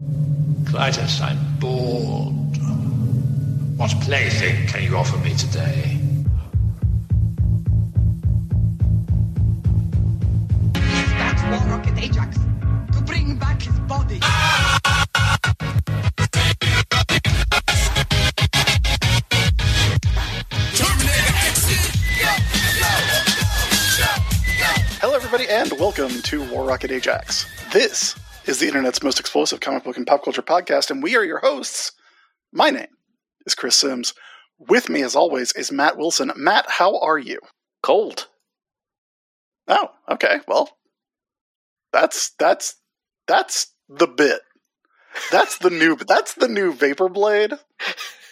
[0.00, 2.56] Klytus, I'm bored.
[3.76, 5.98] What plaything can you offer me today?
[10.72, 12.38] That's War Rocket Ajax
[12.92, 14.20] to bring back his body.
[25.02, 27.46] Hello, everybody, and welcome to War Rocket Ajax.
[27.72, 28.14] This
[28.46, 31.38] is the internet's most explosive comic book and pop culture podcast, and we are your
[31.40, 31.92] hosts.
[32.52, 32.88] My name
[33.46, 34.14] is Chris Sims.
[34.58, 36.32] With me, as always, is Matt Wilson.
[36.36, 37.38] Matt, how are you?
[37.82, 38.26] Cold.
[39.68, 40.40] Oh, okay.
[40.46, 40.68] Well,
[41.92, 42.76] that's that's
[43.26, 44.40] that's the bit.
[45.30, 45.96] That's the new.
[46.08, 47.52] That's the new Vapor Blade.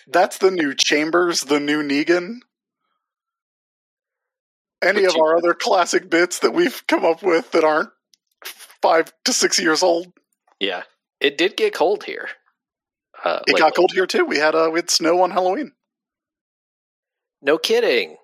[0.07, 1.43] That's the new Chambers.
[1.43, 2.37] The new Negan.
[4.81, 7.91] Any But of you- our other classic bits that we've come up with that aren't
[8.83, 10.13] five to six years old.
[10.61, 10.83] Yeah.
[11.21, 12.29] It did get cold here.
[13.25, 13.61] Uh, It lately.
[13.61, 14.25] got cold here too.
[14.25, 15.73] We had uh, we had snow on Halloween.
[17.43, 18.17] No kidding.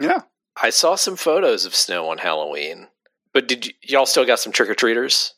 [0.00, 0.22] Yeah.
[0.60, 2.88] I saw some photos of snow on Halloween.
[3.32, 5.34] But did y- y'all still got some trick or treaters?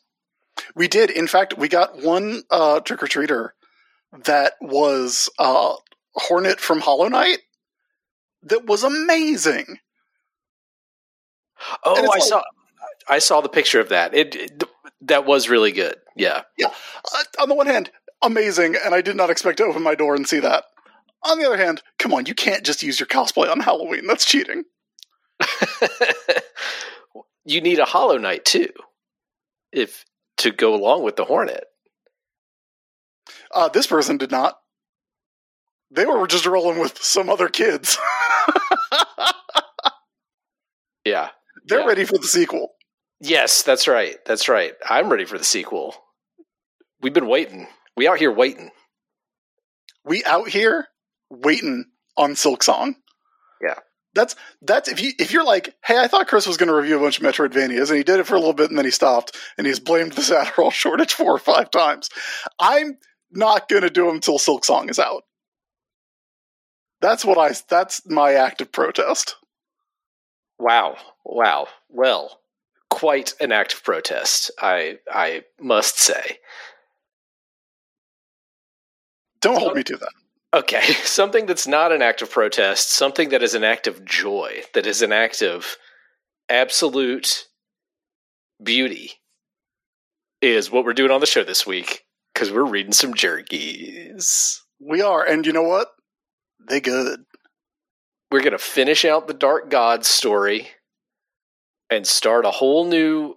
[0.75, 1.09] We did.
[1.11, 3.49] In fact, we got one uh, trick or treater
[4.25, 5.75] that was uh,
[6.13, 7.39] Hornet from Hollow Knight.
[8.43, 9.77] That was amazing.
[11.83, 12.41] Oh, I all- saw.
[13.09, 14.13] I saw the picture of that.
[14.13, 14.63] It, it-
[15.01, 15.95] that was really good.
[16.15, 16.41] Yeah.
[16.63, 16.69] Uh,
[17.39, 17.91] on the one hand,
[18.23, 20.63] amazing, and I did not expect to open my door and see that.
[21.23, 24.07] On the other hand, come on, you can't just use your cosplay on Halloween.
[24.07, 24.63] That's cheating.
[27.45, 28.69] you need a Hollow Knight too,
[29.71, 30.03] if
[30.37, 31.65] to go along with the Hornet.
[33.53, 34.57] Uh, this person did not.
[35.91, 37.97] They were just rolling with some other kids.
[41.05, 41.29] Yeah.
[41.65, 41.85] They're Yeah.
[41.85, 42.73] ready for the sequel.
[43.19, 44.17] Yes, that's right.
[44.25, 44.73] That's right.
[44.87, 45.95] I'm ready for the sequel.
[47.01, 47.67] We've been waiting.
[47.95, 48.71] We out here waiting.
[50.05, 50.87] we out here
[51.29, 52.95] waiting on Silksong.
[53.61, 53.75] Yeah.
[54.13, 56.97] That's that's if you if you're like, hey, I thought Chris was going to review
[56.97, 58.91] a bunch of Metroidvanias, and he did it for a little bit, and then he
[58.91, 62.09] stopped, and he's blamed this Adderall shortage four or five times.
[62.59, 62.97] I'm
[63.31, 65.23] not going to do them until Silksong is out.
[67.01, 67.53] That's what I.
[67.69, 69.35] That's my act of protest.
[70.59, 70.97] Wow.
[71.23, 71.67] Wow.
[71.89, 72.39] Well,
[72.97, 76.39] quite an act of protest, I I must say.
[79.39, 80.13] Don't hold me to that.
[80.51, 84.63] Okay, something that's not an act of protest, something that is an act of joy,
[84.73, 85.77] that is an act of
[86.49, 87.45] absolute
[88.63, 89.11] beauty,
[90.41, 92.03] is what we're doing on the show this week
[92.33, 94.57] because we're reading some Jurgies.
[94.79, 95.89] We are, and you know what?
[96.67, 97.19] They good.
[98.31, 100.69] We're going to finish out the Dark Gods story
[101.89, 103.35] and start a whole new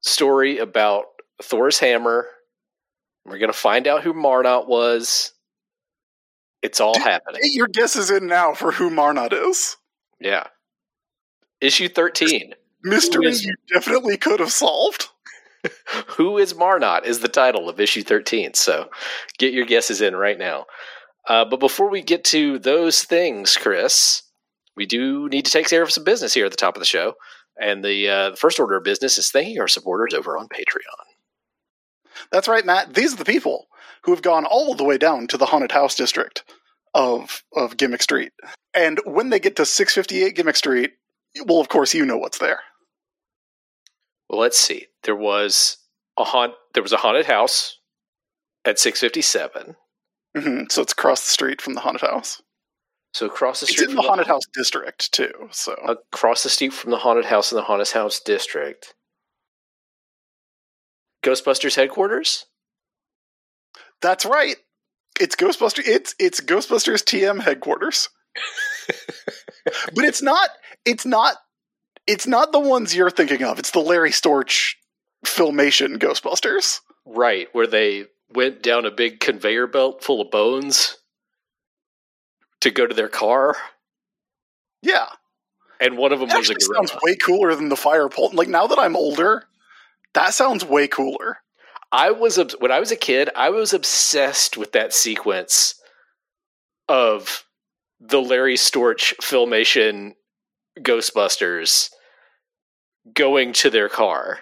[0.00, 1.04] story about
[1.42, 2.26] Thor's hammer.
[3.24, 5.32] We're going to find out who Marnot was.
[6.62, 7.40] It's all Dude, happening.
[7.42, 9.76] Get your guesses in now for who Marnot is.
[10.20, 10.44] Yeah.
[11.60, 12.54] Issue 13.
[12.82, 15.08] Mystery is- you definitely could have solved.
[16.16, 18.54] Who is Marnot is the title of issue 13.
[18.54, 18.90] So
[19.38, 20.66] get your guesses in right now.
[21.28, 24.22] Uh, but before we get to those things, Chris,
[24.76, 26.86] we do need to take care of some business here at the top of the
[26.86, 27.14] show.
[27.60, 31.12] And the, uh, the first order of business is thanking our supporters over on Patreon.
[32.30, 32.94] That's right, Matt.
[32.94, 33.66] These are the people
[34.02, 36.44] who have gone all the way down to the haunted house district
[36.94, 38.32] of of Gimmick Street.
[38.74, 40.92] And when they get to 658 Gimmick Street,
[41.46, 42.60] well, of course, you know what's there.
[44.28, 44.86] Well, let's see.
[45.04, 45.78] There was
[46.18, 46.54] a haunt.
[46.74, 47.78] There was a haunted house
[48.64, 49.76] at 657.
[50.36, 52.42] hmm So it's across the street from the haunted house.
[53.12, 55.32] So across the street It's in from the haunted house district too.
[55.50, 58.94] So across the street from the haunted house in the haunted house district.
[61.22, 62.46] Ghostbusters headquarters.
[64.00, 64.56] that's right.
[65.20, 65.86] It's Ghostbusters.
[65.86, 68.08] It's it's Ghostbusters TM headquarters.
[69.94, 70.48] but it's not.
[70.84, 71.36] It's not.
[72.06, 73.58] It's not the ones you're thinking of.
[73.58, 74.72] It's the Larry Storch
[75.24, 76.80] filmation Ghostbusters.
[77.06, 80.96] Right, where they went down a big conveyor belt full of bones
[82.62, 83.56] to go to their car,
[84.82, 85.08] Yeah.
[85.80, 86.86] and one of them It was a gorilla.
[86.88, 88.30] sounds way cooler than the fire pole.
[88.32, 89.48] Like now that I'm older,
[90.14, 91.38] that sounds way cooler.
[91.92, 95.74] I was when I was a kid, I was obsessed with that sequence
[96.88, 97.44] of
[98.00, 100.14] the Larry Storch filmation
[100.78, 101.90] Ghostbusters
[103.14, 104.40] going to their car,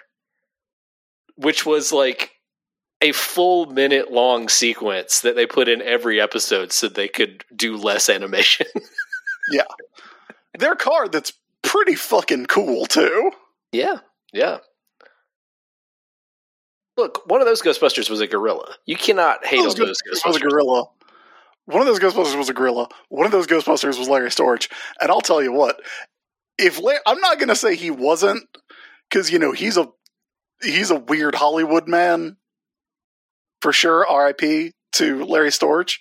[1.35, 2.31] which was like
[3.01, 7.75] a full minute long sequence that they put in every episode so they could do
[7.77, 8.67] less animation.
[9.51, 9.63] Yeah.
[10.57, 11.33] Their car that's
[11.63, 13.31] pretty fucking cool too.
[13.71, 13.97] yeah,
[14.31, 14.59] yeah.
[16.95, 18.75] Look, one of those Ghostbusters was a gorilla.
[18.85, 20.85] You cannot hate One on those those Ghostbusters was a gorilla.
[21.65, 22.87] One of those Ghostbusters was a gorilla.
[23.09, 24.71] One of those Ghostbusters was Larry Storch.
[25.01, 25.81] And I'll tell you what,
[26.57, 28.43] if La- I'm not going to say he wasn't,
[29.09, 29.87] because you know he's a
[30.61, 32.37] he's a weird Hollywood man
[33.61, 34.07] for sure.
[34.07, 34.73] R.I.P.
[34.93, 35.99] to Larry Storch.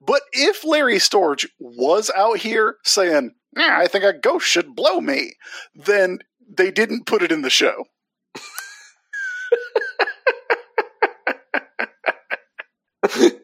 [0.00, 5.00] But if Larry Storch was out here saying, "Yeah, I think a ghost should blow
[5.00, 5.34] me,"
[5.74, 7.84] then they didn't put it in the show.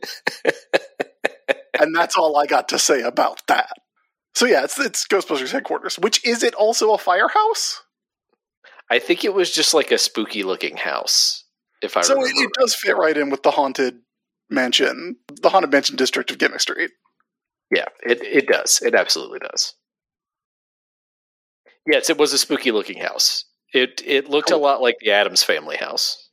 [1.81, 3.71] and that's all I got to say about that.
[4.35, 5.99] So yeah, it's it's Ghostbusters headquarters.
[5.99, 7.83] Which is it also a firehouse?
[8.91, 11.44] I think it was just like a spooky looking house.
[11.84, 12.42] If I so remember.
[12.42, 14.00] it, does fit right in with the haunted
[14.50, 16.90] mansion, the haunted mansion district of Gimmick Street.
[17.75, 18.81] Yeah, it, it does.
[18.82, 19.75] It absolutely does.
[21.86, 23.44] Yes, it was a spooky looking house.
[23.72, 26.31] It it looked a lot like the Addams family house.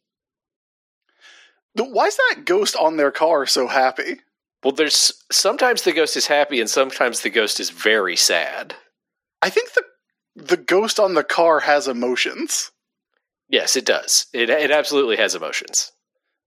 [1.75, 4.19] Why is that ghost on their car so happy?
[4.63, 8.75] Well, there's sometimes the ghost is happy and sometimes the ghost is very sad.
[9.41, 9.83] I think the
[10.35, 12.71] the ghost on the car has emotions.
[13.51, 14.27] Yes, it does.
[14.33, 15.91] It it absolutely has emotions.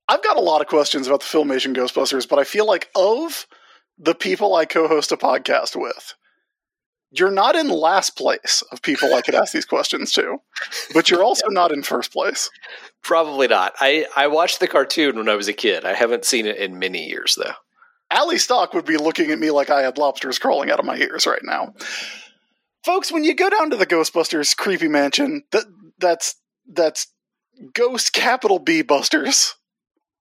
[0.09, 3.47] I've got a lot of questions about the Filmation Ghostbusters, but I feel like of
[3.99, 6.15] the people I co-host a podcast with,
[7.11, 10.39] you're not in last place of people I could ask these questions to,
[10.93, 12.51] but you're also not in first place.
[13.03, 13.75] Probably not.
[13.81, 15.85] I I watched the cartoon when I was a kid.
[15.85, 17.53] I haven't seen it in many years though.
[18.11, 20.97] Ali Stock would be looking at me like I had lobsters crawling out of my
[20.97, 21.75] ears right now.
[22.85, 25.65] Folks, when you go down to the Ghostbusters creepy mansion, that
[25.99, 26.37] that's
[26.67, 27.09] that's
[27.73, 29.55] Ghost capital B Busters.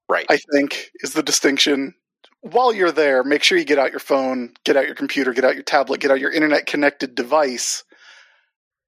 [0.09, 0.25] Right.
[0.29, 1.95] I think is the distinction.
[2.41, 5.45] While you're there, make sure you get out your phone, get out your computer, get
[5.45, 7.83] out your tablet, get out your internet connected device,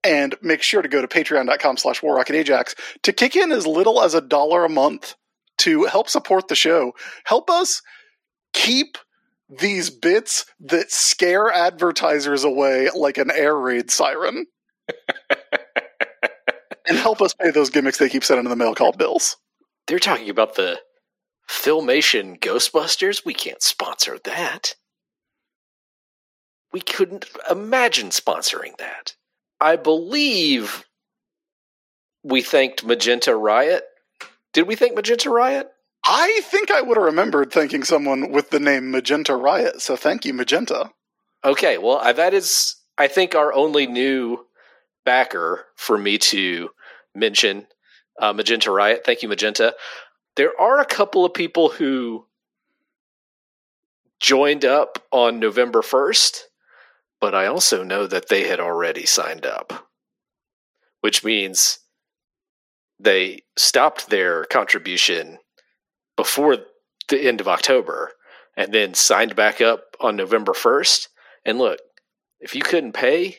[0.03, 4.13] and make sure to go to patreon.com slash warrocketajax to kick in as little as
[4.13, 5.15] a dollar a month
[5.59, 6.93] to help support the show.
[7.23, 7.81] Help us
[8.53, 8.97] keep
[9.49, 14.45] these bits that scare advertisers away like an air raid siren.
[16.87, 19.37] and help us pay those gimmicks they keep sending in the mail called bills.
[19.87, 20.79] They're talking about the
[21.49, 23.25] Filmation Ghostbusters.
[23.25, 24.75] We can't sponsor that.
[26.73, 29.15] We couldn't imagine sponsoring that.
[29.61, 30.85] I believe
[32.23, 33.83] we thanked Magenta Riot.
[34.53, 35.69] Did we thank Magenta Riot?
[36.05, 40.25] I think I would have remembered thanking someone with the name Magenta Riot, so thank
[40.25, 40.91] you, Magenta.
[41.43, 44.45] Okay, well, that is, I think, our only new
[45.05, 46.69] backer for me to
[47.15, 47.67] mention
[48.19, 49.03] uh, Magenta Riot.
[49.05, 49.75] Thank you, Magenta.
[50.35, 52.25] There are a couple of people who
[54.19, 56.41] joined up on November 1st,
[57.21, 59.87] but I also know that they had already signed up,
[61.01, 61.79] which means
[62.99, 65.39] they stopped their contribution
[66.15, 66.57] before
[67.09, 68.11] the end of October
[68.57, 71.07] and then signed back up on November 1st.
[71.45, 71.79] And look,
[72.39, 73.37] if you couldn't pay,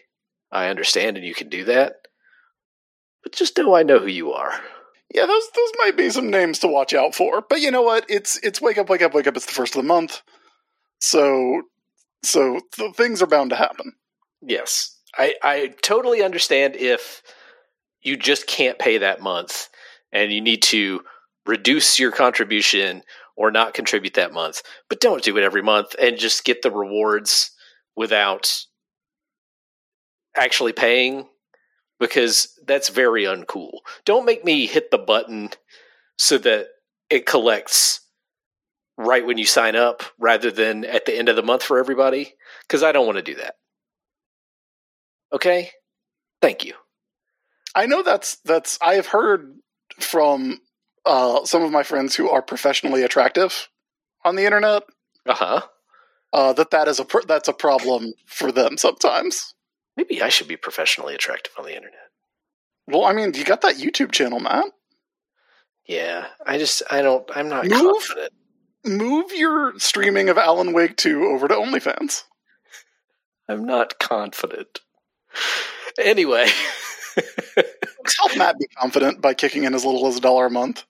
[0.53, 2.06] I understand and you can do that.
[3.27, 4.53] But just know I know who you are.
[5.13, 7.41] Yeah, those those might be some names to watch out for.
[7.41, 8.07] But you know what?
[8.09, 9.37] It's it's wake up, wake up, wake up.
[9.37, 10.23] It's the first of the month,
[11.01, 11.63] so
[12.23, 13.95] so th- things are bound to happen.
[14.43, 14.97] Yes.
[15.19, 17.21] I, I totally understand if
[18.01, 19.71] you just can't pay that month
[20.13, 21.01] and you need to
[21.47, 23.03] reduce your contribution
[23.35, 24.63] or not contribute that month.
[24.89, 27.51] But don't do it every month and just get the rewards
[27.97, 28.55] without
[30.37, 31.27] actually paying
[31.99, 33.79] because that's very uncool.
[34.05, 35.51] Don't make me hit the button
[36.19, 36.69] so that
[37.11, 38.01] it collects
[38.99, 42.35] right when you sign up rather than at the end of the month for everybody
[42.67, 43.55] because I don't want to do that.
[45.33, 45.71] Okay?
[46.41, 46.75] Thank you.
[47.75, 49.55] I know that's that's I have heard
[50.01, 50.61] from
[51.05, 53.69] uh, some of my friends who are professionally attractive
[54.25, 54.83] on the internet
[55.27, 55.61] Uh huh.
[56.33, 59.55] uh, that that is a pr- that's a problem for them sometimes.
[59.97, 62.11] Maybe I should be professionally attractive on the internet.
[62.87, 64.67] Well, I mean, you got that YouTube channel, Matt.
[65.87, 67.81] Yeah, I just I don't I'm not Move?
[67.81, 68.33] confident.
[68.85, 72.23] Move your streaming of Alan Wake 2 over to OnlyFans.
[73.49, 74.81] I'm not confident.
[75.99, 76.47] Anyway,
[78.19, 80.85] Help Matt be confident by kicking in as little as a dollar a month.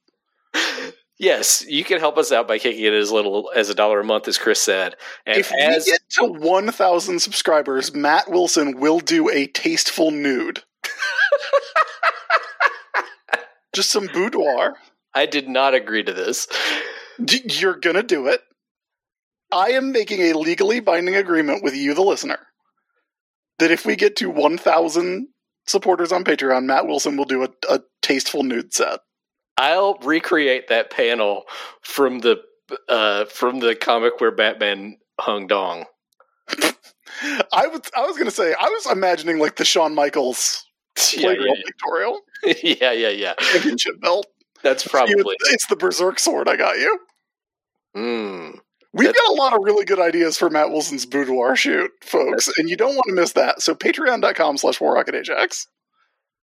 [1.19, 4.05] yes, you can help us out by kicking it as little as a dollar a
[4.05, 4.97] month, as Chris said.
[5.25, 10.63] And if as we get to 1,000 subscribers, Matt Wilson will do a tasteful nude.
[13.75, 14.75] Just some boudoir.
[15.15, 16.47] I did not agree to this.
[17.23, 18.41] D- You're gonna do it.
[19.53, 22.39] I am making a legally binding agreement with you, the listener,
[23.59, 25.29] that if we get to 1,000
[25.67, 29.01] supporters on Patreon, Matt Wilson will do a, a tasteful nude set.
[29.59, 31.45] I'll recreate that panel
[31.83, 32.43] from the
[32.89, 35.85] uh, from the comic where Batman hung dong.
[36.53, 40.67] I was I was gonna say I was imagining like the Shawn Michaels
[41.17, 41.35] Yeah,
[41.65, 43.35] pictorial yeah, yeah, yeah, yeah.
[43.39, 44.27] championship belt.
[44.63, 45.37] That's probably.
[45.51, 46.49] it's the Berserk sword.
[46.49, 46.99] I got you.
[47.97, 48.59] Mm.
[48.93, 52.71] We've got a lot of really good ideas for Matt Wilson's boudoir shoot, folks, and
[52.71, 53.61] you don't want to miss that.
[53.61, 55.67] So patreon.com slash war rocket ajax.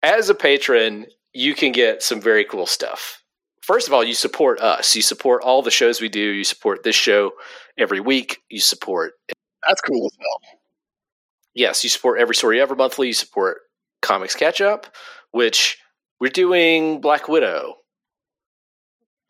[0.02, 3.22] As a patron, you can get some very cool stuff.
[3.62, 4.94] First of all, you support us.
[4.96, 6.20] You support all the shows we do.
[6.20, 7.32] You support this show
[7.78, 8.38] every week.
[8.50, 9.12] You support
[9.66, 10.58] That's cool as hell.
[11.54, 13.06] yes, you support every story ever monthly.
[13.08, 13.58] You support
[14.00, 14.86] Comics Catch Up,
[15.30, 15.78] which
[16.20, 17.76] we're doing Black Widow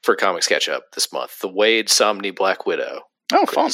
[0.02, 1.38] for Comics Catch Up this month.
[1.40, 3.02] The Waid Samnee Black Widow.
[3.34, 3.70] Oh, fun.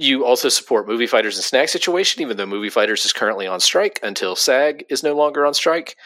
[0.00, 3.58] You also support Movie Fighters and Snack Situation, even though Movie Fighters is currently on
[3.58, 5.96] strike until SAG is no longer on strike.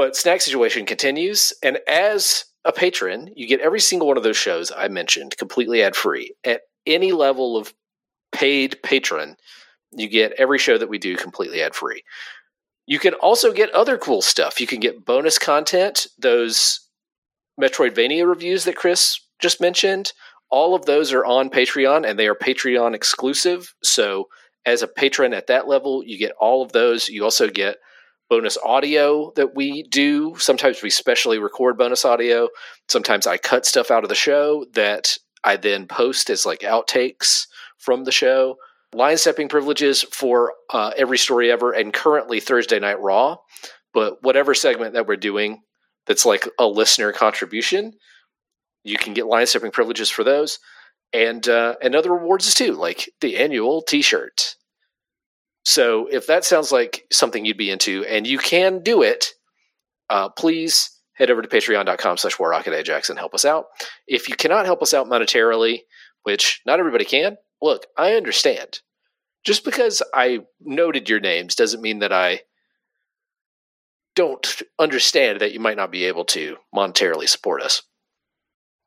[0.00, 4.38] But Snack Situation continues, and as a patron, you get every single one of those
[4.38, 6.34] shows I mentioned completely ad free.
[6.42, 7.74] At any level of
[8.32, 9.36] paid patron,
[9.92, 12.02] you get every show that we do completely ad free.
[12.86, 14.58] You can also get other cool stuff.
[14.58, 16.80] You can get bonus content, those
[17.60, 20.14] Metroidvania reviews that Chris just mentioned.
[20.48, 23.74] All of those are on Patreon and they are Patreon exclusive.
[23.82, 24.28] So,
[24.64, 27.10] as a patron at that level, you get all of those.
[27.10, 27.76] You also get
[28.30, 30.36] bonus audio that we do.
[30.38, 32.48] Sometimes we specially record bonus audio.
[32.88, 37.46] Sometimes I cut stuff out of the show that I then post as like outtakes
[37.76, 38.56] from the show.
[38.94, 43.36] Line stepping privileges for uh, every story ever, and currently Thursday Night Raw.
[43.92, 45.62] But whatever segment that we're doing
[46.06, 47.92] that's like a listener contribution,
[48.84, 50.58] you can get line stepping privileges for those,
[51.12, 54.56] and uh, and other rewards too, like the annual T-shirt.
[55.64, 59.26] So if that sounds like something you'd be into, and you can do it,
[60.08, 63.66] uh, please head over to patreon.com slash warrocketajax and help us out.
[64.06, 65.80] If you cannot help us out monetarily,
[66.22, 68.80] which not everybody can, look, I understand.
[69.44, 72.40] Just because I noted your names doesn't mean that I
[74.16, 77.82] don't understand that you might not be able to monetarily support us.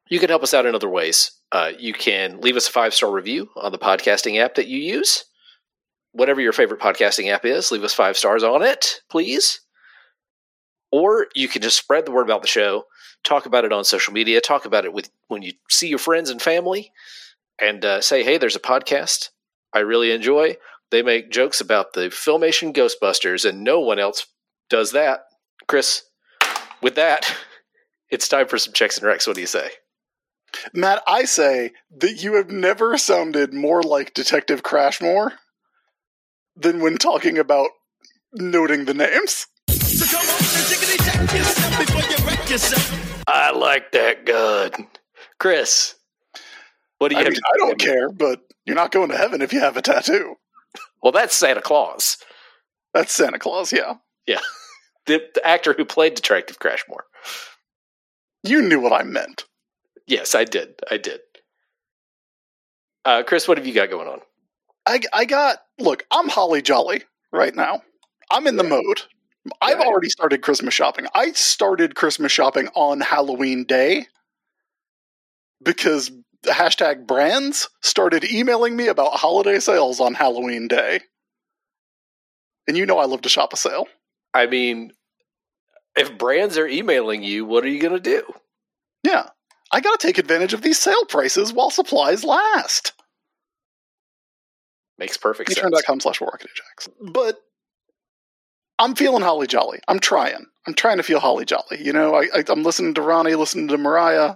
[0.10, 1.32] You can help us out in other ways.
[1.52, 4.80] Uh, you can leave us a five star review on the podcasting app that you
[4.80, 5.24] use.
[6.14, 9.62] Whatever your favorite podcasting app is, leave us five stars on it, please.
[10.92, 12.86] Or you can just spread the word about the show,
[13.24, 16.30] talk about it on social media, talk about it with when you see your friends
[16.30, 16.92] and family,
[17.60, 19.30] and uh, say, "Hey, there's a podcast
[19.74, 20.58] I really enjoy.
[20.92, 24.28] They make jokes about the Filmation Ghostbusters, and no one else
[24.70, 25.22] does that."
[25.68, 26.04] Chris,
[26.82, 27.36] with that,
[28.12, 29.26] it's time for some checks and recs.
[29.26, 29.72] What do you say?
[30.74, 35.32] Matt, I say that you have never sounded more like Detective Crashmore
[36.56, 37.70] than when talking about
[38.34, 39.48] noting the names.
[39.70, 43.24] So come on and tickety check yourself before you wreck yourself.
[43.28, 44.88] I like that gun,
[45.40, 45.96] Chris.
[46.98, 49.18] What do you I have mean, to I don't care, but you're not going to
[49.18, 50.36] heaven if you have a tattoo.
[51.02, 52.18] Well, that's Santa Claus,
[52.94, 53.96] That's Santa Claus, yeah.
[55.06, 57.04] the, the actor who played Detective Crashmore.
[58.44, 59.46] You knew what I meant.
[60.08, 60.76] Yes, I did.
[60.90, 61.20] I did.
[63.06, 64.20] Uh, Chris, what have you got going on?
[64.86, 67.82] I, I got, look, I'm holly jolly right now.
[68.32, 69.02] I'm in the mode.
[69.62, 69.88] I've Right.
[69.88, 71.06] already started Christmas shopping.
[71.14, 74.08] I started Christmas shopping on Halloween Day
[75.62, 76.12] because
[76.46, 81.02] hashtag brands started emailing me about holiday sales on Halloween Day.
[82.68, 83.88] And you know I love to shop a sale.
[84.34, 84.92] I mean,
[85.96, 88.24] if brands are emailing you, what are you going to do?
[89.04, 89.28] Yeah.
[89.72, 92.94] I got to take advantage of these sale prices while supplies last.
[95.04, 95.60] Makes perfect sense.
[95.66, 96.90] Patreon.com slash Ajax.
[97.02, 97.38] But
[98.80, 99.80] I'm feeling holly jolly.
[99.88, 100.46] I'm trying.
[100.66, 101.84] I'm trying to feel holly jolly.
[101.84, 104.36] You know, I, I, I'm listening to Ronnie, listening to Mariah,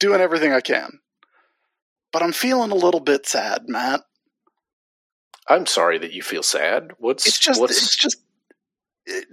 [0.00, 1.00] doing everything I can.
[2.10, 4.00] But I'm feeling a little bit sad, Matt.
[5.48, 6.92] I'm sorry that you feel sad.
[6.98, 8.18] What's It's just, what's it's just,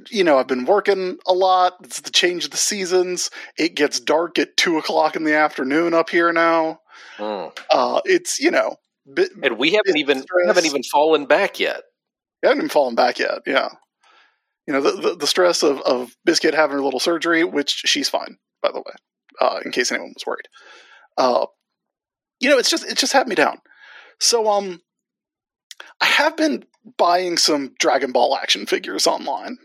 [0.09, 1.77] you know, I've been working a lot.
[1.83, 3.29] It's the change of the seasons.
[3.57, 6.81] It gets dark at two o'clock in the afternoon up here now.
[7.17, 7.57] Mm.
[7.69, 8.77] Uh, it's you know,
[9.13, 10.47] bit, and we haven't even we stress.
[10.47, 11.83] haven't even fallen back yet.
[12.43, 13.39] I haven't even fallen back yet.
[13.45, 13.69] Yeah,
[14.67, 18.09] you know the the, the stress of of Biscuit having her little surgery, which she's
[18.09, 18.93] fine, by the way,
[19.41, 20.47] uh, in case anyone was worried.
[21.17, 21.47] Uh,
[22.39, 23.59] you know, it's just it just had me down.
[24.19, 24.81] So um,
[26.01, 26.65] I have been
[26.97, 29.57] buying some Dragon Ball action figures online.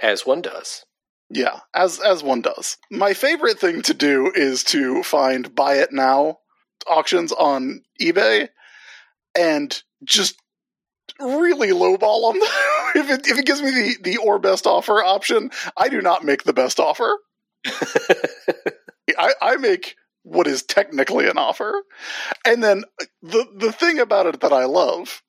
[0.00, 0.84] As one does.
[1.30, 2.76] Yeah, as as one does.
[2.90, 6.39] My favorite thing to do is to find buy it now
[6.86, 8.48] auctions on eBay
[9.36, 10.40] and just
[11.18, 12.42] really lowball them.
[12.94, 16.24] if it if it gives me the the or best offer option, I do not
[16.24, 17.18] make the best offer.
[19.18, 21.82] I, I make what is technically an offer.
[22.44, 22.84] And then
[23.22, 25.22] the the thing about it that I love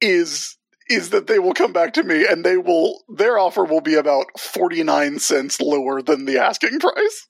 [0.00, 0.56] is
[0.88, 3.94] is that they will come back to me and they will their offer will be
[3.94, 7.28] about 49 cents lower than the asking price.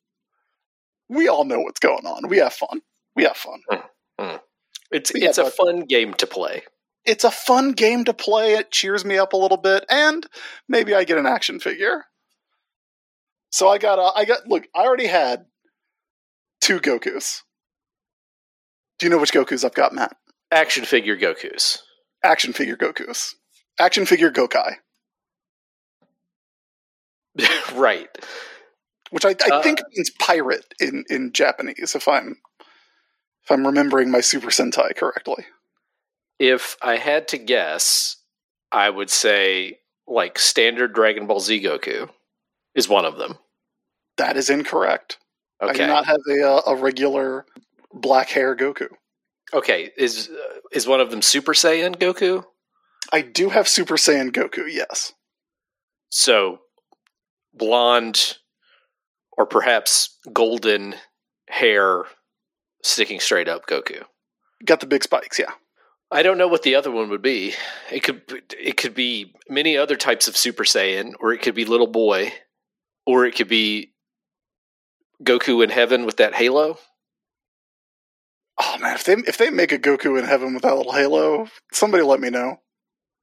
[1.09, 2.29] We all know what's going on.
[2.29, 2.83] We have fun.
[3.19, 3.61] We have fun.
[4.93, 6.63] It's Yeah, it's a fun game to play.
[7.05, 8.55] It's a fun game to play.
[8.55, 10.25] It cheers me up a little bit and
[10.69, 12.05] maybe I get an action figure.
[13.51, 15.47] So I got a, I got look, I already had
[16.61, 17.43] two Gokus.
[18.99, 20.17] Do you know which Gokus I've got, Matt?
[20.53, 21.83] Action figure Goku's.
[22.23, 23.35] Action figure Gokus.
[23.81, 24.75] Action figure Gokai.
[27.75, 28.09] right.
[29.11, 32.37] which I, I Uh, think means pirate in, in Japanese, if I'm
[33.49, 35.47] if I'm remembering my Super Sentai correctly.
[36.39, 38.17] If I had to guess,
[38.71, 42.09] I would say like standard Dragon Ball Z Goku
[42.75, 43.39] is one of them.
[44.19, 45.19] That is incorrect.
[45.61, 45.79] I Okay.
[45.79, 47.47] do not have a uh, a regular
[47.93, 48.89] black hair Goku.
[49.55, 49.91] okay.
[49.97, 52.45] Is uh, is one of them Super Saiyan Goku?
[53.13, 54.71] I do have Super Saiyan Goku.
[54.71, 55.13] Yes,
[56.11, 56.59] So
[57.55, 58.37] blonde
[59.37, 60.95] or perhaps golden
[61.49, 62.05] hair
[62.83, 64.03] sticking straight up Goku.
[64.65, 65.39] got the big spikes.
[65.39, 65.53] Yeah,
[66.11, 67.55] I don't know what the other one would be.
[67.91, 68.23] It could
[68.59, 72.33] it could be many other types of Super Saiyan, or it could be little boy,
[73.07, 73.93] or it could be
[75.23, 76.79] Goku in heaven with that halo.
[78.61, 81.49] Oh man, if they if they make a Goku in heaven with that little halo,
[81.73, 82.61] somebody let me know.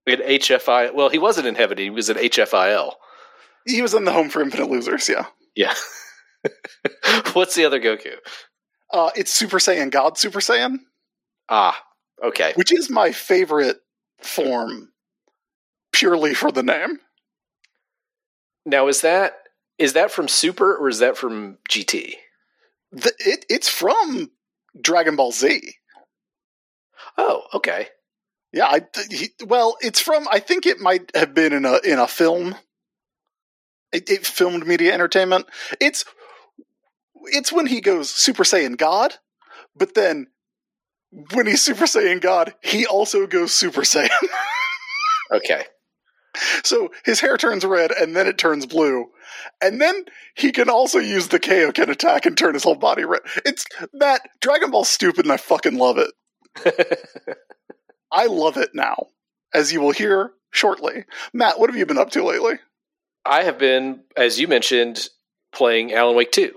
[0.07, 2.93] At HFI, well, he wasn't in heaven; he was at HFIL.
[3.65, 5.09] He was in the Home for Infinite Losers.
[5.09, 5.74] Yeah, Yeah.
[7.33, 8.13] What's the other Goku?
[8.95, 10.79] Uh, it's Super Saiyan God Super Saiyan,
[11.49, 11.77] Ah,
[12.23, 12.53] okay.
[12.55, 13.81] which is my favorite
[14.19, 14.93] form,
[15.91, 16.99] purely for the name.
[18.65, 19.35] Now is that
[19.77, 22.13] is that from Super or is that from GT?
[22.91, 24.31] The, it it's from
[24.79, 25.75] Dragon Ball Z.
[27.17, 27.89] Oh, okay.
[28.53, 28.81] Yeah, I
[29.12, 30.27] he, well, it's from.
[30.31, 32.55] I think it might have been in a in a film.
[33.91, 35.47] It, it filmed media entertainment.
[35.81, 36.05] It's
[37.27, 39.15] it's when he goes Super Saiyan God,
[39.75, 40.27] but then
[41.33, 44.09] when he's Super Saiyan God, he also goes Super Saiyan.
[45.31, 45.63] Okay.
[46.63, 49.07] so his hair turns red and then it turns blue,
[49.59, 53.21] and then he can also use the Kaioken attack and turn his whole body red.
[53.43, 56.11] It's Matt Dragon Ball's stupid, and I fucking love it.
[58.11, 59.07] I love it now,
[59.51, 61.05] as you will hear shortly.
[61.33, 62.59] Matt, what have you been up to lately?
[63.25, 65.09] I have been, as you mentioned,
[65.51, 66.53] playing Alan Wake 2,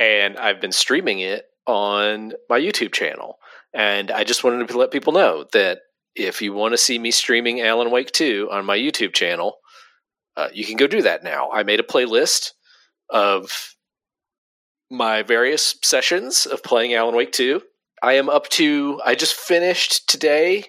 [0.00, 3.36] and I've been streaming it on my YouTube channel.
[3.72, 5.80] And I just wanted to let people know that
[6.16, 9.58] if you want to see me streaming Alan Wake 2 on my YouTube channel,
[10.36, 11.50] uh, you can go do that now.
[11.50, 12.52] I made a playlist
[13.10, 13.76] of
[14.90, 17.60] my various sessions of playing Alan Wake 2.
[18.02, 20.64] I am up to, I just finished today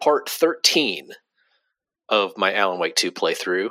[0.00, 1.10] part 13
[2.08, 3.70] of my Alan Wake 2 playthrough.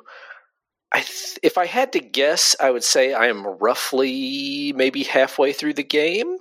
[0.91, 5.53] I th- if I had to guess, I would say I am roughly maybe halfway
[5.53, 6.37] through the game.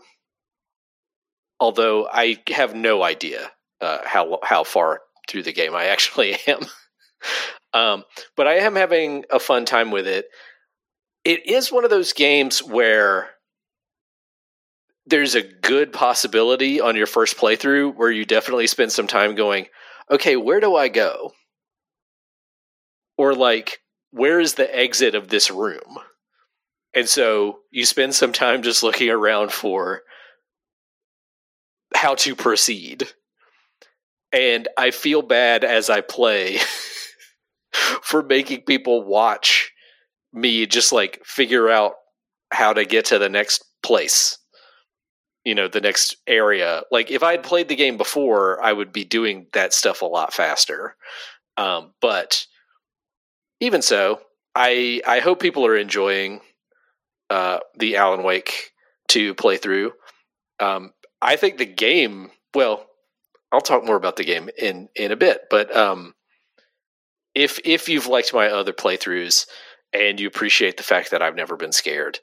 [1.61, 6.67] Although I have no idea uh, how how far through the game I actually am.
[7.73, 8.05] um,
[8.37, 10.27] but I am having a fun time with it.
[11.25, 13.31] It is one of those games where
[15.07, 19.67] there's a good possibility on your first playthrough where you definitely spend some time going,
[20.11, 21.33] okay, where do I go?
[23.19, 23.81] Or like,
[24.11, 25.99] where is the exit of this room?
[26.95, 30.03] And so you spend some time just looking around for
[31.95, 33.09] how to proceed.
[34.33, 36.59] And I feel bad as I play
[38.03, 39.73] for making people watch
[40.33, 41.95] me just like figure out
[42.53, 44.39] how to get to the next place.
[45.45, 46.83] You know, the next area.
[46.91, 50.07] Like if I had played the game before, I would be doing that stuff a
[50.07, 50.97] lot faster.
[51.57, 52.47] Um, but
[53.61, 54.21] even so,
[54.55, 56.41] I I hope people are enjoying
[57.29, 58.73] uh, the Alan Wake
[59.09, 59.93] 2 playthrough.
[60.59, 60.93] Um,
[61.23, 62.31] I think the game.
[62.55, 62.87] Well,
[63.53, 66.15] I'll talk more about the game in in a bit, but um,
[67.35, 69.47] if if you've liked my other playthroughs
[69.93, 72.19] and you appreciate the fact that I've never been scared,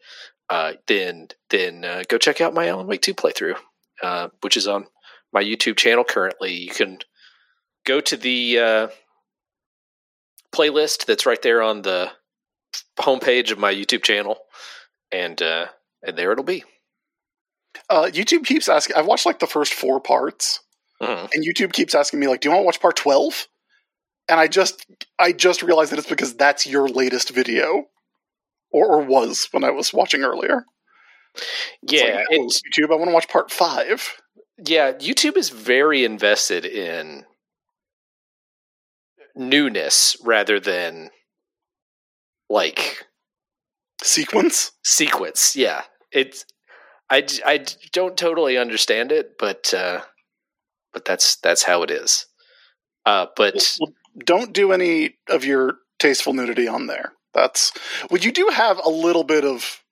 [0.50, 3.56] uh, then then uh, go check out my Alan Wake 2 playthrough,
[4.02, 4.88] uh, which is on
[5.34, 6.54] my YouTube channel currently.
[6.54, 7.00] You can
[7.86, 8.88] go to the uh,
[10.54, 12.12] playlist that's right there on the
[13.00, 14.38] homepage of my YouTube channel,
[15.12, 15.68] and uh,
[16.04, 16.64] and there it'll be.
[17.90, 18.96] Uh, YouTube keeps asking.
[18.96, 20.60] I've watched like the first four parts,
[21.02, 21.30] Mhm.
[21.34, 23.48] and YouTube keeps asking me like, "Do you want to watch part 12?
[24.30, 24.86] And I just
[25.20, 27.86] I just realized that it's because that's your latest video.
[28.70, 30.66] or, or was when I was watching earlier.
[31.36, 32.92] It's like, Yeah, oh, YouTube.
[32.92, 34.22] I want to watch part five.
[34.58, 34.92] yeah.
[34.92, 37.26] YouTube is very invested in
[39.38, 41.10] newness rather than
[42.50, 43.06] like
[44.02, 44.72] Sequence.
[44.84, 45.56] sequence.
[45.56, 46.46] Yeah, it's
[47.10, 50.02] I, I don't totally understand it, but uh,
[50.94, 52.26] but that's that's how it is.
[53.06, 57.14] Uh, but Well, don't do any of your tasteful nudity on there.
[57.34, 57.72] That's
[58.10, 59.84] well, you do have a little bit of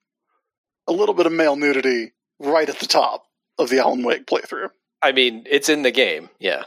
[0.86, 3.24] a little bit of male nudity right at the top
[3.58, 4.70] of the Alan Wake playthrough.
[5.02, 6.30] I mean, it's in the game.
[6.38, 6.64] Yeah,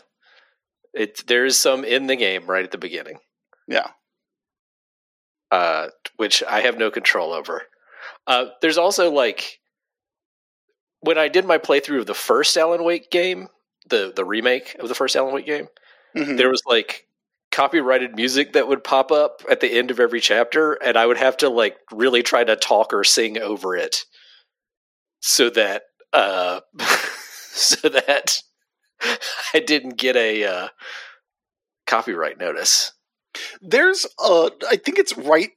[0.93, 3.19] it there is some in the game right at the beginning.
[3.67, 3.87] Yeah.
[5.51, 7.63] uh, which I have no control over.
[8.27, 9.59] Uh, there's also like
[11.01, 13.47] when I did my playthrough of the first Alan Wake game,
[13.89, 15.67] the the remake of the first Alan Wake game,
[16.15, 16.37] Mhm.
[16.37, 17.07] there was like
[17.51, 21.17] copyrighted music that would pop up at the end of every chapter, and I would
[21.17, 24.05] have to like really try to talk or sing over it,
[25.21, 26.61] so that uh,
[27.51, 28.41] so that
[29.53, 30.67] I didn't get a uh,
[31.87, 32.93] copyright notice.
[33.61, 35.51] There's a, I think it's right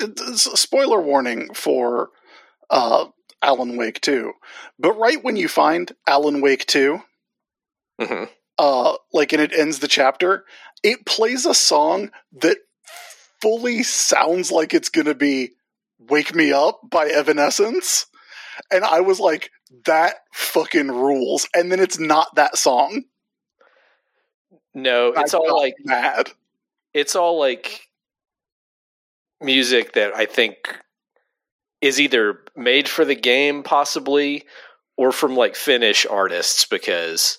[0.00, 2.10] it's a spoiler warning for
[2.70, 3.06] uh
[3.42, 4.32] Alan Wake 2.
[4.78, 7.00] But right when you find Alan Wake 2,
[8.00, 8.24] hmm
[8.58, 10.44] uh like and it ends the chapter,
[10.82, 12.58] it plays a song that
[13.40, 15.50] fully sounds like it's going to be
[15.98, 18.06] Wake Me Up by Evanescence.
[18.70, 19.50] And I was like
[19.86, 21.48] that fucking rules.
[21.54, 23.04] And then it's not that song.
[24.74, 26.30] No, it's I all like mad.
[26.94, 27.88] it's all like
[29.40, 30.56] music that I think
[31.80, 34.44] is either made for the game, possibly,
[34.96, 36.64] or from like Finnish artists.
[36.64, 37.38] Because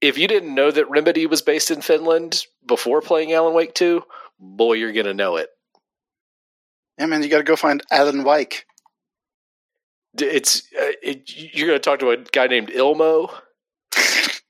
[0.00, 4.02] if you didn't know that Remedy was based in Finland before playing Alan Wake 2,
[4.38, 5.48] boy, you're going to know it.
[6.98, 8.66] Yeah, man, you got to go find Alan Wake.
[10.18, 13.30] It's uh, it, you're going to talk to a guy named Ilmo.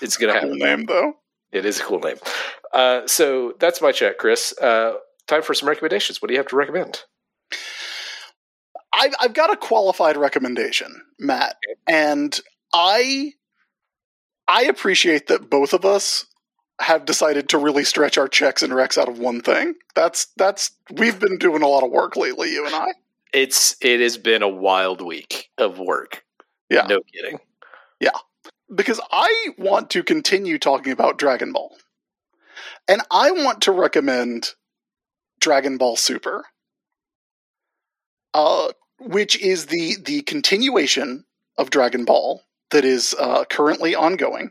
[0.00, 0.58] It's going to Cool happen.
[0.64, 1.14] name though.
[1.50, 2.18] It is a cool name.
[2.72, 4.56] Uh, so that's my chat, Chris.
[4.58, 4.94] Uh,
[5.26, 6.20] time for some recommendations.
[6.22, 7.02] What do you have to recommend?
[8.92, 11.56] I've, I've got a qualified recommendation, Matt,
[11.86, 12.38] and
[12.72, 13.32] I
[14.46, 16.26] I appreciate that both of us
[16.80, 19.74] have decided to really stretch our checks and recs out of one thing.
[19.94, 22.88] That's that's we've been doing a lot of work lately, you and I.
[23.32, 26.24] It's it has been a wild week of work.
[26.70, 26.86] Yeah.
[26.86, 27.38] no kidding.
[28.00, 28.10] Yeah.
[28.74, 31.76] Because I want to continue talking about Dragon Ball.
[32.86, 34.54] And I want to recommend
[35.40, 36.44] Dragon Ball Super.
[38.34, 38.68] Uh
[39.00, 41.24] which is the the continuation
[41.56, 44.50] of Dragon Ball that is uh, currently ongoing.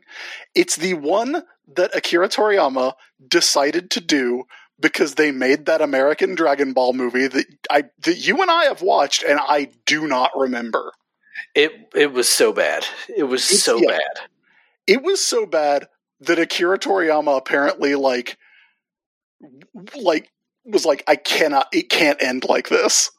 [0.55, 1.43] It's the one
[1.75, 2.93] that Akira Toriyama
[3.27, 4.45] decided to do
[4.79, 8.81] because they made that American Dragon Ball movie that I that you and I have
[8.81, 10.91] watched and I do not remember.
[11.55, 12.85] It it was so bad.
[13.15, 13.89] It was It's- so yeah.
[13.97, 14.29] bad.
[14.85, 15.87] It was so bad
[16.21, 18.37] that Akira Toriyama apparently like
[19.95, 20.29] like
[20.65, 23.11] was like I cannot it can't end like this.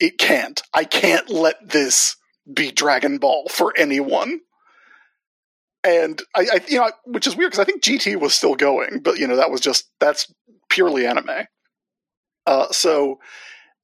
[0.00, 0.60] It can't.
[0.74, 2.16] I can't let this
[2.52, 4.40] be Dragon Ball for anyone.
[5.84, 9.00] And I, I you know, which is weird because I think GT was still going,
[9.00, 10.32] but you know that was just that's
[10.72, 11.46] purely anime.
[12.46, 13.18] Uh, so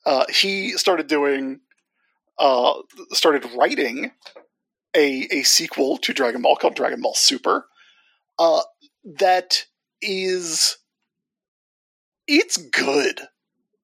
[0.07, 1.61] uh, he started doing,
[2.38, 2.74] uh,
[3.12, 4.12] started writing
[4.96, 7.66] a a sequel to Dragon Ball called Dragon Ball Super.
[8.38, 8.62] Uh,
[9.05, 9.66] that
[10.01, 10.79] is,
[12.27, 13.20] it's good,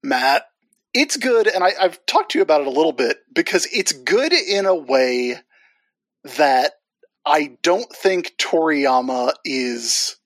[0.02, 0.46] Matt.
[0.94, 3.92] It's good, and I, I've talked to you about it a little bit because it's
[3.92, 5.36] good in a way
[6.38, 6.72] that
[7.26, 10.16] I don't think Toriyama is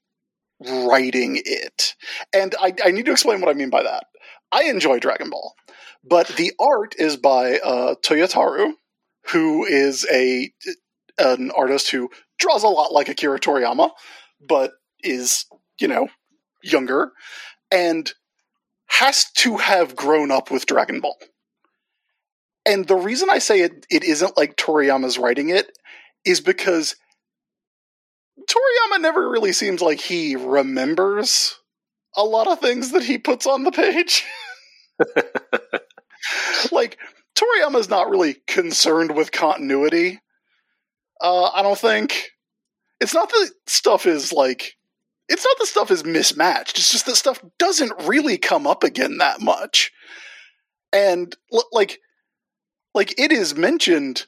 [0.60, 1.94] writing it.
[2.32, 4.04] And I, I need to explain what I mean by that.
[4.50, 5.54] I enjoy Dragon Ball,
[6.04, 8.72] but the art is by uh, Toyotaru,
[9.30, 10.50] who is a
[11.18, 13.90] an artist who draws a lot like Akira Toriyama,
[14.40, 15.44] but is
[15.78, 16.08] you know
[16.62, 17.12] younger
[17.70, 18.12] and
[18.86, 21.16] has to have grown up with Dragon Ball.
[22.64, 25.70] And the reason I say it, it isn't like Toriyama's writing it
[26.24, 26.96] is because
[28.46, 31.56] Toriyama never really seems like he remembers
[32.16, 34.24] a lot of things that he puts on the page.
[36.72, 36.98] like
[37.34, 40.20] Toriyama's not really concerned with continuity.
[41.20, 42.30] Uh, I don't think
[43.00, 44.74] it's not that stuff is like
[45.28, 46.78] it's not that stuff is mismatched.
[46.78, 49.92] It's just that stuff doesn't really come up again that much.
[50.92, 51.36] And
[51.72, 52.00] like
[52.94, 54.26] like it is mentioned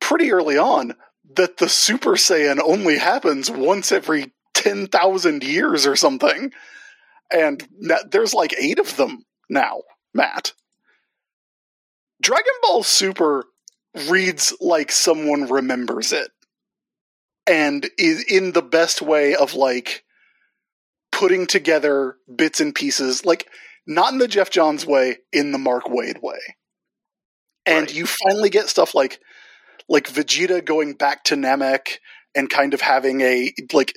[0.00, 0.94] pretty early on
[1.34, 6.52] that the Super Saiyan only happens once every 10,000 years or something.
[7.32, 7.66] and
[8.10, 9.82] there's like eight of them now,
[10.14, 10.52] Matt.
[12.20, 13.44] Dragon Ball Super
[14.08, 16.30] reads like someone remembers it
[17.46, 20.04] and is in the best way of like
[21.10, 23.48] putting together bits and pieces, like
[23.86, 26.38] not in the Geoff Johns way, in the Mark Waid way.
[27.66, 27.94] And Right.
[27.94, 29.20] you finally get stuff like
[29.92, 31.98] like Vegeta going back to Namek
[32.34, 33.92] and kind of having a like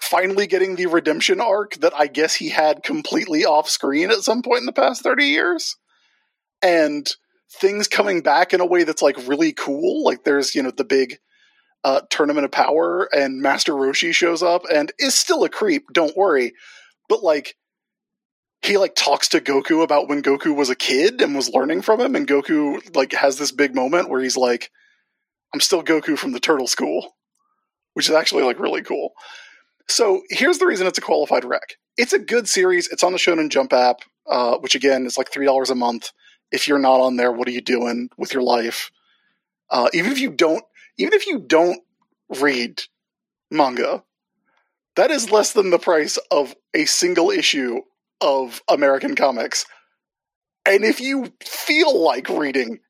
[0.00, 4.42] finally getting the redemption arc that I guess he had completely off screen at some
[4.42, 5.76] point in the past 30 years.
[6.62, 7.10] And
[7.50, 10.04] things coming back in a way that's like really cool.
[10.04, 11.18] Like there's, you know, the big
[11.82, 16.16] uh, tournament of power and Master Roshi shows up and is still a creep, don't
[16.16, 16.52] worry.
[17.08, 17.56] But like
[18.62, 22.00] he like talks to Goku about when Goku was a kid and was learning from
[22.00, 24.70] him and Goku like has this big moment where he's like
[25.52, 27.16] I'm still Goku from the turtle school,
[27.94, 29.12] which is actually like really cool.
[29.88, 31.76] So here's the reason it's a qualified rec.
[31.96, 32.88] It's a good series.
[32.88, 36.12] It's on the Shonen Jump app, uh, which again is like three dollars a month.
[36.50, 38.90] If you're not on there, what are you doing with your life?
[39.70, 40.64] Uh, even if you don't,
[40.98, 41.80] even if you don't
[42.40, 42.82] read
[43.50, 44.04] manga,
[44.96, 47.80] that is less than the price of a single issue
[48.20, 49.64] of American comics.
[50.64, 52.80] And if you feel like reading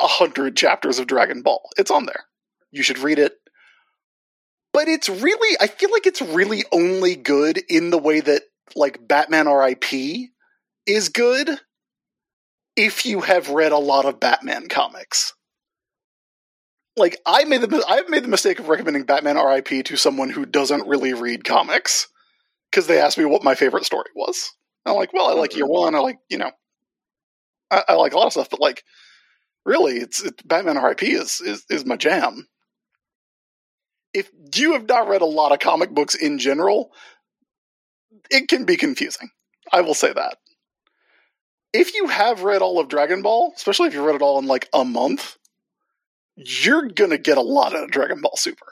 [0.00, 2.24] a hundred chapters of Dragon Ball, it's on there.
[2.70, 3.34] You should read it.
[4.72, 8.42] But it's really, I feel like it's really only good in the way that,
[8.76, 9.92] like, Batman RIP
[10.86, 11.58] is good
[12.76, 15.34] if you have read a lot of Batman comics.
[16.96, 20.44] Like, I made the I've made the mistake of recommending Batman RIP to someone who
[20.44, 22.08] doesn't really read comics
[22.70, 24.52] because they asked me what my favorite story was.
[24.84, 25.72] I'm like, well, I like Year mm-hmm.
[25.72, 25.94] One.
[25.94, 26.50] I like, you know,
[27.70, 28.82] I, I like a lot of stuff, but like,
[29.68, 32.48] really, it's, it's Batman RIP is, is is my jam.
[34.14, 36.90] If you have not read a lot of comic books in general,
[38.30, 39.28] it can be confusing.
[39.70, 40.38] I will say that.
[41.74, 44.46] If you have read all of Dragon Ball, especially if you read it all in
[44.46, 45.36] like a month,
[46.36, 48.66] you're gonna get a lot out of Dragon Ball Super.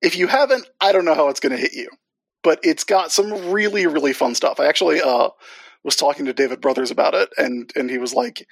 [0.00, 1.88] If you haven't, I don't know how it's gonna hit you,
[2.44, 4.60] but it's got some really really fun stuff.
[4.60, 5.30] I actually uh,
[5.82, 8.46] was talking to David Brothers about it, and and he was like,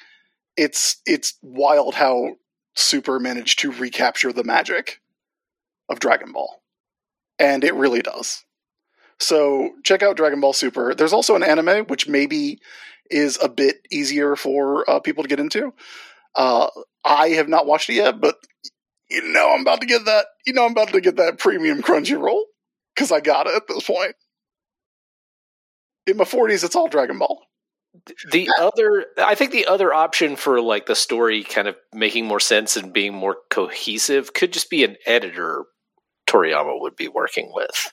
[0.59, 2.37] "It's it's wild how
[2.75, 5.01] Super managed to recapture the magic
[5.89, 6.63] of Dragon Ball,
[7.39, 8.45] and it really does."
[9.21, 10.95] So check out Dragon Ball Super.
[10.95, 12.61] There's also an anime which maybe
[13.11, 15.73] is a bit easier for uh, people to get into.
[16.35, 16.69] Uh,
[17.05, 18.37] I have not watched it yet, but
[19.11, 20.27] you know I'm about to get that.
[20.47, 22.43] You know I'm about to get that premium Crunchyroll
[22.95, 24.15] because I got it at this point.
[26.07, 27.48] In my 40s, it's all Dragon Ball.
[28.31, 32.41] The other, I think the other option for like the story kind of making more
[32.41, 35.65] sense and being more cohesive could just be an editor
[36.29, 37.93] Toriyama would be working with.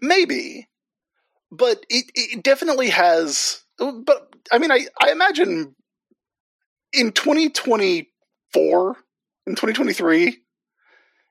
[0.00, 0.68] Maybe,
[1.50, 3.62] but it, it definitely has.
[3.78, 5.76] But I mean, I I imagine
[6.92, 8.96] in 2024,
[9.46, 10.38] in 2023,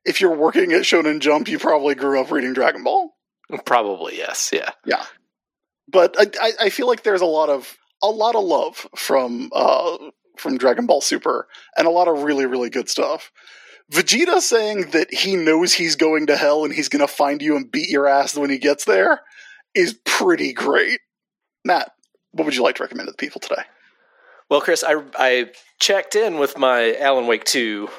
[0.06, 3.14] if you're working at Shonen Jump, you probably grew up reading Dragon Ball.
[3.66, 4.70] Probably yes, Yeah.
[4.86, 5.04] yeah.
[5.92, 9.50] But I, I, I feel like there's a lot of a lot of love from
[9.54, 9.98] uh,
[10.38, 13.32] from Dragon Ball Super and a lot of really really good stuff.
[13.92, 17.58] Vegeta saying that he knows he's going to hell and he's going to find you
[17.58, 19.20] and beat your ass when he gets there
[19.76, 21.02] is pretty great.
[21.66, 21.92] Matt,
[22.32, 23.64] what would you like to recommend to the people today?
[24.50, 27.90] Well, Chris, I I checked in with my Alan Wake 2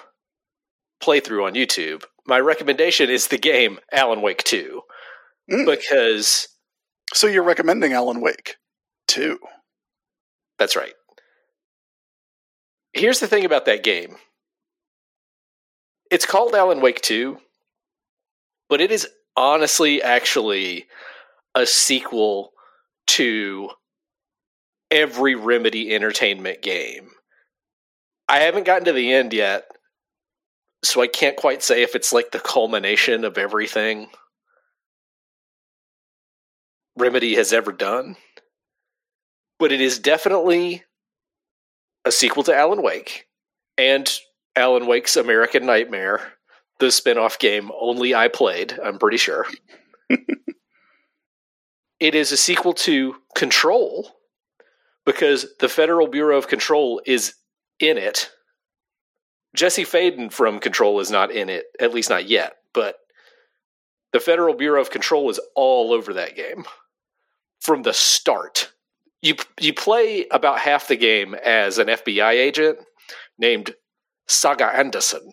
[1.02, 2.04] playthrough on YouTube.
[2.26, 4.80] My recommendation is the game Alan Wake 2
[5.50, 5.66] Mm.
[5.66, 6.46] because
[7.12, 8.56] So you're recommending Alan Wake,
[9.06, 9.38] too.
[10.58, 10.94] That's right.
[12.92, 14.16] Here's the thing about that game.
[16.10, 17.38] It's called Alan Wake 2,
[18.68, 20.86] but it is honestly actually
[21.54, 22.52] a sequel
[23.08, 23.70] to
[24.90, 27.10] every Remedy Entertainment game.
[28.28, 29.64] I haven't gotten to the end yet,
[30.84, 34.08] so I can't quite say if it's like the culmination of everything
[37.02, 38.16] Remedy has ever done
[39.62, 40.82] but it is definitely
[42.04, 43.28] a sequel to Alan Wake
[43.78, 44.10] and
[44.56, 46.32] Alan Wake's American Nightmare,
[46.80, 49.46] the spin-off game only I played, I'm pretty sure.
[52.00, 54.10] it is a sequel to Control
[55.06, 57.34] because the Federal Bureau of Control is
[57.78, 58.32] in it.
[59.54, 62.96] Jesse Faden from Control is not in it, at least not yet, but
[64.12, 66.64] the Federal Bureau of Control is all over that game
[67.62, 68.72] from the start
[69.22, 72.78] you you play about half the game as an FBI agent
[73.38, 73.74] named
[74.26, 75.32] Saga Anderson,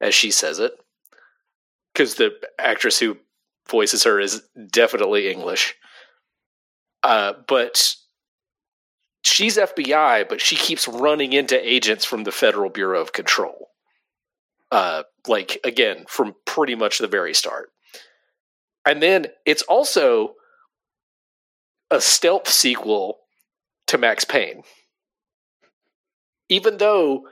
[0.00, 0.72] as she says it,
[1.92, 3.18] because the actress who
[3.68, 5.74] voices her is definitely English.
[7.02, 7.94] Uh, but
[9.22, 13.68] she's FBI, but she keeps running into agents from the Federal Bureau of Control.
[14.72, 17.70] Uh, like again, from pretty much the very start.
[18.86, 20.34] And then it's also
[21.90, 23.18] a stealth sequel
[23.86, 24.62] to Max Payne.
[26.48, 27.28] Even though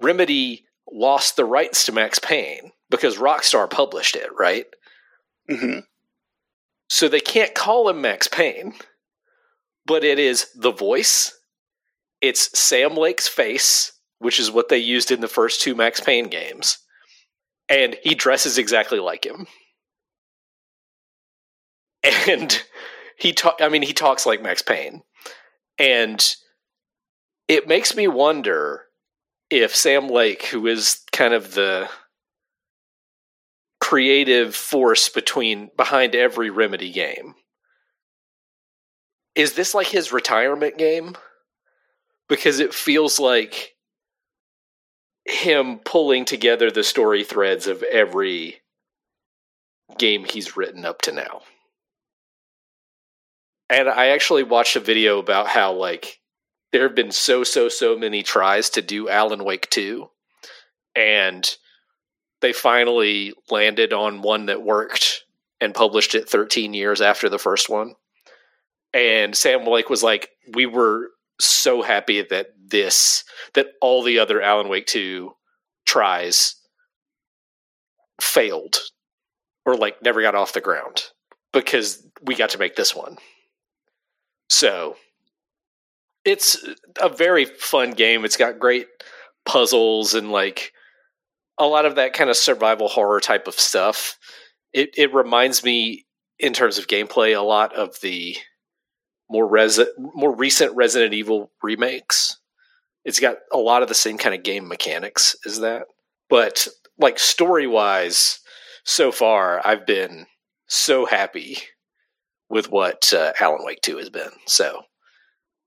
[0.00, 4.66] Remedy lost the rights to Max Payne because Rockstar published it, right?
[5.48, 5.80] hmm
[6.88, 8.74] So they can't call him Max Payne,
[9.86, 11.38] but it is the voice.
[12.20, 16.28] It's Sam Lake's face, which is what they used in the first two Max Payne
[16.28, 16.78] games.
[17.68, 19.46] And he dresses exactly like him.
[22.28, 22.62] And
[23.18, 25.02] he talk I mean he talks like Max Payne.
[25.78, 26.34] And
[27.48, 28.84] it makes me wonder
[29.50, 31.88] if Sam Lake, who is kind of the
[33.80, 37.34] creative force between behind every Remedy game.
[39.34, 41.16] Is this like his retirement game?
[42.28, 43.74] Because it feels like
[45.26, 48.60] him pulling together the story threads of every
[49.98, 51.42] game he's written up to now.
[53.74, 56.20] And I actually watched a video about how like
[56.70, 60.08] there have been so so so many tries to do Alan Wake 2
[60.94, 61.56] and
[62.40, 65.24] they finally landed on one that worked
[65.60, 67.96] and published it 13 years after the first one.
[68.92, 71.10] And Sam Lake was like, "We were
[71.40, 75.34] so happy that this that all the other Alan Wake 2
[75.84, 76.54] tries
[78.20, 78.78] failed
[79.66, 81.10] or like never got off the ground
[81.52, 83.18] because we got to make this one."
[84.48, 84.96] So,
[86.24, 86.56] it's
[87.00, 88.24] a very fun game.
[88.24, 88.86] It's got great
[89.44, 90.72] puzzles and like
[91.58, 94.18] a lot of that kind of survival horror type of stuff.
[94.72, 96.06] It it reminds me
[96.38, 98.36] in terms of gameplay a lot of the
[99.30, 102.38] more res more recent Resident Evil remakes.
[103.04, 105.84] It's got a lot of the same kind of game mechanics as that.
[106.30, 106.66] But
[106.98, 108.40] like story wise,
[108.84, 110.26] so far I've been
[110.66, 111.58] so happy
[112.48, 114.30] with what uh, Alan Wake 2 has been.
[114.46, 114.82] So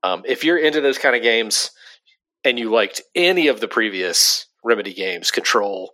[0.02, 1.70] um, if you're into those kind of games
[2.44, 5.92] and you liked any of the previous Remedy games, Control,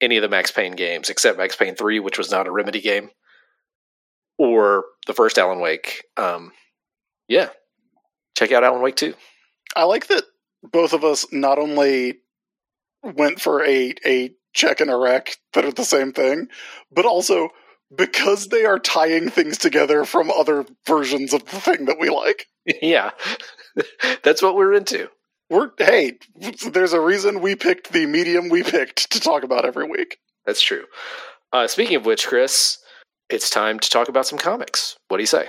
[0.00, 2.80] any of the Max Payne games except Max Payne 3, which was not a Remedy
[2.80, 3.10] game,
[4.38, 6.52] or the first Alan Wake, um,
[7.28, 7.48] yeah,
[8.36, 9.14] check out Alan Wake 2.
[9.76, 10.24] I like that
[10.62, 12.20] both of us not only
[13.02, 16.48] went for a a check and a wreck that are the same thing,
[16.90, 17.50] but also
[17.94, 22.46] because they are tying things together from other versions of the thing that we like.
[22.82, 23.10] yeah,
[24.22, 25.08] that's what we're into.
[25.48, 26.18] We're hey,
[26.70, 30.18] there's a reason we picked the medium we picked to talk about every week.
[30.46, 30.84] That's true.
[31.52, 32.78] Uh, speaking of which, Chris,
[33.28, 34.96] it's time to talk about some comics.
[35.08, 35.48] What do you say?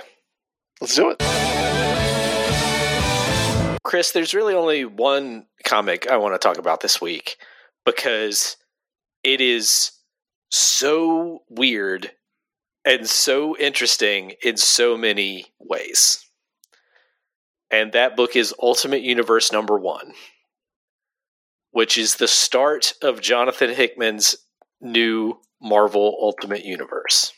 [0.80, 1.22] Let's do it.
[3.84, 7.36] Chris, there's really only one comic I want to talk about this week
[7.84, 8.56] because
[9.22, 9.92] it is
[10.50, 12.10] so weird
[12.84, 16.28] and so interesting in so many ways.
[17.70, 20.12] And that book is Ultimate Universe number one,
[21.70, 24.36] which is the start of Jonathan Hickman's
[24.80, 27.32] new Marvel Ultimate Universe.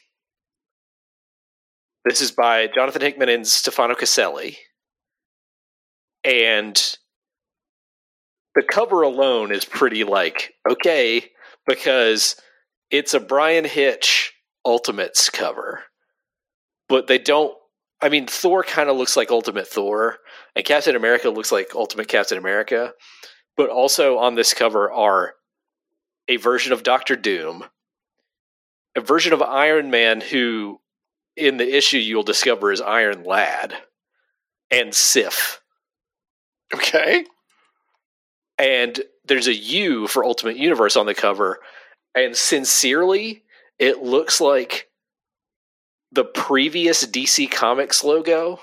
[2.04, 4.58] This is by Jonathan Hickman and Stefano Caselli.
[6.22, 6.74] And
[8.54, 11.30] the cover alone is pretty like, okay,
[11.66, 12.36] because
[12.90, 14.33] it's a Bryan Hitch
[14.66, 15.84] Ultimates cover.
[16.88, 17.56] But they don't
[18.02, 20.18] I mean Thor kind of looks like Ultimate Thor
[20.56, 22.92] and Captain America looks like Ultimate Captain America.
[23.56, 25.34] But also on this cover are
[26.28, 27.64] a version of Doctor Doom,
[28.96, 30.80] a version of Iron Man who
[31.36, 33.74] in the issue you'll discover is Iron Lad
[34.70, 35.60] and Sif.
[36.74, 37.24] Okay.
[38.58, 41.60] and there's a U for Ultimate Universe on the cover,
[42.14, 43.43] and sincerely,
[43.78, 44.88] it looks like
[46.12, 48.60] the previous DC Comics logo.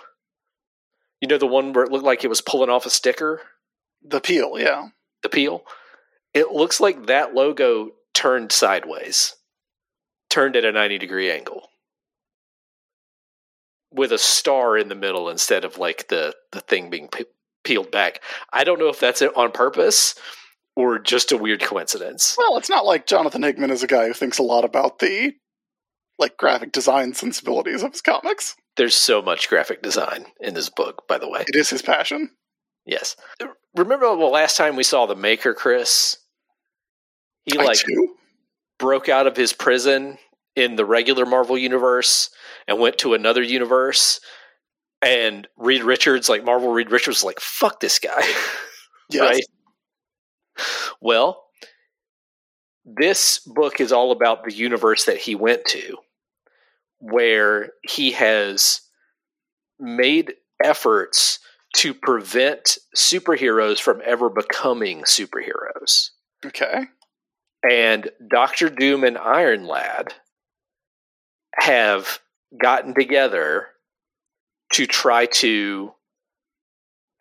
[1.19, 3.41] You know the one where it looked like it was pulling off a sticker,
[4.01, 4.89] The peel, yeah.
[5.21, 5.63] the peel.
[6.33, 9.35] It looks like that logo turned sideways,
[10.29, 11.67] turned at a ninety degree angle,
[13.93, 17.25] with a star in the middle instead of like the the thing being pe-
[17.63, 18.21] peeled back.
[18.51, 20.15] I don't know if that's it on purpose
[20.75, 22.35] or just a weird coincidence.
[22.37, 25.33] Well, it's not like Jonathan Hickman is a guy who thinks a lot about the
[26.19, 28.55] like graphic design sensibilities of his comics.
[28.77, 31.43] There's so much graphic design in this book, by the way.
[31.47, 32.31] It is his passion.
[32.85, 33.15] Yes.
[33.75, 36.17] Remember the last time we saw the Maker, Chris?
[37.45, 37.79] He I like
[38.79, 40.17] broke out of his prison
[40.55, 42.29] in the regular Marvel universe
[42.67, 44.19] and went to another universe
[45.01, 48.21] And Reed Richards, like Marvel Reed Richards, was like, fuck this guy.
[49.09, 49.21] Yes.
[49.21, 49.43] Right.
[50.99, 51.43] Well,
[52.85, 55.97] this book is all about the universe that he went to,
[56.99, 58.81] where he has
[59.79, 60.33] made
[60.63, 61.39] efforts
[61.73, 66.09] to prevent superheroes from ever becoming superheroes.
[66.45, 66.85] Okay.
[67.69, 70.13] And Doctor Doom and Iron Lad
[71.55, 72.19] have
[72.59, 73.67] gotten together
[74.73, 75.93] to try to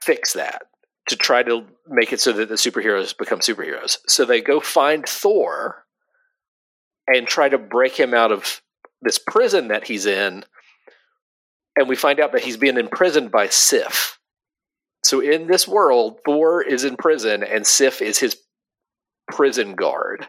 [0.03, 0.63] fix that,
[1.09, 3.99] to try to make it so that the superheroes become superheroes.
[4.07, 5.85] So they go find Thor
[7.07, 8.63] and try to break him out of
[9.03, 10.45] this prison that he's in.
[11.77, 14.19] And we find out that he's being imprisoned by Sif.
[15.03, 18.37] So in this world, Thor is in prison and Sif is his
[19.29, 20.29] prison guard.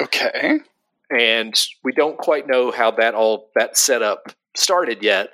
[0.00, 0.60] Okay.
[1.10, 1.54] And
[1.84, 5.30] we don't quite know how that all that setup started yet,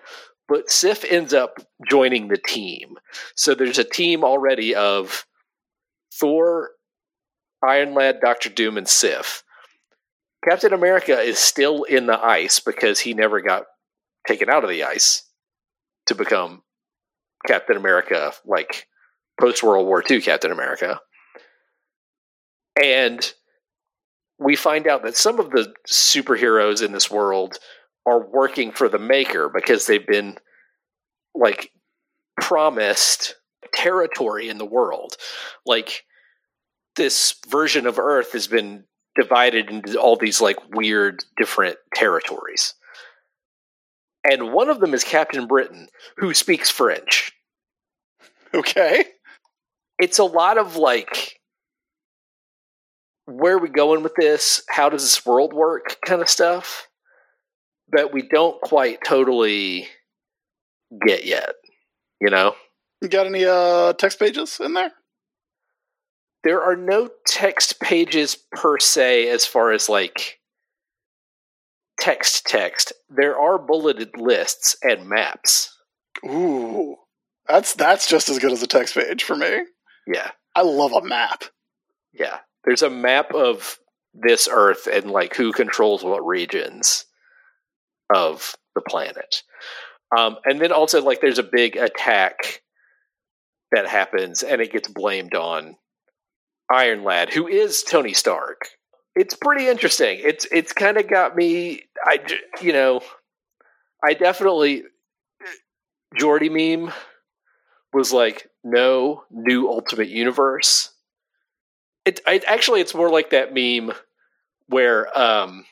[0.49, 2.97] but Sif ends up joining the team.
[3.37, 5.27] So there's a team already of
[6.13, 6.71] Thor,
[7.67, 9.45] Iron Lad, Doctor Doom, and Sif.
[10.49, 13.65] Captain America is still in the ice because he never got
[14.27, 15.25] taken out of the ice
[16.07, 16.63] to become
[17.47, 18.89] Captain America, like
[19.41, 21.01] post World War II Captain America.
[22.83, 23.33] And
[24.39, 27.59] we find out that some of the superheroes in this world
[28.07, 30.37] are working for the maker because they've been
[31.35, 31.71] like
[32.41, 33.37] promised
[33.75, 35.17] territory in the world.
[35.65, 36.05] Like
[36.97, 38.85] this version of Earth has been
[39.15, 42.75] divided into all these like weird different territories.
[44.25, 47.33] And one of them is Captain Britain, who speaks French.
[48.55, 49.05] Okay.
[49.99, 51.41] It's a lot of like
[53.27, 54.63] where are we going with this?
[54.69, 56.89] How does this world work kind of stuff
[57.93, 59.87] that we don't quite totally
[61.07, 61.55] get yet,
[62.21, 62.55] you know?
[63.01, 64.93] You got any uh text pages in there?
[66.45, 70.41] There are no text pages per se as far as like
[72.01, 72.93] text text.
[73.09, 75.77] There are bulleted lists and maps.
[76.25, 76.97] Ooh.
[77.49, 79.63] That's that's just as good as a text page for me.
[80.07, 80.31] Yeah.
[80.55, 81.45] I love a map.
[82.13, 82.39] Yeah.
[82.65, 83.79] There's a map of
[84.15, 87.07] this Earth and like who controls what regions
[88.15, 89.43] of the planet.
[90.17, 92.63] Um, and then also like there's a big attack
[93.71, 95.77] that happens and it gets blamed on
[96.71, 98.69] Iron Lad, who is Tony Stark.
[99.15, 100.21] It's pretty interesting.
[100.23, 101.83] It's it's kind of got me.
[102.03, 102.19] I
[102.63, 103.01] you know,
[104.03, 104.85] I definitely
[106.17, 106.93] Jordy meme
[107.93, 110.91] was like no new Ultimate Universe.
[112.05, 113.95] It I, actually it's more like that meme
[114.69, 115.67] where um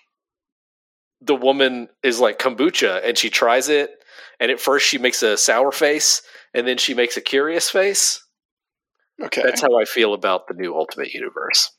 [1.20, 3.90] the woman is like kombucha and she tries it
[4.38, 6.22] and at first she makes a sour face
[6.54, 8.24] and then she makes a curious face.
[9.22, 9.42] Okay.
[9.42, 11.70] That's how I feel about the new Ultimate Universe.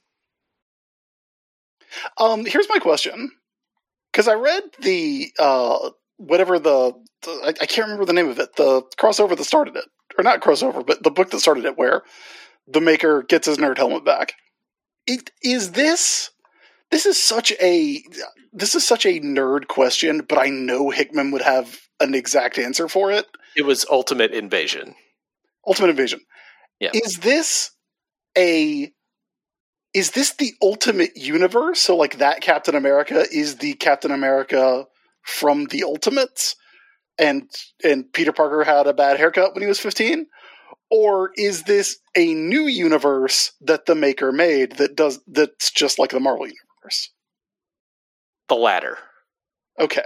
[2.17, 3.31] Um, here's my question.
[4.11, 8.39] Because I read the uh whatever the, the I, I can't remember the name of
[8.39, 9.85] it, the crossover that started it.
[10.17, 12.03] Or not crossover, but the book that started it where
[12.67, 14.33] the maker gets his nerd helmet back.
[15.07, 16.31] It, is this
[16.91, 18.03] this is such a
[18.53, 22.87] this is such a nerd question, but I know Hickman would have an exact answer
[22.87, 23.25] for it.
[23.55, 24.95] It was Ultimate Invasion.
[25.65, 26.19] Ultimate Invasion.
[26.79, 26.91] Yeah.
[26.93, 27.71] Is this
[28.37, 28.91] a
[29.93, 31.79] is this the ultimate universe?
[31.79, 34.85] So like that Captain America is the Captain America
[35.23, 36.55] from the Ultimates
[37.17, 37.49] and
[37.83, 40.27] and Peter Parker had a bad haircut when he was 15?
[40.89, 46.11] Or is this a new universe that the maker made that does that's just like
[46.11, 46.70] the Marvel universe?
[48.49, 48.97] The latter.
[49.79, 50.05] Okay.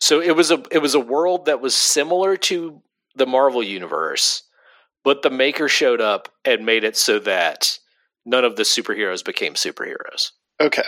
[0.00, 2.82] So it was a it was a world that was similar to
[3.14, 4.42] the Marvel universe,
[5.02, 7.78] but the maker showed up and made it so that
[8.24, 10.32] none of the superheroes became superheroes.
[10.60, 10.82] Okay.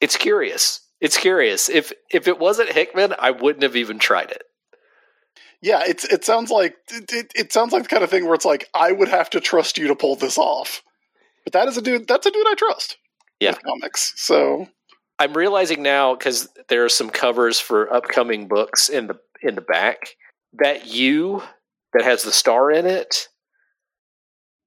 [0.00, 0.80] It's curious.
[1.00, 1.68] It's curious.
[1.68, 4.44] If if it wasn't Hickman, I wouldn't have even tried it.
[5.60, 8.34] Yeah, it's it sounds like it, it, it sounds like the kind of thing where
[8.34, 10.82] it's like I would have to trust you to pull this off.
[11.44, 12.98] But that is a dude that's a dude I trust.
[13.40, 13.54] Yeah.
[13.54, 14.12] Comics.
[14.16, 14.68] So
[15.18, 19.60] I'm realizing now because there are some covers for upcoming books in the in the
[19.60, 20.16] back
[20.54, 21.42] that you
[21.92, 23.28] that has the star in it.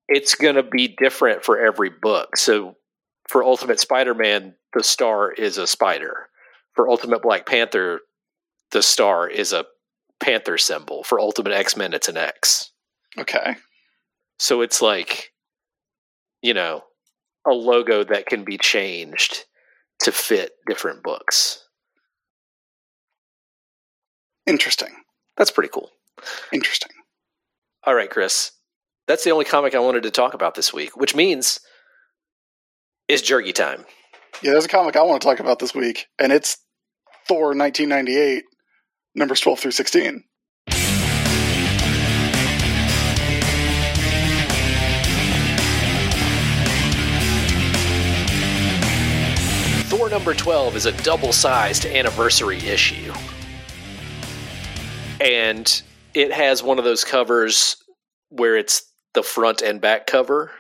[0.08, 2.38] It's going to be different for every book.
[2.38, 2.76] So
[3.28, 6.30] for Ultimate Spider-Man, the star is a spider.
[6.76, 8.00] For Ultimate Black Panther,
[8.72, 9.66] the star is a
[10.22, 11.04] panther symbol.
[11.04, 12.72] For Ultimate X-Men, it's an X.
[13.20, 13.56] okay.
[14.40, 15.34] So it's like,
[16.42, 16.84] you know,
[17.48, 19.46] a logo that can be changed
[20.00, 21.64] to fit different books.
[24.46, 24.94] Interesting.
[25.36, 25.90] That's pretty cool.
[26.52, 26.92] Interesting.
[27.86, 28.52] All right, Chris.
[29.08, 31.60] That's the only comic I wanted to talk about this week, which means
[33.08, 33.86] it's Jurgies time.
[34.42, 36.58] Yeah, there's a comic I want to talk about this week, and it's
[37.28, 38.44] Thor 1998,
[39.16, 40.24] numbers 12 through 16.
[50.08, 53.14] Thor number 12 is a double sized anniversary issue.
[55.20, 55.82] And
[56.14, 57.76] it has one of those covers
[58.30, 60.52] where it's the front and back cover.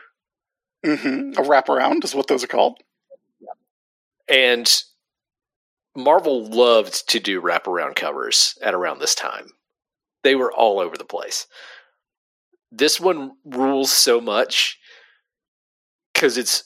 [0.83, 2.77] hmm A wraparound is what those are called.
[4.27, 4.69] And
[5.95, 9.51] Marvel loved to do wraparound covers at around this time.
[10.25, 11.47] They were all over the place.
[12.69, 14.77] This one rules so much
[16.13, 16.65] because it's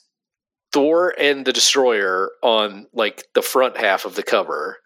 [0.72, 4.78] Thor and the Destroyer on like the front half of the cover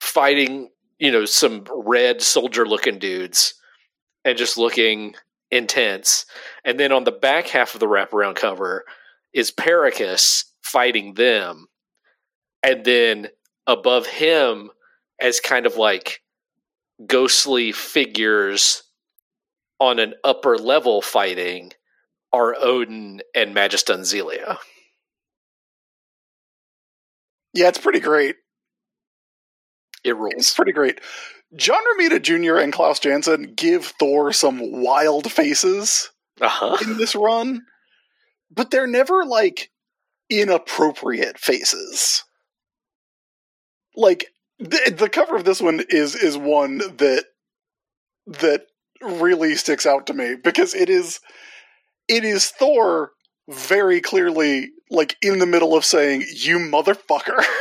[0.00, 3.54] fighting, you know, some red soldier looking dudes
[4.24, 5.14] and just looking
[5.50, 6.26] intense.
[6.64, 8.84] And then on the back half of the wraparound cover
[9.32, 11.66] is Perrikus fighting them.
[12.62, 13.28] And then
[13.66, 14.70] above him
[15.20, 16.22] as kind of like
[17.06, 18.82] ghostly figures
[19.78, 21.72] on an upper level fighting
[22.32, 24.58] are Odin and Magistan Zelia.
[27.56, 28.36] Yeah, it's pretty great.
[30.04, 30.54] It It's rules.
[30.54, 31.00] pretty great.
[31.56, 32.56] John Romita Jr.
[32.58, 36.76] and Klaus Janson give Thor some wild faces Uh huh.
[36.82, 37.62] in this run,
[38.50, 39.70] but they're never like
[40.28, 42.24] inappropriate faces.
[43.96, 44.26] Like
[44.58, 47.24] the, the cover of this one is is one that
[48.26, 48.62] that
[49.00, 51.20] really sticks out to me because it is
[52.08, 53.12] it is Thor
[53.48, 57.42] very clearly like in the middle of saying you motherfucker.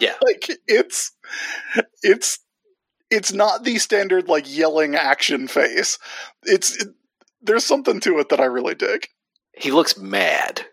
[0.00, 0.14] Yeah.
[0.22, 1.10] like it's
[2.04, 2.38] it's
[3.10, 5.98] it's not the standard like yelling action face.
[6.44, 6.94] It's it,
[7.42, 9.08] there's something to it that I really dig.
[9.56, 10.64] He looks mad.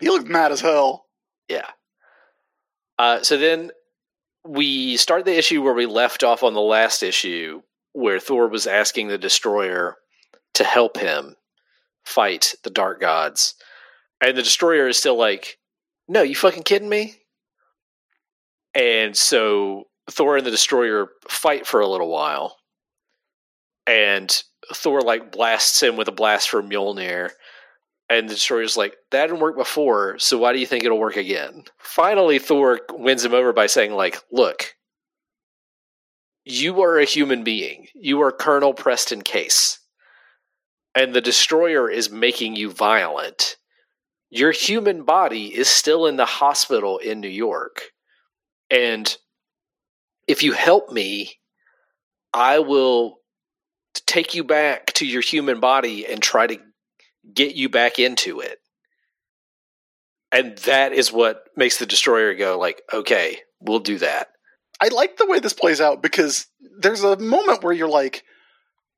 [0.00, 1.06] He looks mad as hell.
[1.48, 1.68] Yeah.
[2.98, 3.70] Uh, so then
[4.44, 7.62] we start the issue where we left off on the last issue,
[7.92, 9.98] where Thor was asking the Destroyer
[10.54, 11.36] to help him
[12.04, 13.54] fight the Dark Gods.
[14.22, 15.58] And the Destroyer is still like,
[16.08, 17.16] No, you fucking kidding me?
[18.74, 22.56] And so Thor and the Destroyer fight for a little while.
[23.86, 24.30] And
[24.72, 27.30] Thor like blasts him with a blast from Mjolnir.
[28.08, 31.16] And the Destroyer's like, that didn't work before, so why do you think it'll work
[31.16, 31.64] again?
[31.78, 34.74] Finally, Thor wins him over by saying, like, look,
[36.44, 37.86] you are a human being.
[37.94, 39.78] You are Colonel Preston Case.
[40.94, 43.56] And the Destroyer is making you violent.
[44.34, 47.82] Your human body is still in the hospital in New York.
[48.70, 49.14] And
[50.26, 51.34] if you help me,
[52.32, 53.18] I will
[54.06, 56.56] take you back to your human body and try to
[57.34, 58.58] get you back into it.
[60.32, 64.28] And that is what makes the destroyer go like, okay, we'll do that.
[64.80, 66.46] I like the way this plays out because
[66.78, 68.24] there's a moment where you're like,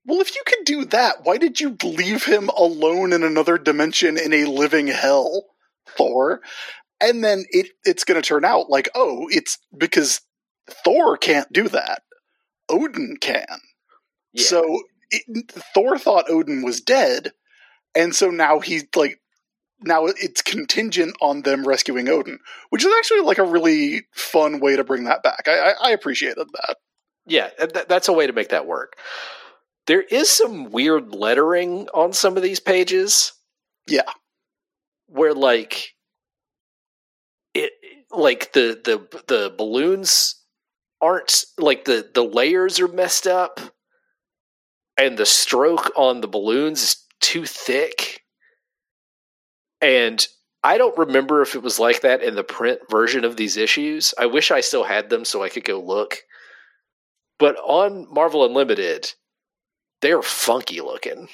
[0.07, 4.19] well, if you could do that, why did you leave him alone in another dimension
[4.19, 5.45] in a living hell,
[5.87, 6.41] Thor?
[7.01, 10.21] And then it it's going to turn out like, oh, it's because
[10.85, 12.03] Thor can't do that.
[12.69, 13.47] Odin can.
[14.33, 14.45] Yeah.
[14.45, 17.33] So it, Thor thought Odin was dead,
[17.95, 19.21] and so now he's like,
[19.81, 22.39] now it's contingent on them rescuing Odin,
[22.71, 25.47] which is actually like a really fun way to bring that back.
[25.47, 26.77] I, I, I appreciated that.
[27.27, 28.97] yeah, th- that's a way to make that work.
[29.87, 33.33] There is some weird lettering on some of these pages.
[33.87, 34.11] Yeah.
[35.07, 35.95] Where like
[37.53, 37.73] it
[38.11, 40.41] like the the the balloons
[41.01, 43.61] aren't like the the layers are messed up
[44.97, 48.23] and the stroke on the balloons is too thick
[49.81, 50.27] and
[50.63, 54.15] i don't remember if it was like that in the print version of these issues
[54.19, 56.19] i wish i still had them so i could go look
[57.39, 59.13] but on marvel unlimited
[60.05, 61.29] they're funky looking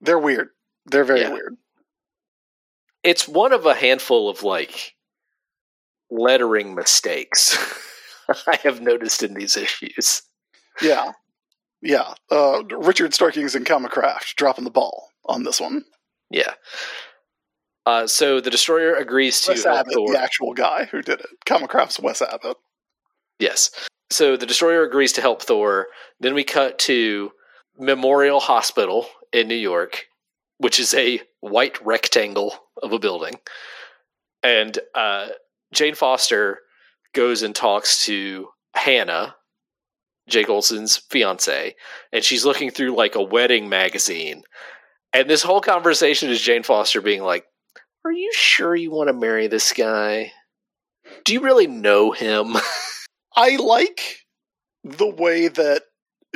[0.00, 0.48] They're weird.
[0.86, 1.32] They're very Yeah.
[1.32, 1.56] weird.
[3.04, 4.94] it's one of a handful of like
[6.10, 7.56] lettering mistakes
[8.48, 10.22] i have noticed in these issues
[10.82, 11.12] Yeah.
[11.82, 12.12] Yeah.
[12.30, 15.84] Uh, Richard Starkings and Comicraft dropping the ball on this one.
[16.30, 16.52] Yeah.
[17.86, 20.12] Uh, so the destroyer agrees to Wes help Abbott, Thor.
[20.12, 21.26] the actual guy who did it.
[21.46, 22.58] Comicraft's Wes Abbott.
[23.38, 23.70] Yes.
[24.10, 25.86] So the destroyer agrees to help Thor.
[26.20, 27.32] Then we cut to
[27.80, 30.06] Memorial Hospital in New York,
[30.58, 33.36] which is a white rectangle of a building.
[34.42, 35.28] And uh,
[35.72, 36.58] Jane Foster
[37.14, 39.34] goes and talks to Hannah,
[40.28, 41.74] Jake Olson's fiance,
[42.12, 44.42] and she's looking through like a wedding magazine.
[45.12, 47.46] And this whole conversation is Jane Foster being like,
[48.04, 50.32] Are you sure you want to marry this guy?
[51.24, 52.56] Do you really know him?
[53.36, 54.18] I like
[54.84, 55.82] the way that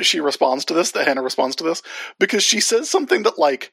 [0.01, 1.81] she responds to this, that Hannah responds to this,
[2.19, 3.71] because she says something that, like,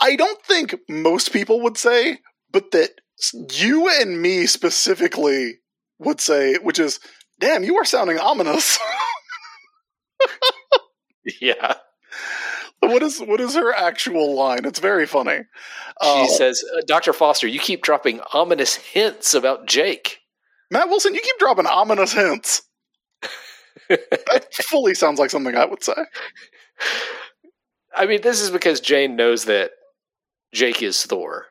[0.00, 2.18] I don't think most people would say,
[2.50, 2.90] but that
[3.54, 5.58] you and me specifically
[5.98, 7.00] would say, which is,
[7.38, 8.78] damn, you are sounding ominous.
[11.40, 11.74] yeah.
[12.80, 14.64] what is what is her actual line?
[14.64, 15.38] It's very funny.
[16.02, 17.12] She Uh, says, "Uh, Dr.
[17.12, 20.18] Foster, you keep dropping ominous hints about Jake.
[20.70, 22.62] Matt Wilson, you keep dropping ominous hints.
[23.90, 25.94] That fully sounds like something I would say.
[27.94, 29.72] I mean, this is because Jane knows that
[30.52, 31.46] Jake is Thor.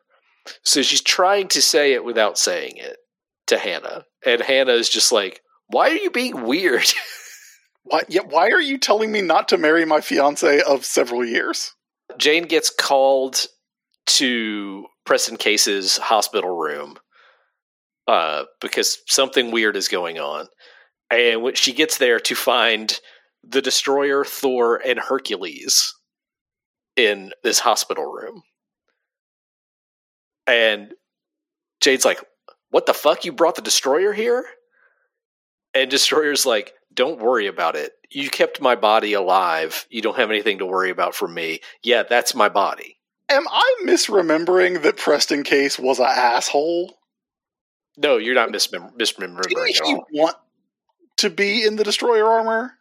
[0.64, 2.98] So she's trying to say it without saying it
[3.48, 4.06] to Hannah.
[4.26, 6.86] And Hannah is just like, why are you being weird?
[7.84, 11.74] Why, yeah, why are you telling me not to marry my fiance of several years?
[12.20, 13.48] Jane gets called
[14.06, 16.98] to Preston Case's hospital room
[18.08, 20.48] uh, because something weird is going on.
[21.12, 23.00] And when she gets there to find
[23.44, 25.96] the Destroyer, Thor, and Hercules
[26.96, 28.44] in this hospital room.
[30.46, 30.94] And
[31.80, 32.22] Jade's like,
[32.70, 33.26] What the fuck?
[33.26, 34.46] You brought the Destroyer here?
[35.74, 37.94] And Destroyer's like, Don't worry about it.
[38.12, 39.86] You kept my body alive.
[39.90, 41.62] You don't have anything to worry about from me.
[41.84, 42.98] Yeah, that's my body.
[43.30, 46.96] Am I misremembering that Preston Case was an asshole?
[47.96, 50.36] No, you're not mismem- misremembering Didn't he want
[51.18, 52.74] to be in the destroyer armor?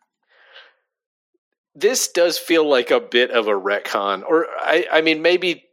[1.74, 5.64] This does feel like a bit of a retcon, or I, I mean, maybe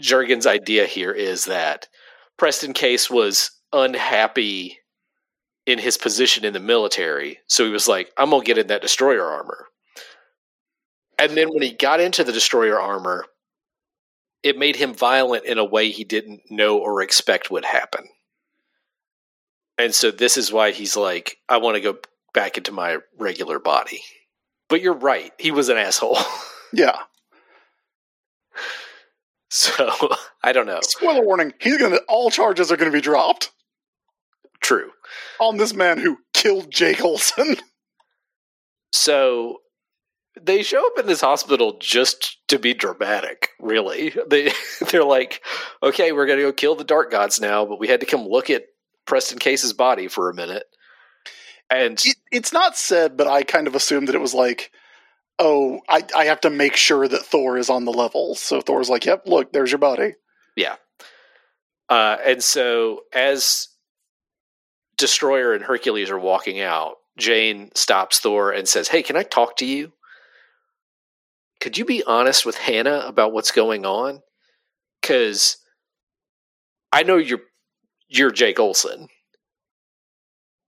[0.00, 1.88] Jurgen's idea here is that
[2.36, 4.78] Preston Case was unhappy
[5.66, 8.82] in his position in the military, so he was like, "I'm gonna get in that
[8.82, 9.68] destroyer armor."
[11.18, 13.26] And then when he got into the destroyer armor,
[14.42, 18.08] it made him violent in a way he didn't know or expect would happen.
[19.80, 21.98] And so this is why he's like, I want to go
[22.34, 24.02] back into my regular body.
[24.68, 25.32] But you're right.
[25.38, 26.18] He was an asshole.
[26.72, 27.00] Yeah.
[29.48, 29.88] so
[30.44, 30.78] I don't know.
[30.82, 31.98] Spoiler warning: He's gonna.
[32.08, 33.50] All charges are gonna be dropped
[34.60, 34.92] True.
[35.40, 37.56] on this man who killed Jake Olson.
[38.92, 39.58] So
[40.40, 44.12] they show up in this hospital just to be dramatic, really.
[44.28, 44.52] They
[44.90, 45.42] they're like,
[45.82, 48.50] okay, we're gonna go kill the dark gods now, but we had to come look
[48.50, 48.64] at
[49.10, 50.66] Preston Case's body for a minute.
[51.68, 54.70] And it, it's not said, but I kind of assumed that it was like,
[55.40, 58.36] oh, I, I have to make sure that Thor is on the level.
[58.36, 60.14] So Thor's like, yep, look, there's your body.
[60.54, 60.76] Yeah.
[61.88, 63.66] Uh, and so as
[64.96, 69.56] Destroyer and Hercules are walking out, Jane stops Thor and says, Hey, can I talk
[69.56, 69.92] to you?
[71.60, 74.22] Could you be honest with Hannah about what's going on?
[75.02, 75.56] Because
[76.92, 77.40] I know you're
[78.10, 79.08] you're Jake Olson.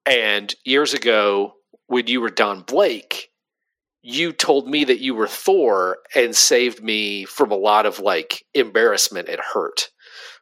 [0.07, 1.55] And years ago,
[1.87, 3.29] when you were Don Blake,
[4.03, 8.45] you told me that you were Thor and saved me from a lot of like
[8.55, 9.91] embarrassment and hurt.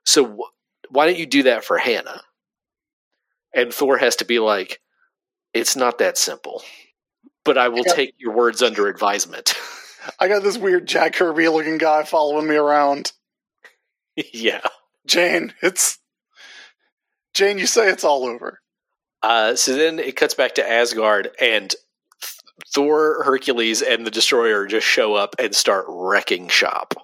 [0.05, 2.22] So wh- why don't you do that for Hannah?
[3.55, 4.80] And Thor has to be like,
[5.53, 6.62] it's not that simple,
[7.44, 7.94] but I will Yeah.
[7.94, 9.55] take your words under advisement.
[10.18, 13.12] I got this weird Jack Kirby looking guy following me around.
[14.32, 14.62] yeah.
[15.07, 15.98] Jane, it's
[17.35, 17.59] Jane.
[17.59, 18.61] You say it's all over.
[19.22, 22.35] Uh, so then it cuts back to Asgard, and Th-
[22.74, 26.95] Thor, Hercules, and the Destroyer just show up and start wrecking shop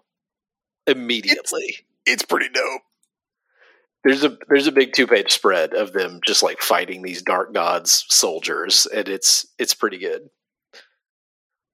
[0.87, 1.87] immediately.
[2.07, 2.83] It's pretty dope.
[4.05, 7.53] there's a there's a big two page spread of them just like fighting these dark
[7.53, 10.31] gods soldiers, and it's it's pretty good.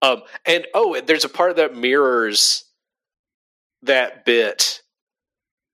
[0.01, 2.65] Um, and oh, and there's a part that mirrors
[3.83, 4.82] that bit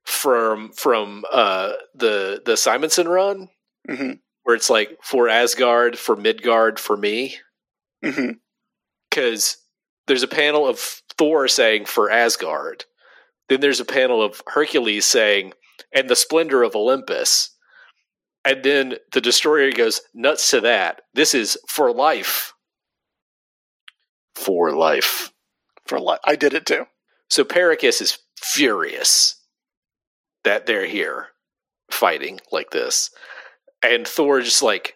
[0.08, 3.48] from from uh the the Simonson run
[3.88, 7.36] hmm where it's like for Asgard, for Midgard, for me,
[8.00, 9.58] because
[10.06, 10.78] there's a panel of
[11.18, 12.86] Thor saying for Asgard,
[13.50, 15.52] then there's a panel of Hercules saying
[15.92, 17.50] and the splendor of Olympus,
[18.42, 21.02] and then the destroyer goes nuts to that.
[21.12, 22.54] This is for life,
[24.34, 25.30] for life.
[25.86, 26.20] For life.
[26.24, 26.86] I did it too.
[27.28, 29.37] So Perrikus is furious
[30.48, 31.26] that they're here
[31.90, 33.10] fighting like this.
[33.82, 34.94] And Thor just like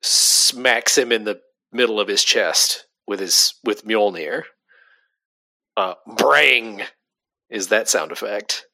[0.00, 1.38] smacks him in the
[1.70, 4.44] middle of his chest with his with Mjolnir.
[5.76, 6.80] Uh brang
[7.50, 8.64] is that sound effect.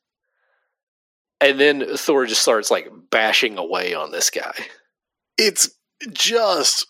[1.40, 4.54] And then Thor just starts like bashing away on this guy.
[5.36, 5.70] It's
[6.12, 6.86] just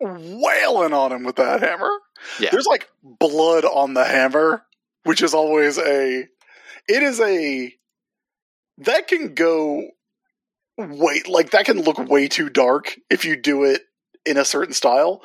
[0.00, 1.92] wailing on him with that hammer.
[2.40, 2.48] Yeah.
[2.50, 4.64] There's like blood on the hammer,
[5.04, 6.26] which is always a.
[6.88, 7.74] It is a.
[8.84, 9.88] That can go.
[10.78, 13.82] Wait, like that can look way too dark if you do it
[14.24, 15.22] in a certain style.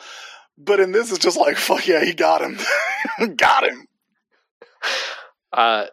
[0.58, 2.58] But in this, it's just like, fuck yeah, he got him.
[3.36, 3.88] got him.
[5.54, 5.86] Uh,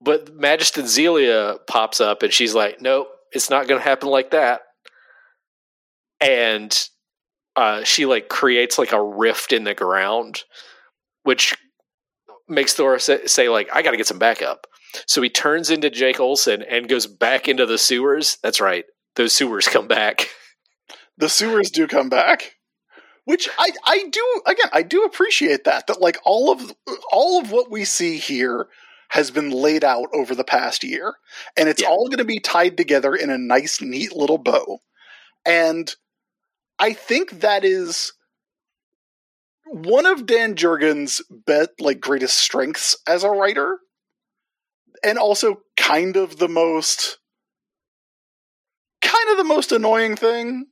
[0.00, 4.30] but Magiston Zelia pops up and she's like, nope, it's not going to happen like
[4.30, 4.62] that.
[6.20, 6.88] And
[7.54, 10.42] uh, she like creates like a rift in the ground,
[11.22, 11.56] which
[12.48, 14.66] makes Thor say like, I got to get some backup.
[15.06, 18.38] So he turns into Jake Olson and goes back into the sewers.
[18.42, 18.84] That's right.
[19.16, 20.28] Those sewers come back.
[21.18, 22.56] The sewers do come back.
[23.24, 26.74] Which I, I do again I do appreciate that that like all of
[27.12, 28.66] all of what we see here
[29.10, 31.14] has been laid out over the past year
[31.56, 31.88] and it's Yeah.
[31.88, 34.78] all going to be tied together in a nice neat little bow
[35.46, 35.94] and
[36.80, 38.12] I think that is
[39.66, 43.78] one of Dan Jurgens' bet like greatest strengths as a writer
[45.04, 47.18] and also kind of the most
[49.00, 50.66] kind of the most annoying thing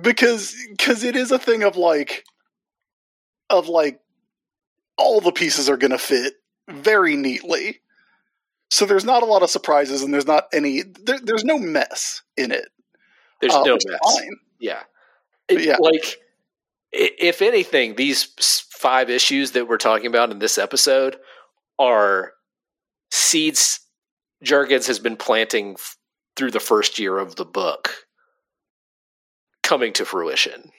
[0.00, 2.24] because because it is a thing of like
[3.50, 4.00] of like
[4.98, 6.34] all the pieces are going to fit
[6.68, 7.80] very neatly
[8.70, 12.22] so there's not a lot of surprises and there's not any there, there's no mess
[12.36, 12.68] in it
[13.40, 14.20] There's uh, no mess.
[14.58, 14.82] Yeah.
[15.48, 15.76] It- yeah.
[15.78, 16.16] Like,
[16.92, 18.24] if anything, these
[18.70, 21.16] five issues that we're talking about in this episode
[21.78, 22.32] are
[23.10, 23.80] seeds
[24.44, 25.96] Jurgens has been planting f-
[26.36, 27.94] through the first year of the book
[29.62, 30.70] coming to fruition.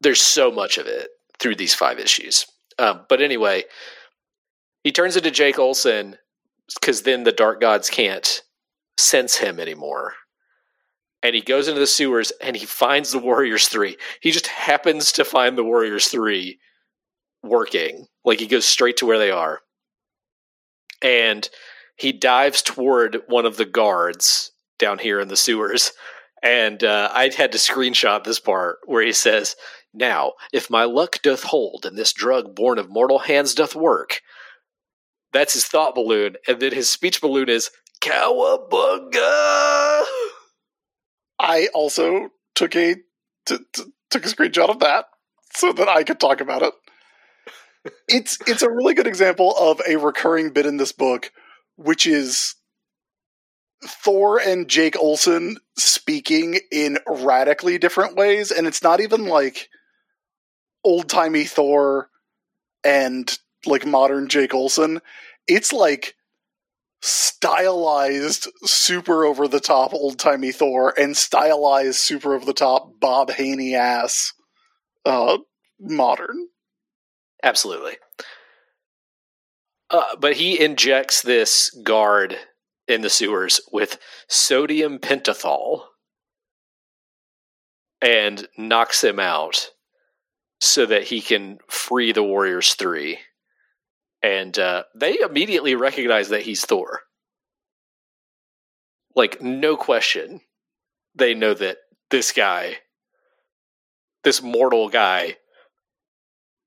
[0.00, 2.46] There's so much of it through these five issues.
[2.78, 3.64] Um, but anyway,
[4.82, 6.16] he turns into Jake Olson
[6.80, 8.42] because then the Dark Gods can't
[8.98, 10.14] sense him anymore
[11.24, 13.96] and he goes into the sewers and he finds the Warriors 3.
[14.20, 16.60] He just happens to find the Warriors 3
[17.42, 18.06] working.
[18.26, 19.60] Like he goes straight to where they are.
[21.04, 21.48] And
[21.96, 25.92] he dives toward one of the guards down here in the sewers.
[26.42, 29.54] And uh, I had to screenshot this part where he says,
[29.92, 34.20] Now, if my luck doth hold and this drug born of mortal hands doth work,
[35.32, 36.36] that's his thought balloon.
[36.48, 40.02] And then his speech balloon is, Cowabunga!
[41.38, 42.96] i also took a
[43.46, 45.06] t- t- took a screenshot of that
[45.52, 46.72] so that i could talk about it
[48.08, 51.30] it's it's a really good example of a recurring bit in this book
[51.76, 52.54] which is
[53.84, 59.68] Thor and Jake Olson speaking in radically different ways, and it's not even like
[60.82, 62.08] old timey Thor
[62.82, 65.00] and like modern Jake Olson.
[65.46, 66.14] It's like
[67.02, 73.30] stylized, super over the top old timey Thor and stylized, super over the top Bob
[73.30, 74.32] Haney ass
[75.04, 75.38] uh,
[75.78, 76.48] modern.
[77.44, 77.98] Absolutely.
[79.90, 82.38] Uh, but he injects this guard
[82.88, 85.82] in the sewers with sodium pentothal
[88.00, 89.68] and knocks him out
[90.58, 93.18] so that he can free the Warriors 3.
[94.22, 97.02] And uh, they immediately recognize that he's Thor.
[99.14, 100.40] Like, no question.
[101.14, 101.76] They know that
[102.10, 102.78] this guy,
[104.24, 105.36] this mortal guy,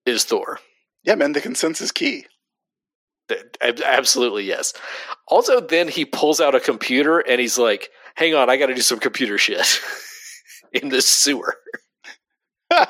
[0.07, 0.59] is Thor.
[1.03, 2.25] Yeah, man, the consensus key.
[3.61, 4.73] Absolutely, yes.
[5.27, 8.75] Also, then he pulls out a computer and he's like, hang on, I got to
[8.75, 9.79] do some computer shit
[10.71, 11.55] in this sewer.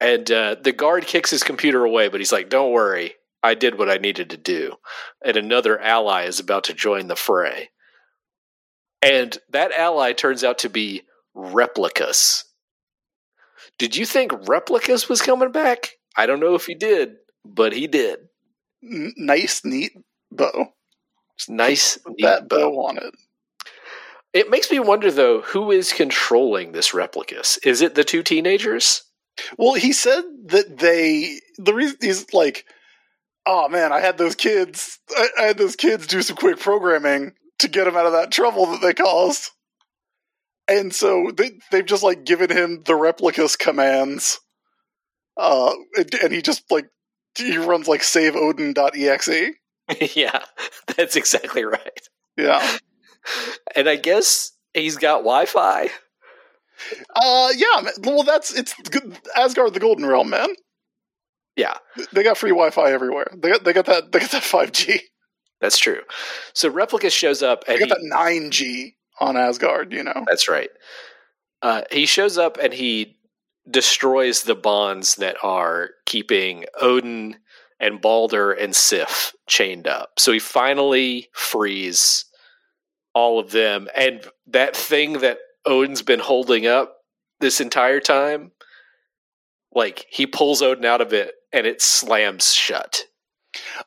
[0.00, 3.78] And uh, the guard kicks his computer away, but he's like, don't worry, I did
[3.78, 4.76] what I needed to do.
[5.24, 7.70] And another ally is about to join the fray.
[9.02, 11.02] And that ally turns out to be
[11.36, 12.44] Replicus.
[13.78, 15.92] Did you think Replicus was coming back?
[16.16, 18.18] I don't know if he did, but he did.
[18.82, 19.92] N- nice, neat
[20.32, 20.72] bow.
[21.36, 21.98] It's nice.
[21.98, 22.70] Put neat that bow.
[22.70, 23.14] bow on it.
[24.32, 27.58] It makes me wonder, though, who is controlling this Replicus?
[27.64, 29.02] Is it the two teenagers?
[29.56, 32.64] Well, he said that they the reason he's like,
[33.46, 37.32] oh man, I had those kids, I, I had those kids do some quick programming
[37.60, 39.50] to get them out of that trouble that they caused,
[40.68, 44.38] and so they they've just like given him the Replicus commands,
[45.36, 46.86] uh, and, and he just like
[47.36, 49.52] he runs like saveodin.exe.
[50.16, 50.44] yeah,
[50.96, 52.08] that's exactly right.
[52.36, 52.76] Yeah,
[53.74, 55.88] And I guess he's got Wi Fi.
[57.16, 57.90] uh, yeah.
[58.04, 60.48] Well, that's it's good- Asgard, the Golden Realm, man.
[61.56, 61.74] Yeah,
[62.12, 63.26] They got free Wi-Fi everywhere.
[63.36, 65.00] They got they got that they got that five G.
[65.60, 66.02] that's true.
[66.54, 69.92] So Replicus shows up They and got he, that nine G on Asgard.
[69.92, 70.70] You know, That's right.
[71.60, 73.16] Uh, he shows up and he
[73.68, 77.36] destroys the bonds that are keeping Odin
[77.80, 80.18] and Balder and Sif chained up.
[80.18, 82.24] So he finally frees
[83.14, 83.88] all of them.
[83.94, 86.98] And that thing that Odin's been holding up
[87.40, 88.52] this entire time,
[89.72, 93.04] like he pulls Odin out of it and it slams shut.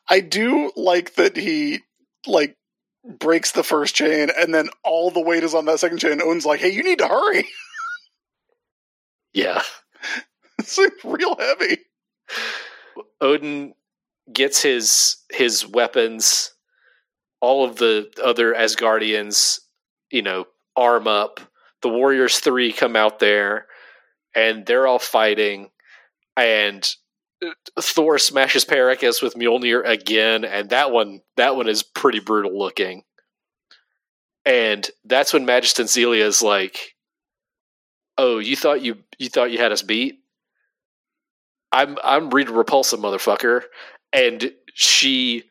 [0.08, 1.80] I do like that he
[2.26, 2.56] like
[3.04, 6.20] breaks the first chain and then all the weight is on that second chain.
[6.22, 7.48] Odin's like, "Hey, you need to hurry."
[9.34, 9.62] Yeah.
[10.58, 11.78] it's like real heavy.
[13.20, 13.74] Odin
[14.32, 16.52] gets his his weapons.
[17.40, 19.58] All of the other Asgardians,
[20.10, 20.46] you know,
[20.76, 21.40] arm up.
[21.82, 23.66] The Warriors Three come out there,
[24.34, 25.70] and they're all fighting.
[26.36, 26.88] And
[27.80, 33.04] Thor smashes Perrikus with Mjolnir again, and that one that one is pretty brutal looking.
[34.44, 36.96] And that's when Magistan Zelia is like,
[38.18, 40.20] "Oh, you thought you you thought you had us beat?
[41.72, 43.64] I'm I'm Rita Repulsa, motherfucker."
[44.12, 45.44] And she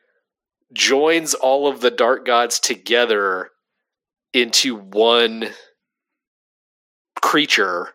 [0.72, 3.50] joins all of the dark gods together
[4.32, 5.50] into one
[7.20, 7.94] creature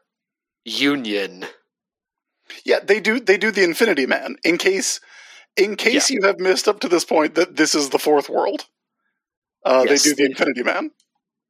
[0.65, 1.45] union.
[2.65, 3.19] Yeah, they do.
[3.19, 4.99] They do the Infinity Man in case,
[5.55, 8.65] in case you have missed up to this point that this is the fourth world.
[9.65, 10.03] Uh, Yes.
[10.03, 10.91] They do the Infinity Man.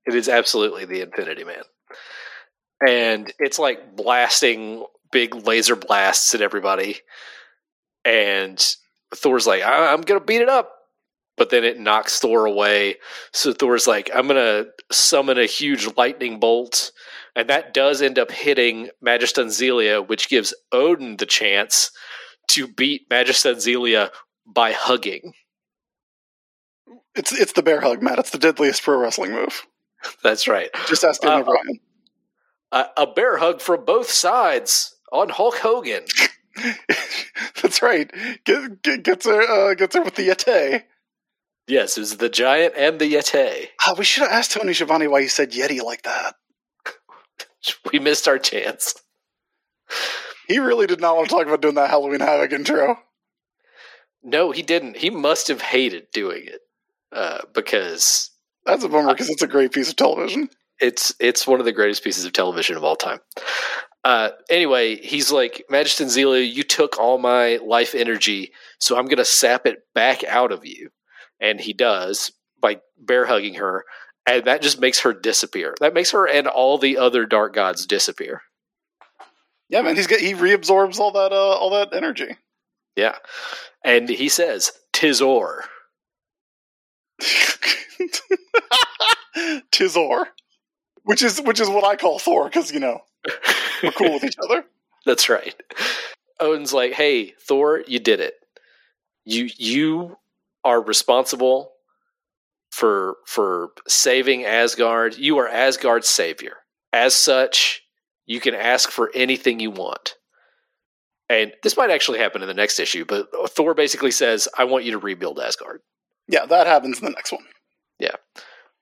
[0.06, 1.64] It is absolutely the Infinity Man.
[2.88, 7.00] And it's like blasting big laser blasts at everybody.
[8.06, 8.64] And
[9.16, 10.74] Thor's like, I- I'm going to beat it up.
[11.36, 12.96] But then it knocks Thor away.
[13.32, 16.92] So Thor's like, I'm going to summon a huge lightning bolt.
[17.38, 21.92] And that does end up hitting Magistan Zelia, which gives Odin the chance
[22.48, 24.12] to beat Magistan Zelia
[24.44, 25.34] by hugging.
[27.16, 28.18] It's it's the bear hug, Matt.
[28.18, 29.68] It's the deadliest pro wrestling move.
[30.24, 30.72] That's right.
[30.88, 31.80] Just ask Dan Uh, O'Brien.
[32.72, 36.06] A, a bear hug from both sides on Hulk Hogan.
[37.62, 38.12] That's right.
[38.46, 40.84] Get, get, gets her uh, gets her with the Yeti.
[41.68, 43.68] Yes, it was the giant and the Yeti.
[43.86, 46.34] Ah, we should have asked Tony Schiavone why he said Yeti like that.
[47.92, 48.94] We missed our chance.
[50.48, 52.98] He really did not want to talk about doing that Halloween Havoc intro.
[54.24, 54.98] No, he didn't.
[54.98, 56.62] He must have hated doing it
[57.12, 58.32] uh, because
[58.66, 60.50] That's a bummer because it's a great piece of television.
[60.80, 63.20] it's it's one of the greatest pieces of television of all time.
[64.04, 69.18] Uh, anyway, he's like, Magistan Zelia, you took all my life energy, so I'm going
[69.18, 70.90] to sap it back out of you.
[71.42, 73.84] And he does by bear hugging her,
[74.28, 75.74] and that just makes her disappear.
[75.80, 78.42] That makes her and all the other dark gods disappear.
[79.70, 82.38] Yeah, man, he's got, he reabsorbs all that uh, all that energy.
[82.96, 83.16] Yeah.
[83.84, 85.62] And he says, Tizor.
[89.72, 90.26] Tizor,
[91.04, 93.00] which is which is what I call Thor because you know
[93.82, 94.66] we're cool with each other.
[95.06, 95.56] That's right.
[96.40, 98.36] Odin's like, "Hey, Thor, you did it.
[99.26, 100.18] You you
[100.64, 101.72] are responsible
[102.78, 105.18] for for saving Asgard.
[105.18, 106.58] You are Asgard's savior.
[106.94, 107.82] As such,
[108.28, 110.14] you can ask for anything you want."
[111.28, 114.86] And this might actually happen in the next issue, but Thor basically says, "I want
[114.86, 115.82] you to rebuild Asgard."
[116.28, 117.46] Yeah, that happens in the next one.
[118.00, 118.16] Yeah.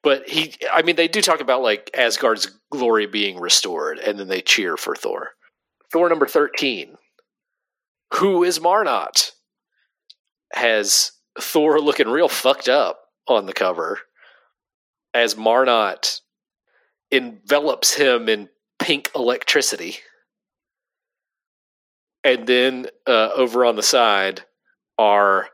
[0.03, 4.27] But he, I mean, they do talk about like Asgard's glory being restored, and then
[4.27, 5.35] they cheer for Thor.
[5.91, 6.97] Thor number 13,
[8.15, 9.31] who is Marnot,
[10.51, 13.99] has Thor looking real fucked up on the cover
[15.13, 16.21] as Marnot
[17.11, 18.49] envelops him in
[18.79, 19.97] pink electricity.
[22.23, 24.43] And then uh, over on the side
[24.97, 25.47] are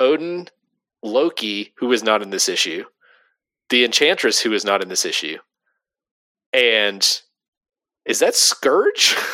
[0.00, 0.48] Odin,
[1.02, 2.84] Loki, who is not in this issue,
[3.68, 5.38] the Enchantress, who is not in this issue,
[6.52, 7.20] and
[8.04, 9.16] is that Scourge?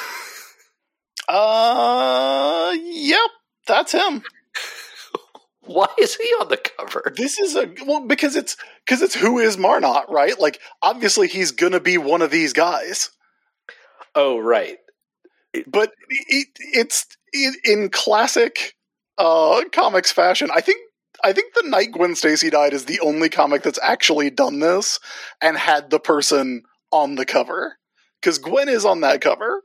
[1.28, 3.30] Uh, yep,
[3.66, 4.22] that's him.
[5.66, 7.12] Why is he on the cover?
[7.16, 10.38] This is a well because it's because it's who is Marnot, right?
[10.38, 13.10] Like obviously he's gonna be one of these guys,
[14.14, 14.78] Oh, right.
[15.66, 18.74] but it, it's in, in classic
[19.18, 20.50] uh comics fashion.
[20.54, 20.78] I think
[21.22, 24.98] I think the night Gwen Stacy died is the only comic that's actually done this
[25.40, 27.76] and had the person on the cover
[28.20, 29.62] because Gwen is on that cover.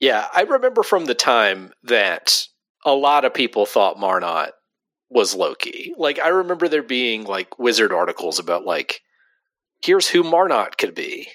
[0.00, 2.46] Yeah, I remember from the time that
[2.84, 4.50] a lot of people thought Marnot
[5.14, 5.94] was Loki.
[5.96, 9.00] Like, I remember there being like wizard articles about like,
[9.82, 11.28] here's who Marnot could be.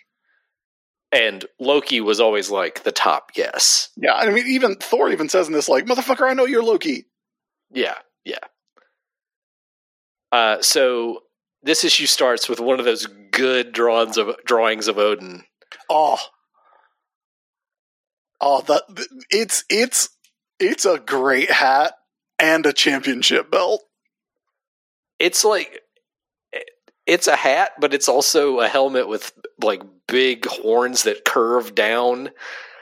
[1.11, 3.89] And Loki was always like the top guess.
[3.97, 7.05] Yeah, I mean even Thor even says in this like motherfucker, I know you're Loki.
[7.71, 8.37] Yeah, yeah.
[10.31, 11.21] Uh, so
[11.63, 15.45] this issue starts with one of those good drawings of drawings of Odin.
[15.89, 16.19] Oh,
[18.39, 18.83] oh, that
[19.31, 20.09] it's it's
[20.59, 21.93] it's a great hat
[22.39, 23.83] and a championship belt.
[25.19, 25.81] It's like
[27.05, 29.31] it's a hat, but it's also a helmet with
[29.61, 32.29] like big horns that curve down,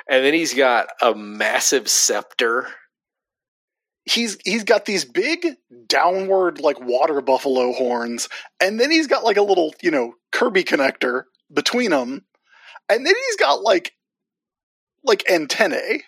[0.10, 2.68] and then he's got a massive scepter.
[4.06, 5.48] He's he's got these big
[5.88, 8.30] downward like water buffalo horns,
[8.62, 12.26] and then he's got like a little you know Kirby connector between them,
[12.90, 13.94] and then he's got like
[15.04, 16.04] like antennae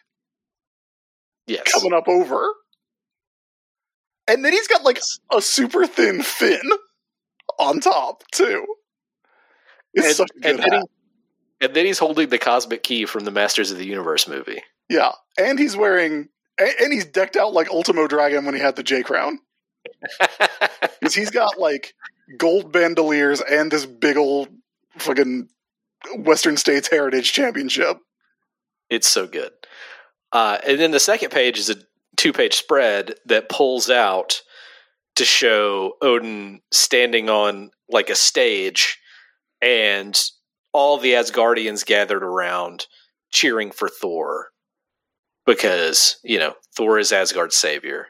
[1.47, 2.54] Yes, coming up over.
[4.30, 5.00] And then he's got like
[5.36, 6.62] a super thin fin
[7.58, 8.66] on top too.
[9.94, 10.82] It's and, such a good and then hat.
[10.84, 14.62] he- and then he's holding the cosmic key from the Masters of the Universe movie.
[14.88, 18.76] Yeah, and he's wearing and, and he's decked out like Ultimo Dragon when he had
[18.78, 19.40] the J crown.
[21.00, 21.94] Because he's got like
[22.38, 24.50] gold bandoliers and this big old
[24.98, 25.48] fucking
[26.18, 27.98] Western States Heritage Championship.
[28.90, 29.52] It's so good.
[30.34, 31.76] Uh, and then the second page is a
[32.20, 34.41] two page spread that pulls out
[35.15, 38.99] to show Odin standing on like a stage
[39.61, 40.22] and
[40.74, 42.88] all the Asgardians gathered around
[43.32, 44.49] cheering for Thor
[45.45, 48.07] because, you know, Thor is Asgard's savior.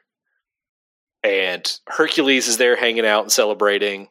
[1.24, 4.07] And Hercules is there hanging out and celebrating.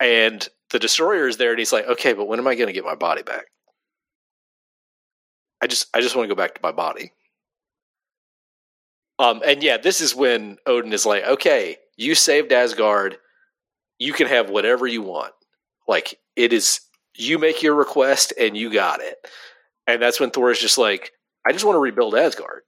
[0.00, 2.72] And the destroyer is there and he's like, okay, but when am I going to
[2.72, 3.44] get my body back?
[5.62, 7.12] I just I just want to go back to my body.
[9.20, 13.18] Um, and yeah, this is when Odin is like, okay, you saved Asgard.
[13.98, 15.34] You can have whatever you want.
[15.86, 16.80] Like, it is,
[17.14, 19.16] you make your request and you got it.
[19.86, 21.12] And that's when Thor is just like,
[21.46, 22.62] I just want to rebuild Asgard.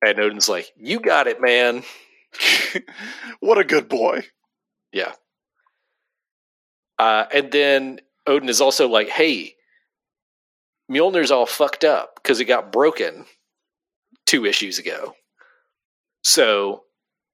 [0.00, 1.82] And Odin's like, you got it, man.
[3.40, 4.24] what a good boy.
[4.90, 5.12] Yeah.
[6.98, 9.54] Uh, and then Odin is also like, hey,
[10.90, 13.26] Mjolnir's all fucked up because it got broken
[14.26, 15.14] two issues ago.
[16.22, 16.82] So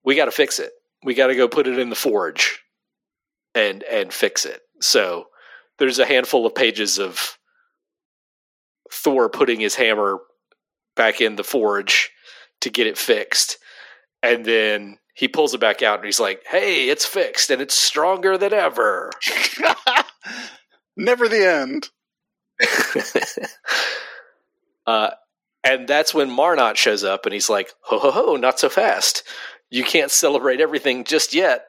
[0.04, 0.72] we got to fix it.
[1.04, 2.60] We got to go put it in the forge
[3.54, 4.60] and and fix it.
[4.80, 5.26] So
[5.78, 7.38] there's a handful of pages of
[8.92, 10.18] Thor putting his hammer
[10.96, 12.10] back in the forge
[12.62, 13.58] to get it fixed.
[14.22, 17.74] And then he pulls it back out and he's like, "Hey, it's fixed and it's
[17.74, 19.10] stronger than ever."
[20.96, 21.88] Never the end.
[24.86, 25.10] uh,
[25.64, 29.22] and that's when Marnot shows up and he's like, ho ho ho, not so fast.
[29.70, 31.66] You can't celebrate everything just yet.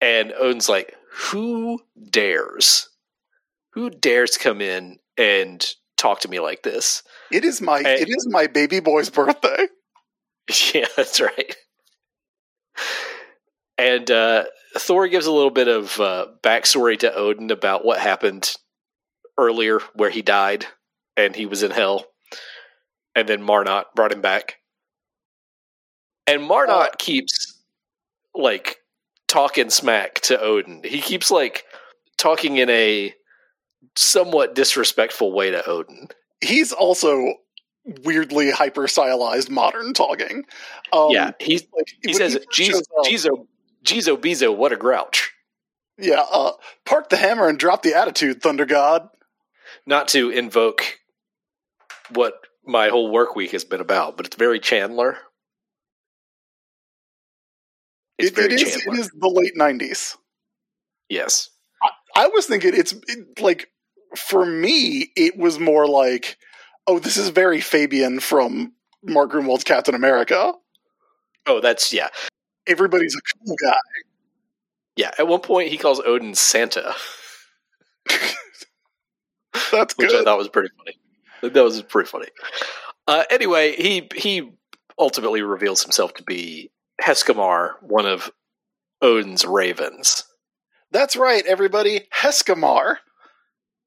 [0.00, 2.88] And Odin's like, who dares?
[3.74, 5.64] Who dares come in and
[5.96, 7.02] talk to me like this?
[7.30, 8.00] It is my Hey.
[8.00, 9.66] it is my baby boy's birthday.
[10.74, 11.54] yeah, that's right.
[13.78, 14.44] And uh,
[14.76, 18.52] Thor gives a little bit of uh, backstory to Odin about what happened
[19.38, 20.66] earlier, where he died
[21.16, 22.04] and he was in hell,
[23.14, 24.56] and then Marnot brought him back.
[26.26, 27.58] And Marnot keeps
[28.34, 28.78] like
[29.26, 30.82] talking smack to Odin.
[30.84, 31.64] He keeps like
[32.18, 33.14] talking in a
[33.96, 36.08] somewhat disrespectful way to Odin.
[36.40, 37.34] He's also
[38.04, 40.44] weirdly hyper stylized modern talking.
[40.92, 43.46] Um, yeah, he's like, he says, first "Jeez, shows up- Jizo,
[43.84, 45.32] Jizo, Bezo, what a grouch."
[45.98, 46.52] Yeah, uh,
[46.86, 49.08] park the hammer and drop the attitude, Thunder God.
[49.86, 50.98] Not to invoke
[52.12, 52.34] what
[52.66, 55.18] my whole work week has been about, but it's very Chandler.
[58.18, 58.94] It's It, very it is Chandler.
[58.94, 60.16] it is the late nineties.
[61.08, 61.50] Yes.
[62.16, 63.68] I was thinking it's it, like
[64.16, 66.36] for me, it was more like,
[66.86, 68.72] oh, this is very Fabian from
[69.04, 70.52] Mark Gruenwald's Captain America.
[71.46, 72.08] Oh, that's yeah,
[72.66, 73.76] Everybody's a cool guy.
[74.96, 75.12] yeah.
[75.18, 76.94] At one point, he calls Odin Santa,
[79.72, 80.99] That's which I thought was pretty funny.
[81.42, 82.28] That was pretty funny.
[83.06, 84.52] Uh, anyway, he he
[84.98, 86.70] ultimately reveals himself to be
[87.02, 88.30] Heskamar, one of
[89.02, 90.24] Odin's ravens.
[90.90, 92.08] That's right, everybody.
[92.14, 92.96] Heskamar,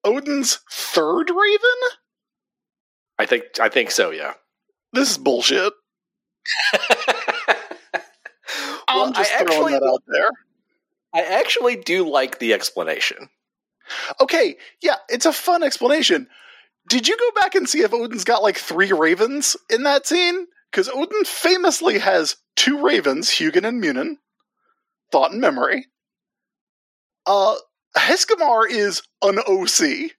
[0.04, 1.80] Odin's third raven.
[3.20, 4.12] I think I think so.
[4.12, 4.34] Yeah.
[4.94, 5.74] This is bullshit.
[8.94, 10.30] Well, I'm just I throwing actually, that out there.
[11.14, 13.30] I actually do like the explanation.
[14.22, 16.28] Okay, yeah, it's a fun explanation.
[16.90, 20.48] Did you go back and see if Odin's got like three ravens in that scene?
[20.72, 24.18] Because Odin famously has two ravens, Hugin and Munin.
[25.12, 25.88] Thought and memory.
[27.26, 27.56] Uh,
[27.96, 30.12] Heskamar is an OC.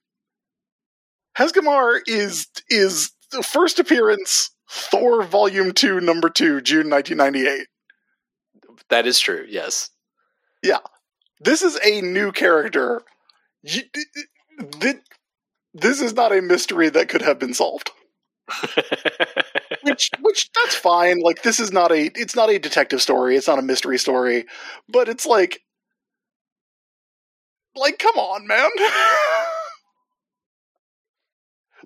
[1.37, 7.67] Heskamar is is the first appearance Thor Volume Two, Number Two, June 1998.
[8.89, 9.45] That is true.
[9.49, 9.91] Yes.
[10.63, 10.79] Yeah,
[11.41, 13.03] this is a new character.
[13.63, 14.97] You, th-
[15.75, 17.91] this is not a mystery that could have been solved.
[19.83, 21.21] Which, which that's fine.
[21.21, 23.37] Like this is not a, it's not a detective story.
[23.37, 24.47] It's not a mystery story.
[24.89, 25.61] But it's like,
[27.77, 28.71] like, come on, man.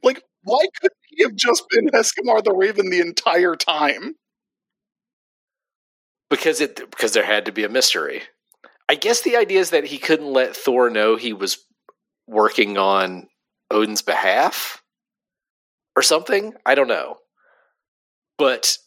[0.03, 4.15] like, why couldn't he have just been Heskamar the Raven the entire time?
[6.31, 8.23] because it because there had to be a mystery.
[8.89, 11.65] I guess the idea is that he couldn't let Thor know he was
[12.27, 13.29] working on
[13.71, 14.83] Odin's behalf
[15.97, 16.55] or something.
[16.65, 17.19] I don't know.
[18.39, 18.79] But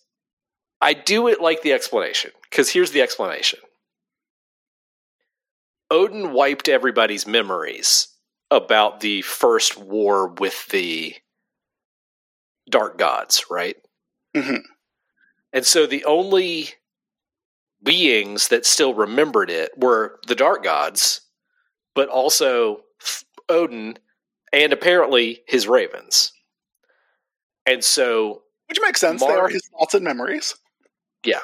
[0.81, 3.59] I do it like the explanation because here's the explanation.
[5.91, 8.07] Odin wiped everybody's memories
[8.49, 11.15] about the first war with the
[12.69, 13.77] dark gods, right?
[14.35, 14.63] Mhm.
[15.53, 16.75] And so the only
[17.83, 21.21] beings that still remembered it were the dark gods,
[21.95, 22.83] but also
[23.49, 23.97] Odin
[24.53, 26.31] and apparently his ravens.
[27.65, 29.21] And so, Which makes sense.
[29.21, 30.55] they are his thoughts and memories.
[31.23, 31.41] yeah.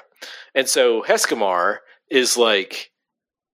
[0.56, 1.78] And so Heskamar
[2.10, 2.92] is like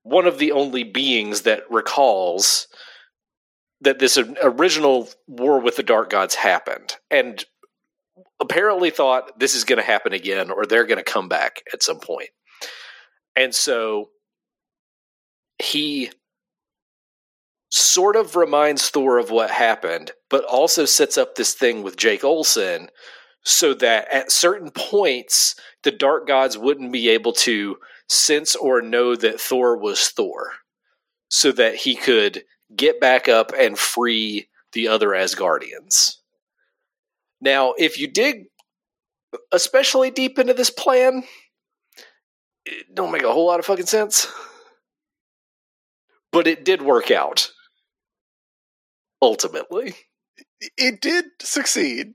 [0.03, 2.67] one of the only beings that recalls
[3.81, 7.43] that this original war with the dark gods happened and
[8.39, 11.83] apparently thought this is going to happen again or they're going to come back at
[11.83, 12.29] some point.
[13.35, 14.09] And so
[15.59, 16.11] he
[17.75, 22.23] sort of reminds Thor of what happened, but also sets up this thing with Jake
[22.23, 22.89] Olson
[23.43, 29.15] so that at certain points the dark gods wouldn't be able to sense or know
[29.15, 30.51] that Thor was Thor
[31.29, 32.43] so that he could
[32.75, 36.17] get back up and free the other Asgardians.
[37.41, 38.45] Now, if you dig
[39.51, 41.23] especially deep into this plan,
[42.67, 44.27] it don't make a whole lot of fucking sense.
[46.31, 47.51] But it did work out.
[49.23, 49.95] Ultimately.
[50.77, 52.13] It did succeed.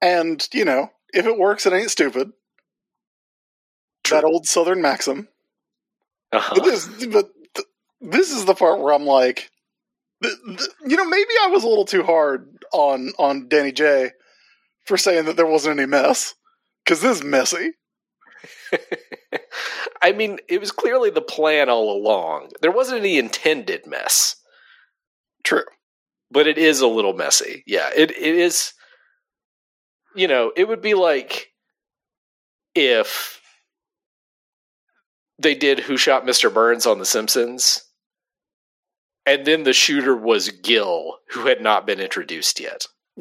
[0.00, 2.30] And, you know, if it works, it ain't stupid.
[4.08, 5.26] That old Southern maxim.
[6.32, 6.54] Uh-huh.
[6.54, 7.66] But this, but th-
[8.00, 9.50] this is the part where I'm like,
[10.22, 14.12] th- th- you know, maybe I was a little too hard on on Danny J
[14.84, 16.34] for saying that there wasn't any mess
[16.84, 17.72] because this is messy.
[20.02, 22.50] I mean, it was clearly the plan all along.
[22.60, 24.36] There wasn't any intended mess,
[25.44, 25.64] True.
[26.32, 27.62] But it is a little messy.
[27.66, 28.72] Yeah, it it is.
[30.14, 31.52] You know, it would be like
[32.74, 33.40] if
[35.38, 36.52] they did Who Shot Mr.
[36.52, 37.82] Burns on The Simpsons,
[39.26, 42.86] and then the shooter was Gil, who had not been introduced yet.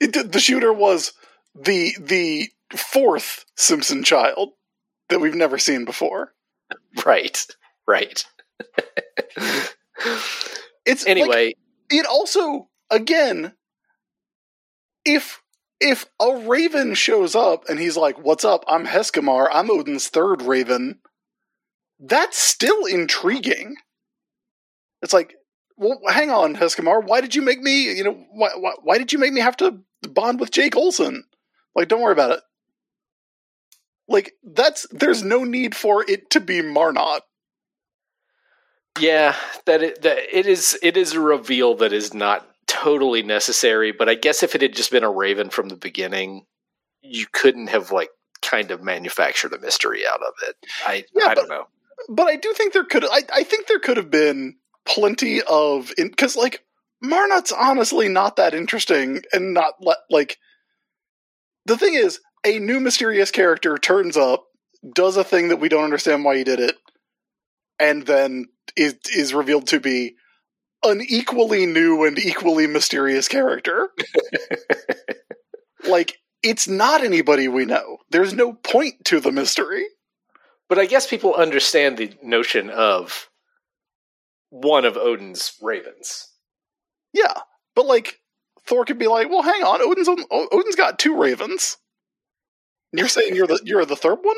[0.00, 1.12] it, the shooter was
[1.54, 4.50] the the fourth Simpson child
[5.08, 6.32] that we've never seen before.
[7.04, 7.46] Right,
[7.86, 8.24] right.
[10.84, 11.54] It's like, anyway,
[11.92, 13.52] it also again
[15.04, 15.42] if
[15.80, 18.64] if a raven shows up and he's like what's up?
[18.68, 19.48] I'm heskamar.
[19.52, 21.00] I'm odin's third raven.
[22.00, 23.76] That's still intriguing.
[25.02, 25.34] It's like
[25.76, 27.06] well hang on heskamar.
[27.06, 29.56] Why did you make me you know why, why, why did you make me have
[29.58, 31.24] to bond with jake olson
[31.74, 32.40] like don't worry about it.
[34.08, 37.22] Like that's there's no need for it to be marnot
[38.98, 39.34] Yeah,
[39.66, 44.08] that it, that it is it is a reveal that is not totally necessary, but
[44.08, 46.46] I guess if it had just been a Raven from the beginning,
[47.00, 48.10] you couldn't have like
[48.42, 50.56] kind of manufactured a mystery out of it.
[50.86, 51.66] I Yeah, I don't know.
[52.08, 53.04] but I do think there could.
[53.04, 56.64] I, I think there could have been plenty of because like
[57.02, 60.38] Marnot's honestly not that interesting and not le- like
[61.64, 64.44] the thing is a new mysterious character turns up,
[64.94, 66.76] does a thing that we don't understand why he did it,
[67.82, 68.46] and then
[68.76, 70.14] is is revealed to be
[70.84, 73.90] an equally new and equally mysterious character.
[75.88, 77.98] like it's not anybody we know.
[78.10, 79.84] There's no point to the mystery.
[80.68, 83.28] But I guess people understand the notion of
[84.48, 86.28] one of Odin's ravens.
[87.12, 87.34] Yeah,
[87.74, 88.20] but like
[88.64, 91.76] Thor could be like, "Well, hang on, Odin's Odin's got two ravens.
[92.92, 94.36] And You're saying you're the you're the third one?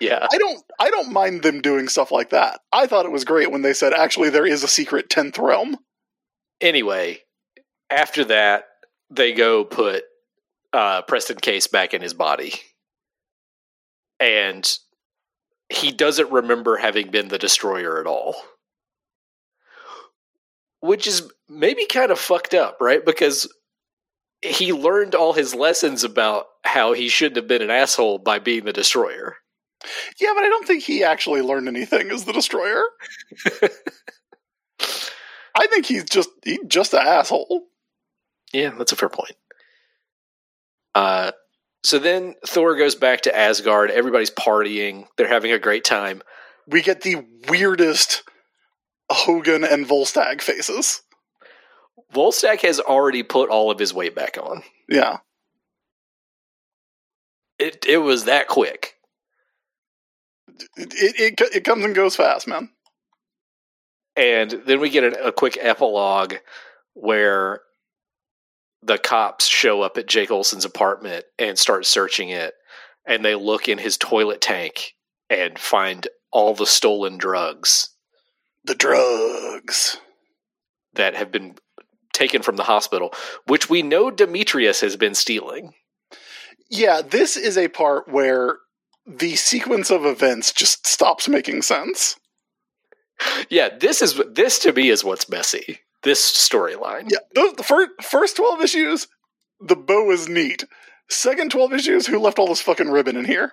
[0.00, 0.26] Yeah.
[0.30, 2.60] I don't I don't mind them doing stuff like that.
[2.72, 5.76] I thought it was great when they said actually there is a secret tenth realm.
[6.60, 7.20] Anyway,
[7.90, 8.64] after that,
[9.10, 10.04] they go put
[10.72, 12.54] uh, Preston Case back in his body.
[14.20, 14.68] And
[15.68, 18.34] he doesn't remember having been the destroyer at all.
[20.80, 23.04] Which is maybe kind of fucked up, right?
[23.04, 23.52] Because
[24.42, 28.64] he learned all his lessons about how he shouldn't have been an asshole by being
[28.64, 29.36] the destroyer.
[30.20, 32.82] Yeah, but I don't think he actually learned anything as the destroyer.
[35.54, 37.66] I think he's just he's just an asshole.
[38.52, 39.36] Yeah, that's a fair point.
[40.94, 41.32] Uh,
[41.84, 43.90] so then Thor goes back to Asgard.
[43.90, 45.06] Everybody's partying.
[45.16, 46.22] They're having a great time.
[46.66, 48.24] We get the weirdest
[49.10, 51.02] Hogun and Volstagg faces.
[52.12, 54.62] Volstagg has already put all of his weight back on.
[54.88, 55.18] Yeah.
[57.58, 58.94] It it was that quick.
[60.76, 62.70] It, it, it, comes and goes fast, man.
[64.16, 66.34] And then we get a, a quick epilogue
[66.94, 67.60] where
[68.82, 72.54] the cops show up at Jake Olson's apartment and start searching it.
[73.06, 74.94] And they look in his toilet tank
[75.30, 77.90] and find all the stolen drugs
[78.64, 79.98] The drugs.
[80.94, 81.56] that have been
[82.12, 83.14] taken from the hospital,
[83.46, 85.72] which we know Demetrius has been stealing.
[86.68, 88.58] Yeah, this is a part where
[89.08, 92.16] the sequence of events just stops making sense.
[93.48, 95.80] Yeah, this is this to me is what's messy.
[96.02, 97.10] This storyline.
[97.10, 99.08] Yeah, the, the first, first 12 issues,
[99.60, 100.64] the bow is neat.
[101.08, 103.52] Second 12 issues, who left all this fucking ribbon in here?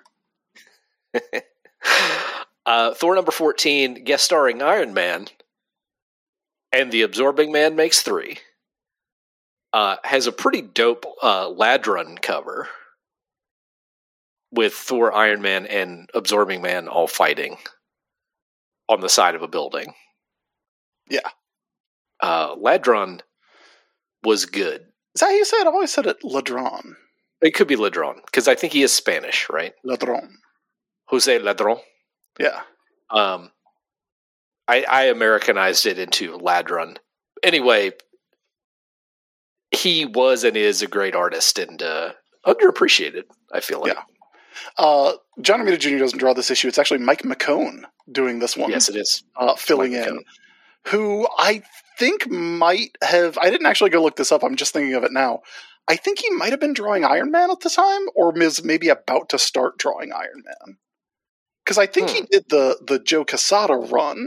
[2.66, 5.28] Uh, Thor number 14, guest starring Iron Man,
[6.72, 8.38] and the Absorbing Man makes three.
[9.72, 12.68] Uh, has a pretty dope uh, Ladron cover
[14.50, 17.56] with Thor, Iron Man, and Absorbing Man all fighting
[18.88, 19.94] on the side of a building.
[21.08, 21.28] Yeah.
[22.22, 23.20] Uh, Ladron
[24.22, 24.82] was good.
[25.14, 25.66] Is that how you say it?
[25.66, 26.94] I always said it Ladron.
[27.42, 29.72] It could be Ladron because I think he is Spanish, right?
[29.84, 30.28] Ladron.
[31.06, 31.80] Jose Ladron.
[32.38, 32.60] Yeah.
[33.10, 33.50] Um,
[34.68, 36.96] I, I Americanized it into Ladron.
[37.42, 37.92] Anyway,
[39.70, 42.12] he was and is a great artist and uh,
[42.46, 43.24] underappreciated.
[43.52, 43.94] I feel like.
[43.94, 44.02] Yeah.
[44.78, 45.98] Uh, John Romita Jr.
[45.98, 46.68] doesn't draw this issue.
[46.68, 48.70] It's actually Mike McKone doing this one.
[48.70, 49.22] Yes, it is.
[49.36, 50.22] uh, filling Mike in, McKone.
[50.88, 51.62] who I
[51.98, 53.38] think might have.
[53.38, 54.42] I didn't actually go look this up.
[54.42, 55.40] I'm just thinking of it now.
[55.88, 58.88] I think he might have been drawing Iron Man at the time, or was maybe
[58.88, 60.78] about to start drawing Iron Man.
[61.64, 62.26] Because I think he Hmm.
[62.30, 64.26] did the the Joe Quesada run.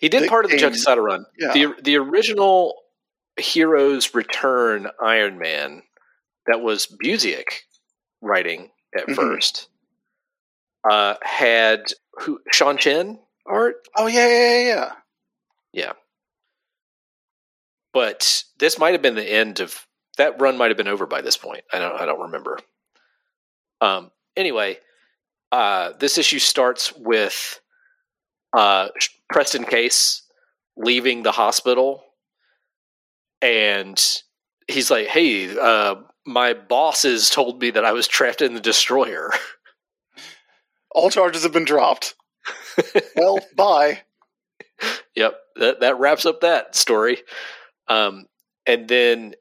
[0.00, 1.26] He did the part of the game- Quesada run.
[1.38, 1.52] Yeah.
[1.52, 2.74] The the original
[3.38, 5.82] Heroes Return Iron Man
[6.46, 7.44] that was Busiek
[8.20, 9.14] writing at Mhm.
[9.16, 9.68] first
[10.88, 13.86] uh, had who Sean Chen art.
[13.96, 14.92] Oh yeah, yeah, yeah, yeah,
[15.72, 15.92] yeah.
[17.92, 19.86] but this might have been the end of
[20.18, 22.58] that run might have been over by this point i don't i don't remember
[23.80, 24.78] um anyway
[25.52, 27.60] uh this issue starts with
[28.56, 28.88] uh
[29.30, 30.22] preston case
[30.76, 32.02] leaving the hospital
[33.40, 34.22] and
[34.68, 39.30] he's like hey uh my bosses told me that i was trapped in the destroyer
[40.94, 42.14] All charges have been dropped.
[43.16, 44.02] well, bye.
[45.14, 47.18] Yep, that that wraps up that story.
[47.88, 48.26] Um,
[48.66, 49.34] and then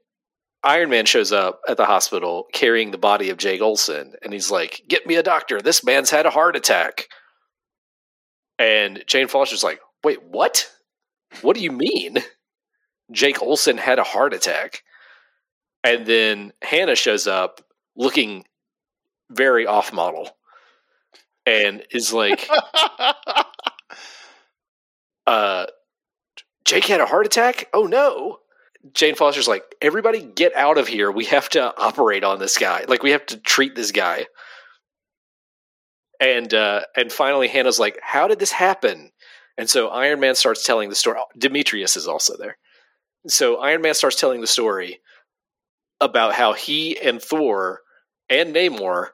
[0.64, 4.52] Iron Man shows up at the hospital carrying the body of Jake Olson, and he's
[4.52, 5.62] like, "Get me a doctor.
[5.62, 7.08] This man's had a heart attack."
[8.60, 10.70] And Jane Foster's like, "Wait, what?
[11.42, 12.20] What do you mean?
[13.12, 14.84] Jake Olson had a heart attack?"
[15.84, 17.62] And then Hannah shows up
[17.96, 18.46] looking
[19.30, 20.30] very off model,
[21.46, 22.48] and is like,
[25.28, 25.66] uh,
[26.66, 27.68] Jake had a heart attack?
[27.74, 28.38] Oh no.
[28.94, 31.12] Jane Foster's like, everybody get out of here.
[31.12, 32.86] We have to operate on this guy.
[32.88, 34.26] Like we have to treat this guy.
[36.20, 39.12] And uh and finally Hannah's like, How did this happen?
[39.58, 41.20] And so Iron Man starts telling the story.
[41.38, 42.58] Demetrius is also there.
[43.28, 45.00] So Iron Man starts telling the story
[46.02, 47.82] about how he and Thor
[48.30, 49.10] and Namor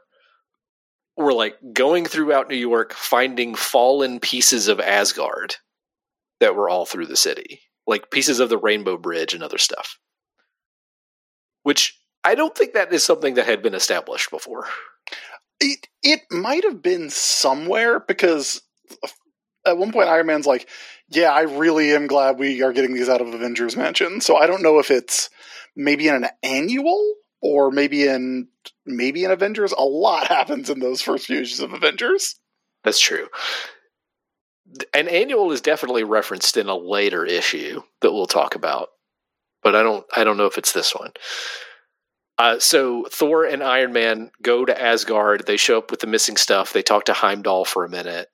[1.17, 5.55] were like going throughout New York finding fallen pieces of Asgard
[6.39, 9.97] that were all through the city, like pieces of the Rainbow Bridge and other stuff.
[11.63, 14.67] Which I don't think that is something that had been established before.
[15.59, 18.61] It it might have been somewhere because
[19.03, 19.07] uh,
[19.65, 20.69] at one point Iron Man's like,
[21.09, 24.45] "Yeah, I really am glad we are getting these out of Avengers Mansion." So I
[24.45, 25.31] don't know if it's
[25.77, 28.49] maybe in an annual or maybe in
[28.85, 29.71] maybe in Avengers.
[29.71, 32.35] A lot happens in those first few issues of Avengers.
[32.83, 33.27] That's true.
[34.93, 38.89] An annual is definitely referenced in a later issue that we'll talk about,
[39.63, 41.11] but I don't I don't know if it's this one.
[42.39, 45.45] Uh, so Thor and Iron Man go to Asgard.
[45.47, 46.73] They show up with the missing stuff.
[46.73, 48.27] They talk to Heimdall for a minute.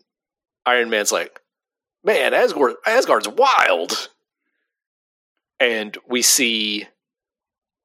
[0.66, 1.40] Iron Man's like,
[2.04, 4.10] "Man, Asgard Asgard's wild,"
[5.60, 6.88] and we see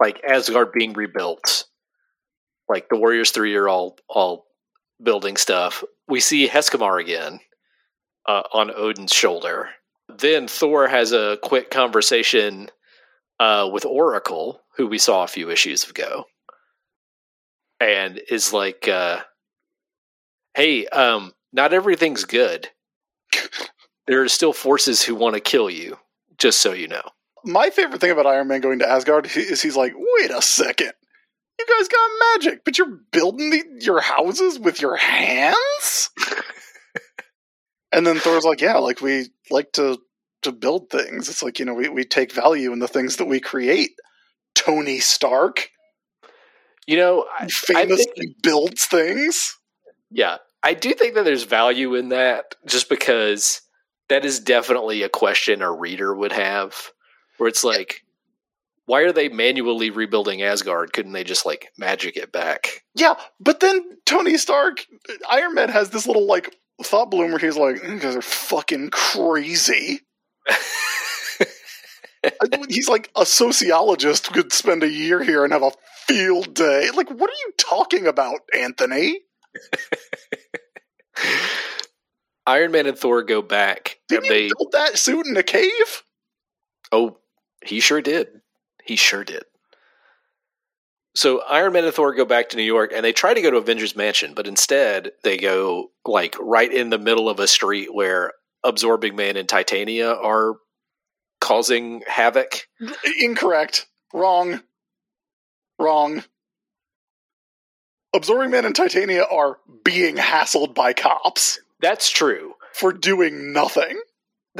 [0.00, 1.64] like Asgard being rebuilt.
[2.68, 4.48] Like the Warriors Three are all all
[5.02, 7.40] building stuff, we see Heskamar again
[8.26, 9.70] uh, on Odin's shoulder.
[10.08, 12.70] Then Thor has a quick conversation
[13.38, 16.24] uh, with Oracle, who we saw a few issues ago,
[17.78, 19.20] and is like, uh,
[20.54, 22.68] "Hey, um, not everything's good.
[24.06, 25.98] There are still forces who want to kill you.
[26.38, 27.02] Just so you know."
[27.48, 30.92] My favorite thing about Iron Man going to Asgard is he's like, wait a second.
[31.58, 36.10] You guys got magic, but you're building the, your houses with your hands?
[37.92, 39.98] and then Thor's like, yeah, like we like to
[40.42, 41.28] to build things.
[41.28, 43.90] It's like, you know, we, we take value in the things that we create.
[44.54, 45.70] Tony Stark
[46.86, 49.56] You know, I, I famously think, builds things.
[50.10, 53.62] yeah, I do think that there's value in that, just because
[54.08, 56.92] that is definitely a question a reader would have,
[57.38, 58.04] where it's like,
[58.86, 60.92] why are they manually rebuilding Asgard?
[60.92, 62.84] Couldn't they just like magic it back?
[62.94, 64.86] Yeah, but then Tony Stark,
[65.28, 68.90] Iron Man has this little like thought balloon where he's like, "You guys are fucking
[68.90, 70.00] crazy."
[72.68, 75.72] he's like a sociologist could spend a year here and have a
[76.06, 76.88] field day.
[76.94, 79.20] Like, what are you talking about, Anthony?
[82.46, 86.02] Iron Man and Thor go back, they you build that suit in a cave?
[86.90, 87.18] Oh,
[87.64, 88.28] he sure did.
[88.84, 89.44] He sure did.
[91.14, 93.50] So Iron Man and Thor go back to New York and they try to go
[93.50, 97.92] to Avengers Mansion, but instead they go like right in the middle of a street
[97.92, 98.32] where
[98.62, 100.56] Absorbing Man and Titania are
[101.40, 102.68] causing havoc.
[103.20, 103.86] Incorrect.
[104.12, 104.60] Wrong.
[105.78, 106.22] Wrong.
[108.14, 112.54] Absorbing Man and Titania are being hassled by cops That's true.
[112.72, 114.00] for doing nothing.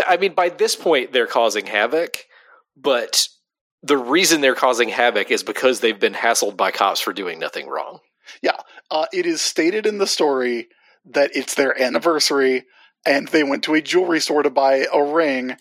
[0.07, 2.27] I mean, by this point, they're causing havoc,
[2.81, 3.27] but
[3.83, 7.69] the reason they're causing havoc is because they've been hassled by cops for doing nothing
[7.69, 8.01] wrong.
[8.43, 8.57] Yeah,
[8.91, 10.69] uh, it is stated in the story
[11.07, 12.65] that it's their anniversary
[13.07, 15.57] and they went to a jewelry store to buy a ring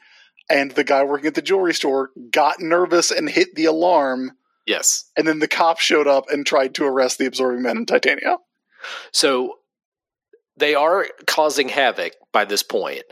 [0.49, 4.31] and the guy working at the jewelry store got nervous and hit the alarm
[4.65, 5.05] Yes.
[5.15, 8.37] and then the cops showed up and tried to arrest the absorbing man in titania
[9.13, 9.53] So
[10.57, 13.03] they are causing havoc by this point,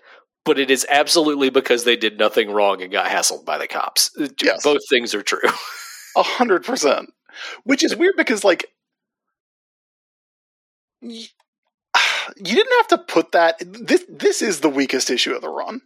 [0.45, 4.11] but it is absolutely because they did nothing wrong and got hassled by the cops.
[4.41, 4.63] Yes.
[4.63, 5.39] Both things are true.
[6.17, 7.11] A hundred percent.
[7.63, 8.67] Which is weird because like
[11.01, 11.27] you
[12.38, 15.81] didn't have to put that this this is the weakest issue of the run.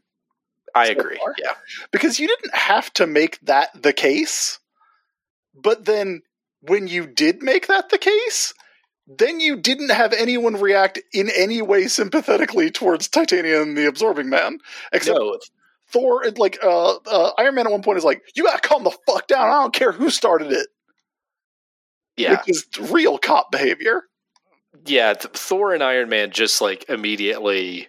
[0.75, 1.17] I So agree.
[1.17, 1.33] far.
[1.41, 1.53] Yeah.
[1.91, 4.59] because you didn't have to make that the case.
[5.55, 6.21] But then
[6.61, 8.53] when you did make that the case,
[9.17, 14.29] then you didn't have anyone react in any way sympathetically towards Titania and the Absorbing
[14.29, 14.59] Man,
[14.93, 15.39] except No,
[15.87, 16.23] Thor.
[16.23, 18.95] and, Like uh, uh, Iron Man at one point is like, "You gotta calm the
[19.07, 19.47] fuck down.
[19.49, 20.67] I don't care who started it,"
[22.17, 22.31] yeah.
[22.33, 24.03] which is real cop behavior.
[24.85, 25.13] Yeah.
[25.15, 27.87] Thor and Iron Man just like immediately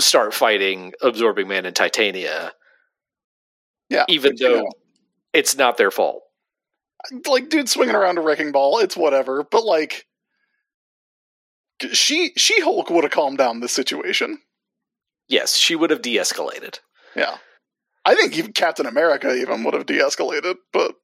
[0.00, 2.52] start fighting Absorbing Man and Titania,
[3.90, 4.70] Yeah, even but, you though know,
[5.32, 6.22] it's not their fault.
[7.26, 9.44] Like dude swinging around a wrecking ball, it's whatever.
[9.50, 10.06] But like,
[11.92, 14.38] she She Hulk would have calmed down the situation.
[15.28, 16.80] Yes, she would have de escalated.
[17.14, 17.38] Yeah.
[18.04, 20.94] I think even Captain America even would have de-escalated, but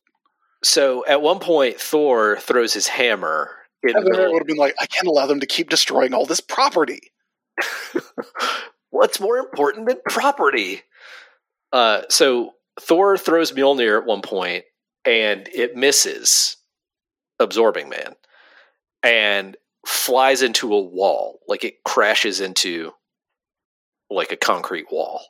[0.63, 3.51] So at one point, Thor throws his hammer
[3.83, 6.25] in the Captain would have been like, I can't allow them to keep destroying all
[6.25, 7.13] this property.
[8.91, 10.81] What's more important than property?
[11.73, 14.65] Uh, so Thor throws Mjolnir at one point,
[15.05, 16.57] and it misses
[17.39, 18.15] Absorbing Man,
[19.03, 19.57] and
[19.87, 21.41] flies into a wall.
[21.49, 22.93] Like it crashes into
[24.11, 25.23] like a concrete wall,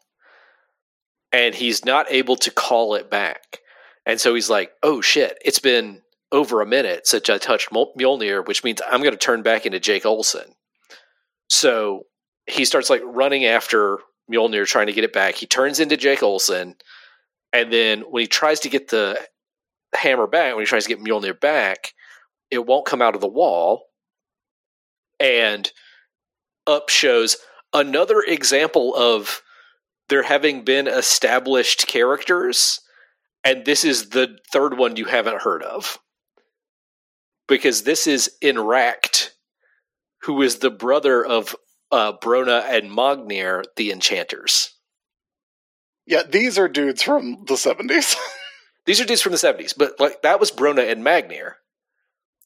[1.33, 3.61] and he's not able to call it back.
[4.07, 5.39] And so he's like, "Oh shit!
[5.45, 9.19] It's been over a minute since I touched Mjol- Mjolnir, which means I'm going to
[9.19, 10.55] turn back into Jake Olson."
[11.49, 12.07] So
[12.47, 13.99] he starts like running after
[14.31, 15.35] Mjolnir, trying to get it back.
[15.37, 16.77] He turns into Jake Olson,
[17.53, 19.19] and then when he tries to get the
[19.95, 21.93] hammer back, when he tries to get Mjolnir back,
[22.51, 23.87] it won't come out of the wall.
[25.21, 25.71] And
[26.67, 27.37] up shows
[27.73, 29.43] another example of
[30.09, 32.81] there having been established characters,
[33.43, 35.99] and this is the third one you haven't heard of.
[37.47, 39.31] Because this is Enrakt,
[40.23, 41.55] who is the brother of
[41.93, 44.75] uh, Brona and Magnir, the enchanters.
[46.07, 48.17] Yeah, these are dudes from the 70s.
[48.87, 51.55] These are dudes from the 70s, but like that was Brona and Magnir.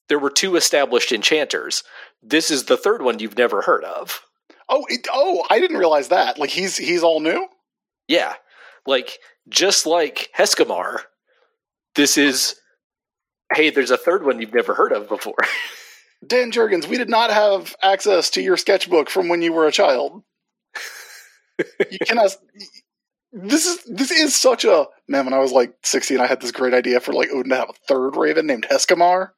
[0.08, 1.82] There were two established enchanters.
[2.22, 4.22] This is the third one you've never heard of.
[4.68, 6.38] oh, it, oh, I didn't realize that.
[6.38, 7.46] Like he's he's all new.
[8.06, 8.34] Yeah.
[8.86, 11.00] Like just like Heskamar,
[11.94, 12.54] this is
[13.54, 15.36] hey, there's a third one you've never heard of before.
[16.26, 19.72] Dan Jurgens, we did not have access to your sketchbook from when you were a
[19.72, 20.22] child.
[21.90, 22.36] you cannot.
[23.32, 25.26] This is this is such a man.
[25.26, 27.70] When I was like sixteen, I had this great idea for like Odin to have
[27.70, 29.30] a third Raven named Heskamar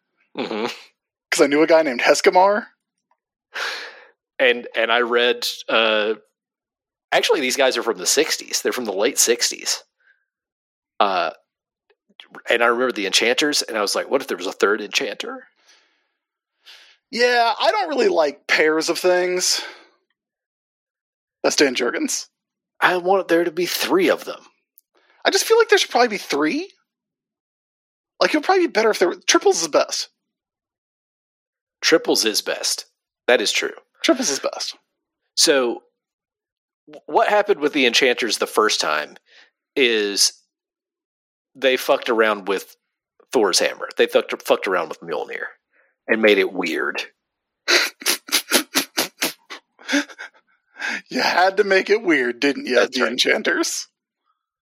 [1.31, 2.67] because I knew a guy named Heskamar.
[4.39, 5.47] And and I read.
[5.69, 6.15] Uh,
[7.11, 8.63] actually, these guys are from the '60s.
[8.63, 9.79] They're from the late '60s.
[11.01, 11.31] Uh,
[12.49, 14.81] and I remember the Enchanters, and I was like, "What if there was a third
[14.81, 15.49] Enchanter?"
[17.11, 19.63] Yeah, I don't really like pairs of things.
[21.43, 22.29] That's Dan Jurgens.
[22.81, 24.41] I want there to be three of them.
[25.25, 26.71] I just feel like there should probably be three.
[28.21, 30.09] Like it would probably be better if there were triples is best.
[31.81, 32.87] Triples is best.
[33.27, 33.73] That is true.
[34.03, 34.77] Triples is best.
[35.37, 35.83] So,
[37.07, 39.17] what happened with the Enchanters the first time
[39.77, 40.33] is
[41.55, 42.77] they fucked around with
[43.33, 43.89] Thor's hammer.
[43.97, 45.45] They fucked, fucked around with Mjolnir
[46.09, 47.03] and made it weird.
[51.09, 53.13] You had to make it weird, didn't you, That's the right.
[53.13, 53.87] enchanters?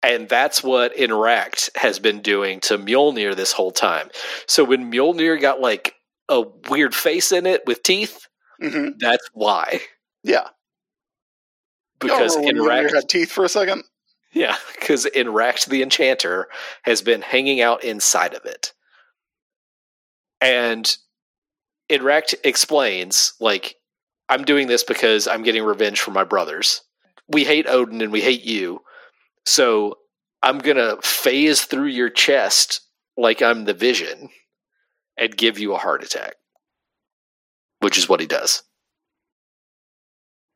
[0.03, 4.09] And that's what Enrakt has been doing to Mjolnir this whole time.
[4.47, 5.95] So when Mjolnir got like
[6.29, 8.27] a weird face in it with teeth,
[8.61, 9.81] hmm that's why.
[10.23, 10.47] Yeah.
[11.99, 13.83] Because Enrakt had teeth for a second.
[14.33, 16.47] Yeah, because Enrakt the Enchanter
[16.83, 18.73] has been hanging out inside of it.
[20.41, 20.95] And
[21.89, 23.75] Enrakt explains, like,
[24.29, 26.81] I'm doing this because I'm getting revenge for my brothers.
[27.27, 28.81] We hate Odin and we hate you.
[29.45, 29.97] So
[30.43, 32.81] I'm going to phase through your chest
[33.17, 34.29] like I'm the vision
[35.17, 36.35] and give you a heart attack,
[37.79, 38.63] which is what he does.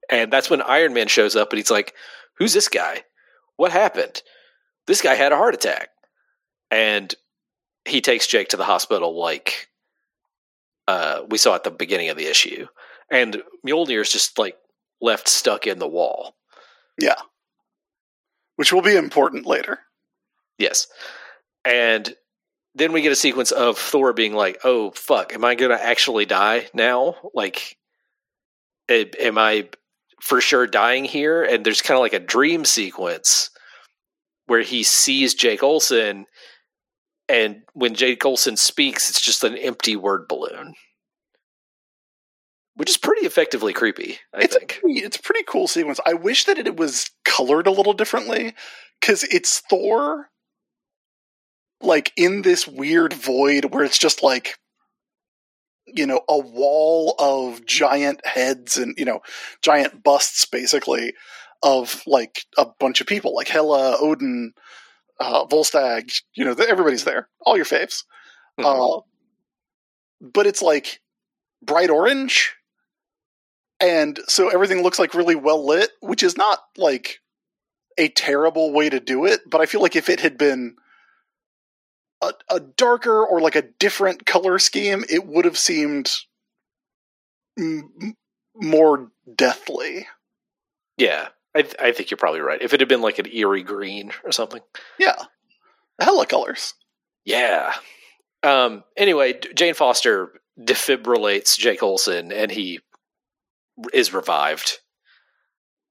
[0.10, 1.94] And that's when Iron Man shows up and he's like,
[2.38, 3.04] Who's this guy?
[3.56, 4.22] What happened?
[4.88, 5.90] This guy had a heart attack.
[6.70, 7.14] And
[7.86, 9.70] he takes Jake to the hospital like
[10.88, 12.68] uh, we saw at the beginning of the issue.
[13.12, 14.58] And Mjolnir is just like
[15.02, 16.36] left stuck in the wall.
[17.00, 17.20] Yeah.
[18.56, 19.80] Which will be important later.
[20.58, 20.88] Yes.
[21.66, 22.16] And
[22.74, 25.84] then we get a sequence of Thor being like, "Oh fuck, am I going to
[25.84, 27.16] actually die now?
[27.34, 27.78] Like
[28.90, 29.70] am I
[30.22, 33.50] for sure dying here?" And there's kind of like a dream sequence
[34.46, 36.26] where he sees Jake Olson
[37.32, 40.74] and when Jake Olson speaks, it's just an empty word balloon.
[42.76, 44.78] Which is pretty effectively creepy, I it's think.
[44.78, 46.00] A pretty, it's a pretty cool sequence.
[46.06, 48.54] I wish that it was colored a little differently
[49.00, 50.30] because it's Thor,
[51.82, 54.58] like in this weird void where it's just like,
[55.88, 59.20] you know, a wall of giant heads and you know,
[59.62, 61.14] giant busts basically
[61.64, 64.54] of like a bunch of people, like Hela, Odin,
[65.20, 66.22] uh, Volstagg.
[66.36, 68.04] You know, everybody's there, all your faves.
[68.60, 69.00] Mhm.
[69.00, 69.02] Uh,
[70.22, 71.02] but it's like
[71.64, 72.56] bright orange.
[73.82, 77.20] And so everything looks like really well lit, which is not like
[77.98, 79.42] a terrible way to do it.
[79.50, 80.76] But I feel like if it had been
[82.22, 86.12] a, a darker or like a different color scheme, it would have seemed
[87.58, 88.16] m-
[88.56, 90.08] more deathly.
[90.98, 92.62] yeah, I, th- I think you're probably right.
[92.62, 94.62] If it had been like an eerie green or something.
[95.00, 95.16] Yeah.
[96.00, 96.76] Hella colors.
[97.26, 97.74] Yeah.
[98.44, 102.80] Um, anyway, Jane Foster defibrillates Jake Olson, and he
[103.94, 104.80] is revived.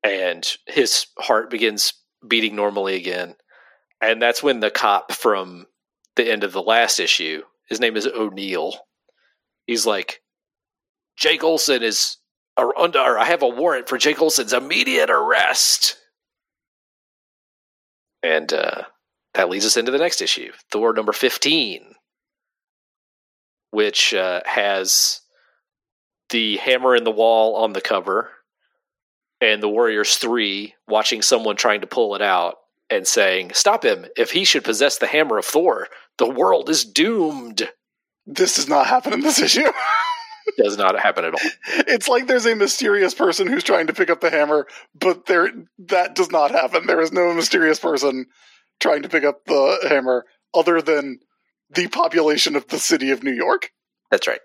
[0.02, 1.92] And his heart begins
[2.26, 3.34] beating normally again.
[4.00, 5.66] And that's when the cop from
[6.16, 8.74] the end of the last issue, his name is O'Neill,
[9.66, 10.20] he's like,
[11.16, 12.16] Jake Olson is
[12.56, 15.96] under, or I have a warrant for Jake Olson's immediate arrest.
[18.22, 18.82] And uh,
[19.34, 21.94] that leads us into the next issue, Thor number 15,
[23.70, 25.20] which uh, has
[26.30, 28.30] the hammer in the wall on the cover
[29.40, 32.56] and the Warriors 3 watching someone trying to pull it out
[32.88, 34.06] and saying, Stop him.
[34.16, 35.88] If he should possess the hammer of Thor,
[36.18, 37.68] the world is doomed.
[38.26, 39.66] This does not happen in this issue.
[40.56, 41.50] Does not happen at all.
[41.86, 44.66] it's like there's a mysterious person who's trying to pick up the hammer,
[44.98, 45.48] but there
[45.78, 46.86] that does not happen.
[46.86, 48.26] There is no mysterious person
[48.80, 51.20] trying to pick up the hammer other than
[51.72, 53.70] the population of the city of New York.
[54.10, 54.40] That's right.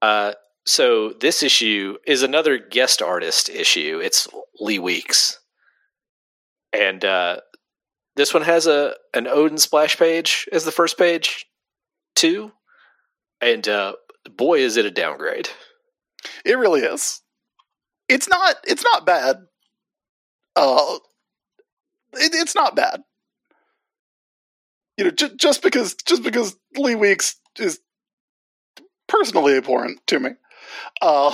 [0.00, 0.34] Uh,
[0.66, 4.00] so this issue is another guest artist issue.
[4.02, 4.28] It's
[4.58, 5.38] Lee Weeks,
[6.72, 7.40] and uh,
[8.16, 11.46] this one has a an Odin splash page as the first page,
[12.14, 12.52] too.
[13.40, 13.94] And uh,
[14.36, 15.48] boy, is it a downgrade!
[16.44, 17.22] It really is.
[18.08, 18.56] It's not.
[18.64, 19.36] It's not bad.
[20.56, 20.98] Uh,
[22.14, 23.00] it, it's not bad.
[24.98, 27.80] You know, just because just because Lee Weeks is
[29.08, 30.30] personally abhorrent to me.
[31.02, 31.30] Uh,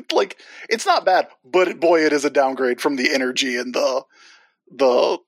[0.12, 0.36] like
[0.68, 4.02] it's not bad, but boy, it is a downgrade from the energy and the
[4.70, 5.18] the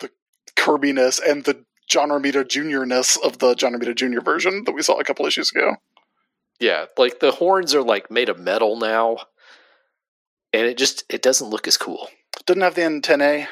[0.00, 0.10] the
[0.56, 4.20] Kirbiness and the John Romita Jr.ness of the John Romita Jr.
[4.20, 5.76] version that we saw a couple issues ago.
[6.60, 9.18] Yeah, like the horns are like made of metal now,
[10.52, 12.08] and it just it doesn't look as cool.
[12.46, 13.46] Doesn't have the antennae.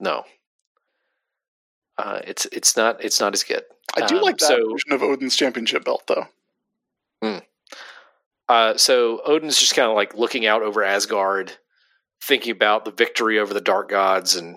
[0.00, 0.22] No,
[1.98, 3.62] uh, it's it's not it's not as good.
[3.96, 6.28] I do Um, like that so- version of Odin's championship belt, though.
[8.48, 11.52] Uh, so Odin's just kind of like looking out over Asgard,
[12.22, 14.56] thinking about the victory over the dark gods and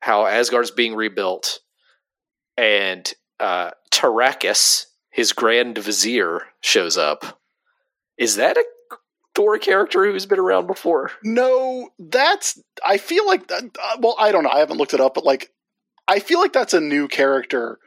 [0.00, 1.60] how Asgard's being rebuilt.
[2.56, 7.40] And uh, Tarakas, his grand vizier, shows up.
[8.16, 8.64] Is that a
[9.34, 11.10] Thor character who's been around before?
[11.22, 12.58] No, that's.
[12.84, 13.48] I feel like.
[13.48, 14.50] That, uh, well, I don't know.
[14.50, 15.52] I haven't looked it up, but like,
[16.08, 17.78] I feel like that's a new character.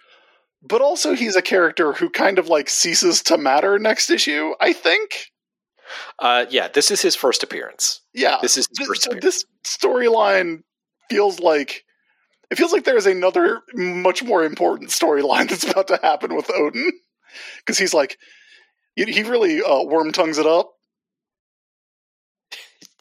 [0.61, 4.53] But also, he's a character who kind of like ceases to matter next issue.
[4.59, 5.31] I think.
[6.19, 8.01] Uh, yeah, this is his first appearance.
[8.13, 10.61] Yeah, This is his first so this storyline
[11.09, 11.83] feels like
[12.51, 16.91] it feels like there's another much more important storyline that's about to happen with Odin
[17.57, 18.17] because he's like
[18.95, 20.71] he, really uh, worm tongues it up.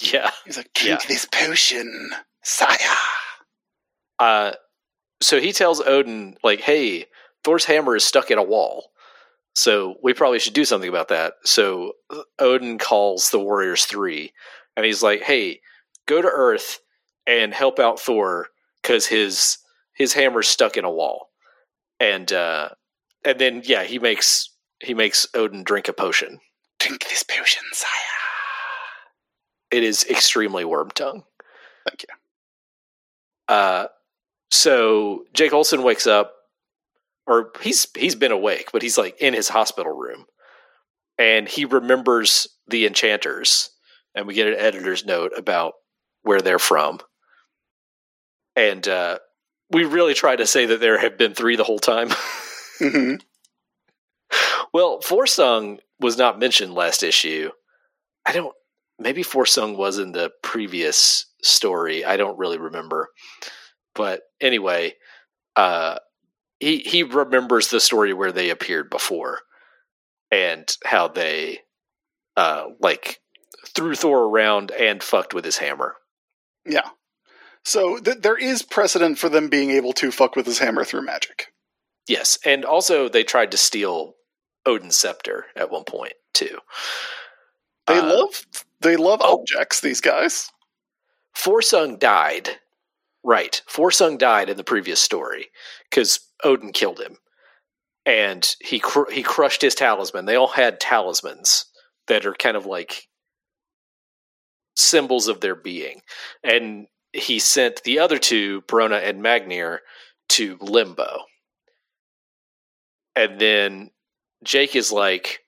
[0.01, 0.31] Yeah.
[0.45, 2.11] He's like, drink this potion,
[2.45, 2.79] sire.
[4.21, 4.53] Uh,
[5.21, 7.07] so he tells Odin, like, hey,
[7.45, 8.91] Thor's hammer is stuck in a wall.
[9.55, 11.35] So we probably should do something about that.
[11.45, 11.95] So
[12.39, 14.33] Odin calls the Warriors Three,
[14.77, 15.61] and he's like, hey,
[16.07, 16.81] go to Earth
[17.27, 18.49] and help out Thor
[18.81, 19.59] because his
[19.95, 21.31] his hammer's stuck in a wall.
[21.99, 22.69] And uh,
[23.25, 24.51] and then yeah, he makes
[24.81, 26.39] he makes Odin drink a potion.
[26.79, 27.91] Drink this potion, sire.
[29.71, 31.25] It is extremely worm tongue.
[31.87, 33.55] Thank you.
[33.55, 33.87] Uh,
[34.51, 36.33] so Jake Olson wakes up,
[37.29, 40.25] or he's he's been awake, but he's like in his hospital room,
[41.19, 43.71] and he remembers the enchanters,
[44.15, 45.75] and we get an editor's note about
[46.23, 46.99] where they're from,
[48.57, 49.19] and uh,
[49.71, 52.09] we really try to say that there have been three the whole time.
[52.79, 53.15] hmm
[54.73, 57.51] well, Forsung was not mentioned last issue.
[58.27, 58.55] I don't.
[58.99, 62.05] Maybe Forsung was in the previous story.
[62.05, 63.09] I don't really remember.
[63.95, 64.95] But anyway,
[65.57, 65.99] uh,
[66.61, 69.41] he he remembers the story where they appeared before,
[70.31, 71.61] and how they
[72.37, 73.21] uh, like
[73.75, 75.97] threw Thor around and fucked with his hammer.
[76.67, 76.89] Yeah.
[77.65, 81.03] So th- there is precedent for them being able to fuck with his hammer through
[81.05, 81.47] magic.
[82.07, 84.15] Yes, and also they tried to steal
[84.65, 86.59] Odin's scepter at one point too.
[87.87, 88.47] They Uh, love
[88.81, 89.41] they love oh.
[89.41, 89.81] objects.
[89.81, 90.51] These guys.
[91.37, 92.59] Forsung died.
[93.29, 93.61] Right.
[93.69, 95.49] Forsung died in the previous story
[95.91, 97.19] because Odin killed him.
[98.07, 100.25] And he cr- he crushed his talisman.
[100.25, 101.67] They all had talismans
[102.07, 103.07] that are kind of like
[104.77, 106.01] symbols of their being.
[106.43, 109.81] And he sent the other two, Brona and Magnir,
[110.31, 111.25] to Limbo.
[113.15, 113.91] And then
[114.43, 115.41] Jake is like,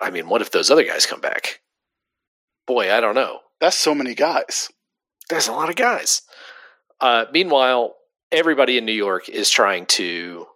[0.00, 1.60] I mean, what if those other guys come back?
[2.66, 3.40] Boy, I don't know.
[3.60, 4.70] That's so many guys.
[5.28, 6.22] There's a lot of guys.
[7.02, 7.96] Uh, meanwhile,
[8.30, 10.46] everybody in New York is trying to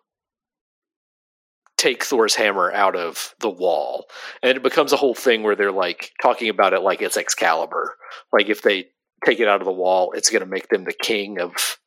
[1.77, 4.07] take Thor's hammer out of the wall.
[4.43, 7.97] And it becomes a whole thing where they're like talking about it like it's Excalibur.
[8.33, 8.87] Like if they
[9.25, 11.79] take it out of the wall, it's going to make them the king of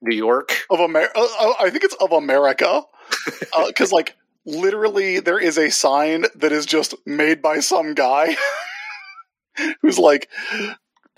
[0.00, 0.64] New York.
[0.70, 1.12] of America.
[1.16, 2.82] Uh, uh, I think it's of America,
[3.56, 8.36] uh, because like literally there is a sign that is just made by some guy
[9.82, 10.28] who's like,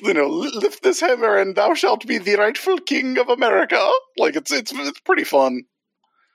[0.04, 3.90] you know, lift this hammer and thou shalt be the rightful king of America.
[4.18, 5.64] Like it's it's it's pretty fun.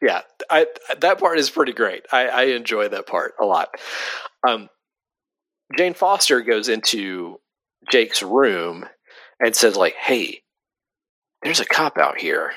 [0.02, 0.66] Yeah, I,
[1.02, 2.06] that part is pretty great.
[2.12, 3.70] I, I enjoy that part a lot.
[4.48, 4.70] Um,
[5.78, 7.40] Jane Foster goes into
[7.92, 8.86] Jake's room
[9.42, 10.42] and says, like, "Hey,
[11.44, 12.54] there's a cop out here."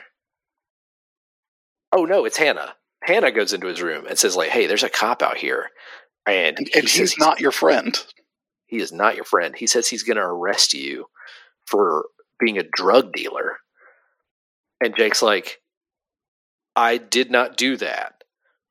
[1.93, 2.75] Oh no, it's Hannah.
[3.03, 5.71] Hannah goes into his room and says, like, "Hey, there's a cop out here,"
[6.27, 8.01] and, And, he and he's not your friend.
[8.73, 9.55] He is not your friend.
[9.55, 11.05] He says he's going to arrest you
[11.67, 12.07] for
[12.41, 13.59] being a drug dealer.
[14.83, 15.61] And Jake's like,
[16.75, 18.25] I did not do that.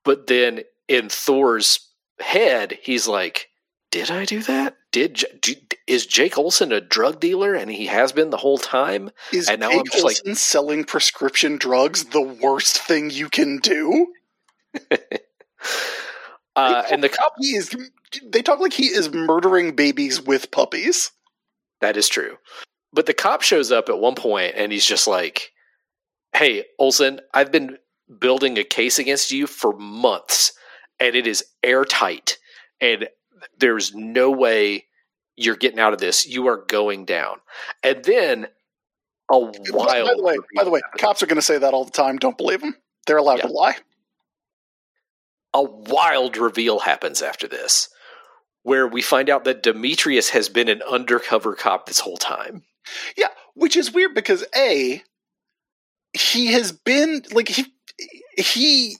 [0.04, 1.88] But then in Thor's
[2.20, 3.50] head, he's like,
[3.92, 4.76] Did I do that?
[4.92, 5.54] Did do,
[5.86, 9.12] is Jake Olson a drug dealer and he has been the whole time?
[9.32, 13.60] Is And now I'm Jake just like- selling prescription drugs the worst thing you can
[13.60, 14.08] do?
[16.54, 17.74] Uh, and the cop He is.
[18.24, 21.12] They talk like he is murdering babies with puppies.
[21.80, 22.38] That is true.
[22.94, 25.52] But the cop shows up at one point and he's just like,
[26.34, 27.78] Hey, Olson, I've been
[28.20, 30.54] building a case against you for months.
[31.00, 32.38] and it is airtight,
[32.80, 33.10] and
[33.58, 34.86] there's no way
[35.36, 36.28] you're getting out of this.
[36.28, 37.38] You are going down,
[37.82, 38.46] and then
[39.32, 40.08] a wild.
[40.08, 42.18] by the way, by the way, cops are going to say that all the time.
[42.18, 42.76] Don't believe them.
[43.08, 43.48] They're allowed Yeah.
[43.48, 43.76] to lie.
[45.54, 47.90] a wild reveal happens after this,
[48.64, 52.64] where we find out that Demetrius has been an undercover cop this whole time.
[53.18, 55.04] Yeah, which is weird because a
[56.14, 57.66] he has been like he
[58.38, 58.98] he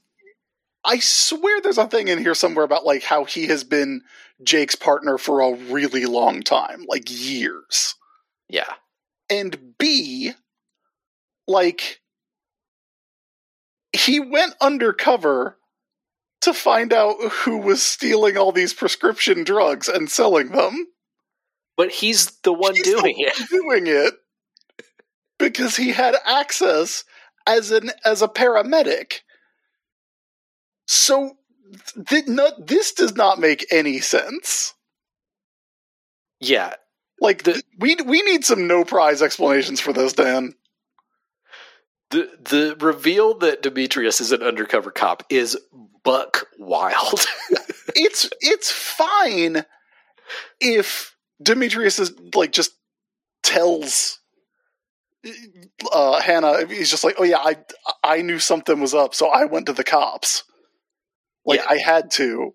[0.84, 4.02] I swear there's a thing in here somewhere about like how he has been
[4.44, 7.96] Jake's partner for a really long time, like years.
[8.50, 8.74] Yeah.
[9.30, 10.34] And B
[11.48, 12.02] like
[13.94, 15.58] he went undercover
[16.42, 20.88] to find out who was stealing all these prescription drugs and selling them.
[21.78, 23.50] But he's the one He's doing the it.
[23.50, 24.14] doing it
[25.40, 27.04] because he had access
[27.48, 29.20] as an as a paramedic.
[30.88, 31.38] So
[32.10, 34.74] th- no, this does not make any sense.
[36.40, 36.74] Yeah.
[37.20, 40.54] Like The- th- we we need some no prize explanations for this, Dan.
[42.10, 45.58] The the reveal that Demetrius is an undercover cop is
[46.04, 47.26] buck wild.
[47.94, 49.66] It's it's fine
[50.62, 52.72] if Demetrius is like just
[53.44, 54.20] tells
[55.92, 57.58] uh, Hannah he's just like, oh yeah, I
[58.04, 60.44] I knew something was up, so I went to the cops.
[61.46, 61.66] Like Yeah.
[61.70, 62.54] I had to,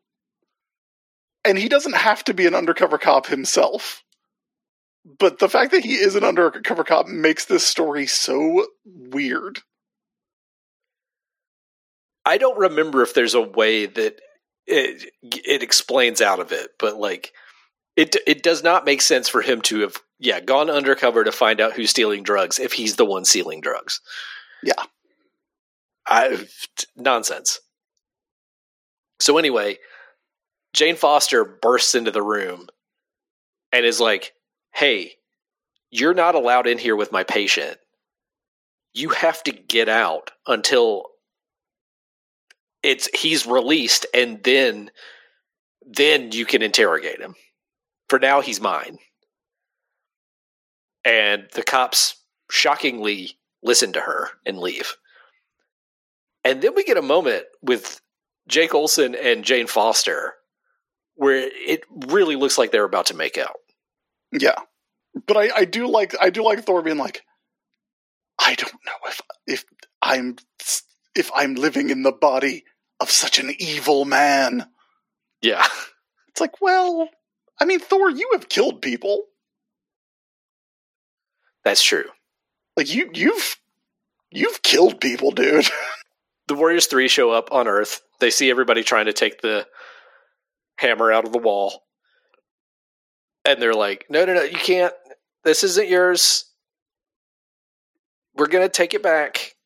[1.44, 4.02] and he doesn't have to be an undercover cop himself.
[5.18, 9.60] But the fact that he is an undercover cop makes this story so weird.
[12.26, 14.20] I don't remember if there's a way that
[14.66, 17.32] it it explains out of it, but like
[17.96, 21.60] it it does not make sense for him to have yeah gone undercover to find
[21.60, 24.00] out who's stealing drugs if he's the one stealing drugs.
[24.62, 24.82] Yeah.
[26.08, 26.46] I
[26.96, 27.60] nonsense.
[29.20, 29.78] So anyway,
[30.74, 32.68] Jane Foster bursts into the room
[33.72, 34.32] and is like,
[34.74, 35.14] "Hey,
[35.90, 37.78] you're not allowed in here with my patient.
[38.94, 41.06] You have to get out until
[42.86, 44.90] it's he's released and then
[45.84, 47.34] then you can interrogate him.
[48.08, 48.98] For now he's mine."
[51.04, 52.16] And the cops
[52.50, 54.96] shockingly listen to her and leave.
[56.44, 58.00] And then we get a moment with
[58.48, 60.34] Jake Olson and Jane Foster
[61.16, 63.56] where it really looks like they're about to make out.
[64.32, 64.58] Yeah,
[65.26, 67.22] but I, I do like I do like Thor being like,
[68.38, 69.64] I don't know if if
[70.02, 70.36] I'm
[71.14, 72.64] if I'm living in the body
[73.00, 74.66] of such an evil man.
[75.42, 75.66] Yeah.
[76.28, 77.08] It's like, well,
[77.60, 79.24] I mean, Thor, you have killed people.
[81.64, 82.04] That's true.
[82.76, 83.56] Like you you've
[84.30, 85.66] you've killed people, dude.
[86.48, 88.02] The Warriors 3 show up on Earth.
[88.20, 89.66] They see everybody trying to take the
[90.78, 91.82] hammer out of the wall.
[93.44, 94.94] And they're like, no, no, no, you can't.
[95.42, 96.44] This isn't yours.
[98.36, 99.56] We're going to take it back.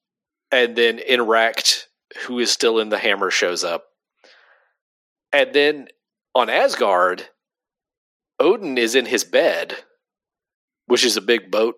[0.51, 1.87] And then Enrakt,
[2.27, 3.85] who is still in the hammer, shows up.
[5.33, 5.89] And then
[6.35, 7.29] on Asgard,
[8.39, 9.77] Odin is in his bed,
[10.87, 11.77] which is a big boat.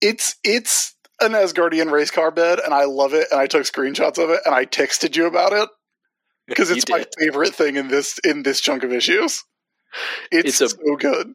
[0.00, 3.26] It's it's an Asgardian race car bed, and I love it.
[3.30, 5.68] And I took screenshots of it, and I texted you about it
[6.46, 9.44] because it's my favorite thing in this in this chunk of issues.
[10.30, 11.34] It's, It's a- so good.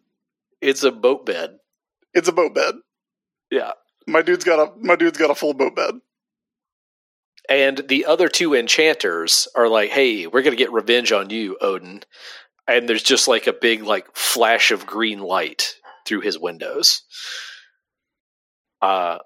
[0.62, 1.58] It's a boat bed.
[2.14, 2.76] It's a boat bed.
[3.52, 3.72] Yeah.
[4.08, 5.96] My dude's got a my dude's got a full boat bed.
[7.50, 11.58] And the other two enchanters are like, "Hey, we're going to get revenge on you,
[11.62, 12.04] Odin."
[12.68, 15.76] And there's just like a big like flash of green light
[16.06, 17.02] through his windows.
[18.82, 19.20] Uh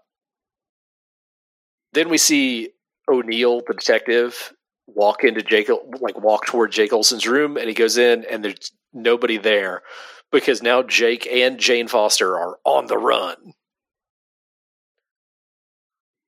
[1.94, 2.70] then we see
[3.10, 4.54] O'Neill, the detective,
[4.88, 5.70] walk into Jake
[6.00, 9.84] like walk toward Jake Olson's room and he goes in and there's nobody there
[10.32, 13.54] because now Jake and Jane Foster are on the run.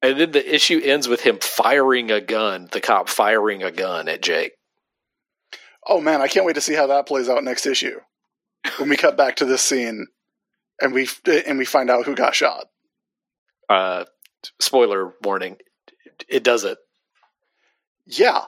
[0.02, 4.08] And then the issue ends with him firing a gun, the cop firing a gun
[4.08, 4.54] at Jake.
[5.88, 8.00] Oh man, I can't wait to see how that plays out next issue.
[8.78, 10.08] When we cut back to this scene,
[10.82, 11.08] and we
[11.46, 12.66] and we find out who got shot.
[13.68, 14.06] Uh,
[14.60, 15.58] spoiler warning:
[16.28, 16.78] it does it.
[18.06, 18.44] Yeah.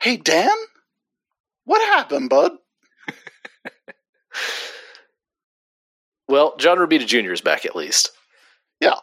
[0.00, 0.56] Hey Dan,
[1.64, 2.52] what happened, bud?
[6.28, 7.32] Well, John Romita Jr.
[7.32, 8.10] is back at least.
[8.80, 8.96] Yeah.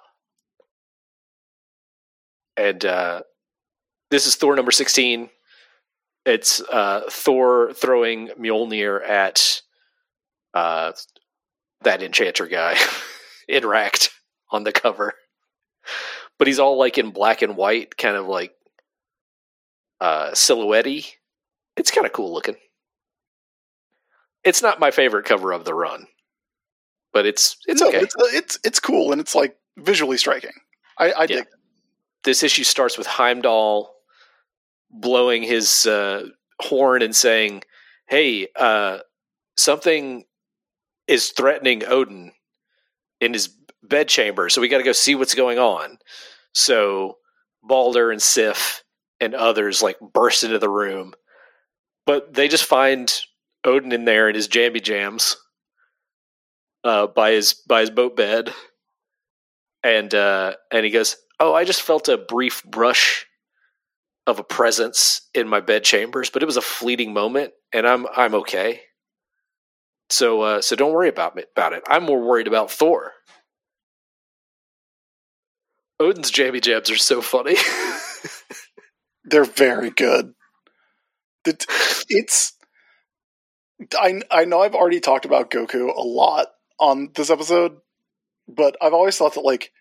[2.57, 3.21] And uh,
[4.11, 5.29] this is Thor number 16.
[6.25, 9.61] It's uh, Thor throwing Mjolnir at
[10.53, 10.93] uh,
[11.81, 12.75] that enchanter guy,
[13.49, 14.09] Enrakt,
[14.51, 15.13] on the cover.
[16.39, 18.53] But he's all like in black and white, kind of like
[20.01, 20.87] uh, silhouette
[21.77, 22.55] it's kind of cool looking.
[24.43, 26.07] It's not my favorite cover of the run,
[27.13, 27.99] but it's it's no, okay.
[28.01, 30.53] it's, uh, it's it's cool and it's like visually striking.
[30.97, 31.27] I, I Yeah.
[31.27, 31.37] dig.
[31.39, 31.47] it.
[32.25, 33.93] This issue starts with Heimdall
[34.89, 36.27] blowing his uh,
[36.59, 37.63] horn and saying,
[38.07, 38.99] "Hey, uh,
[39.55, 40.25] something
[41.07, 42.33] is threatening Odin
[43.21, 45.97] in his bedchamber, so we got to go see what's going on."
[46.53, 47.17] So
[47.63, 48.83] Balder and Sif
[49.19, 51.13] and others like burst into the room,
[52.05, 53.13] but they just find
[53.63, 55.37] Odin in there in his jammy jams
[56.83, 58.53] uh, by his by his boat bed,
[59.83, 63.25] and uh, and he goes, "Oh, I just felt a brief brush
[64.27, 68.05] of a presence in my bed chambers, but it was a fleeting moment, and I'm
[68.15, 68.81] I'm okay.
[70.09, 71.83] So uh, so don't worry about me about it.
[71.87, 73.13] I'm more worried about Thor."
[75.99, 77.55] Odin's jammy jabs are so funny.
[79.23, 80.33] They're very good.
[81.45, 82.53] It's.
[83.97, 86.47] I I know I've already talked about Goku a lot
[86.79, 87.77] on this episode,
[88.47, 89.71] but I've always thought that like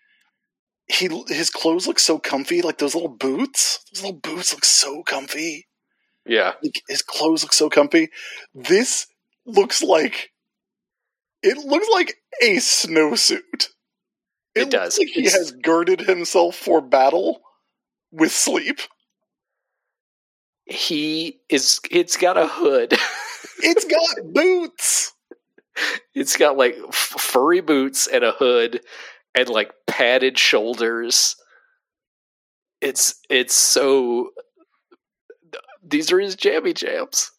[0.87, 3.79] he his clothes look so comfy, like those little boots.
[3.93, 5.67] Those little boots look so comfy.
[6.25, 8.09] yeah, Like his clothes look so comfy.
[8.53, 9.07] This
[9.45, 10.31] looks like
[11.41, 13.69] it looks like a snowsuit.
[14.55, 14.97] It looks does.
[14.99, 17.41] Like he has girded himself for battle
[18.11, 18.79] with sleep.
[20.65, 21.79] he is.
[21.91, 22.93] It's got a hood.
[23.59, 25.13] It's got boots.
[26.13, 28.81] it's got like f- furry boots and a hood
[29.35, 31.35] and like padded shoulders.
[32.81, 34.31] It's it's so.
[35.83, 37.31] These are his jammy jams.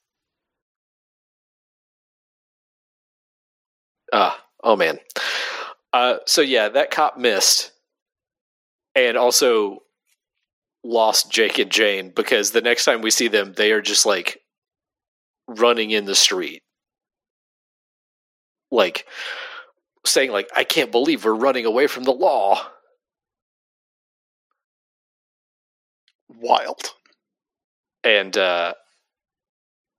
[4.13, 4.99] Ah, oh man.
[5.93, 7.73] Uh, so yeah, that cop missed,
[8.95, 9.83] and also
[10.85, 14.41] lost Jake and Jane because the next time we see them, they are just like
[15.49, 16.63] running in the street,
[18.71, 19.07] like
[20.07, 22.71] saying like, "I can't believe we're running away from the law."
[26.29, 26.95] Wild.
[28.05, 28.75] and uh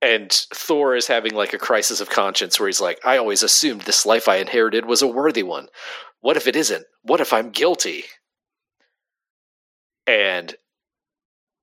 [0.00, 3.82] and Thor is having like a crisis of conscience where he's like, I always assumed
[3.82, 5.68] this life I inherited was a worthy one.
[6.20, 6.84] What if it isn't?
[7.02, 8.04] What if I'm guilty?
[10.06, 10.56] And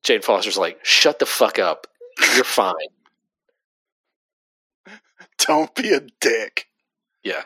[0.03, 1.88] Jane Foster's like, shut the fuck up.
[2.35, 2.73] You're fine.
[5.38, 6.67] Don't be a dick.
[7.23, 7.43] Yeah.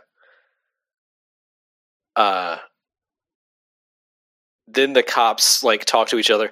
[2.19, 2.57] Uh
[4.67, 6.51] then the cops like talk to each other.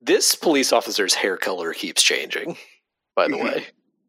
[0.00, 2.56] This police officer's hair color keeps changing,
[3.14, 3.66] by the way.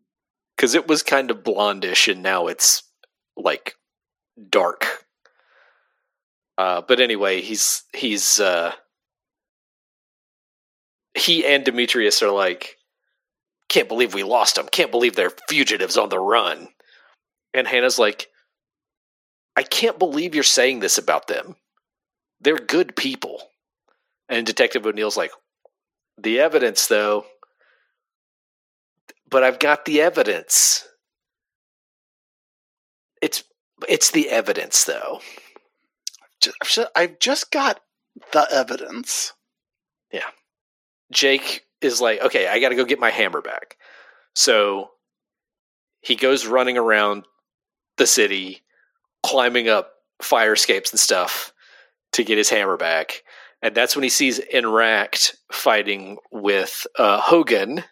[0.57, 2.83] Cuz it was kind of blondish and now it's
[3.35, 3.75] like
[4.49, 5.05] dark.
[6.57, 8.73] Uh but anyway, he's he's uh
[11.13, 12.77] he and Demetrius are like
[13.67, 14.67] can't believe we lost them.
[14.71, 16.69] Can't believe they're fugitives on the run.
[17.53, 18.27] And Hannah's like,
[19.59, 21.57] I can't believe you're saying this about them.
[22.39, 23.41] They're good people.
[24.29, 25.31] And Detective O'Neill's like,
[26.17, 27.25] the evidence, though.
[29.29, 30.87] But I've got the evidence.
[33.21, 33.43] It's
[33.89, 35.19] it's the evidence, though.
[36.39, 37.81] Ju- I've ju- I've just got
[38.31, 39.33] the evidence.
[40.09, 40.29] Yeah.
[41.11, 43.75] Jake is like, okay, I got to go get my hammer back.
[44.33, 44.91] So
[45.99, 47.25] he goes running around
[47.97, 48.61] the city,
[49.23, 51.53] climbing up fire escapes and stuff
[52.13, 53.23] to get his hammer back.
[53.61, 57.83] And that's when he sees Enrakt fighting with uh, Hogun.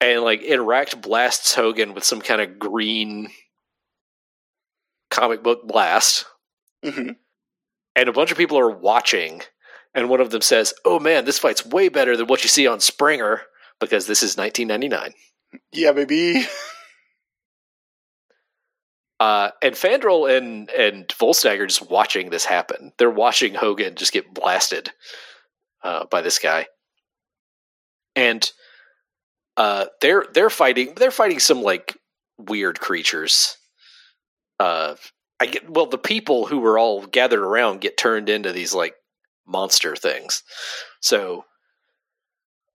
[0.00, 3.30] And like Enrakt blasts Hogun with some kind of green
[5.10, 6.24] comic book blast
[6.84, 7.10] hmm
[7.96, 9.42] and a bunch of people are watching
[9.92, 12.66] and one of them says oh man this fight's way better than what you see
[12.66, 13.42] on springer
[13.80, 15.12] because this is 1999
[15.72, 16.44] Yeah, baby.
[19.20, 22.92] uh, and Fandral and and Volstagg are just watching this happen.
[22.96, 24.90] They're watching Hogun just get blasted
[25.82, 26.66] uh, by this guy.
[28.16, 28.50] And
[29.58, 31.96] uh, they're they're fighting they're fighting some like
[32.38, 33.58] weird creatures.
[34.58, 34.94] Uh,
[35.38, 38.94] I get well the people who were all gathered around get turned into these like
[39.46, 40.42] monster things.
[41.00, 41.44] So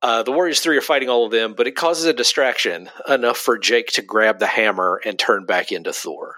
[0.02, 3.38] uh, the Warriors three are fighting all of them, but it causes a distraction enough
[3.38, 6.36] for Jake to grab the hammer and turn back into Thor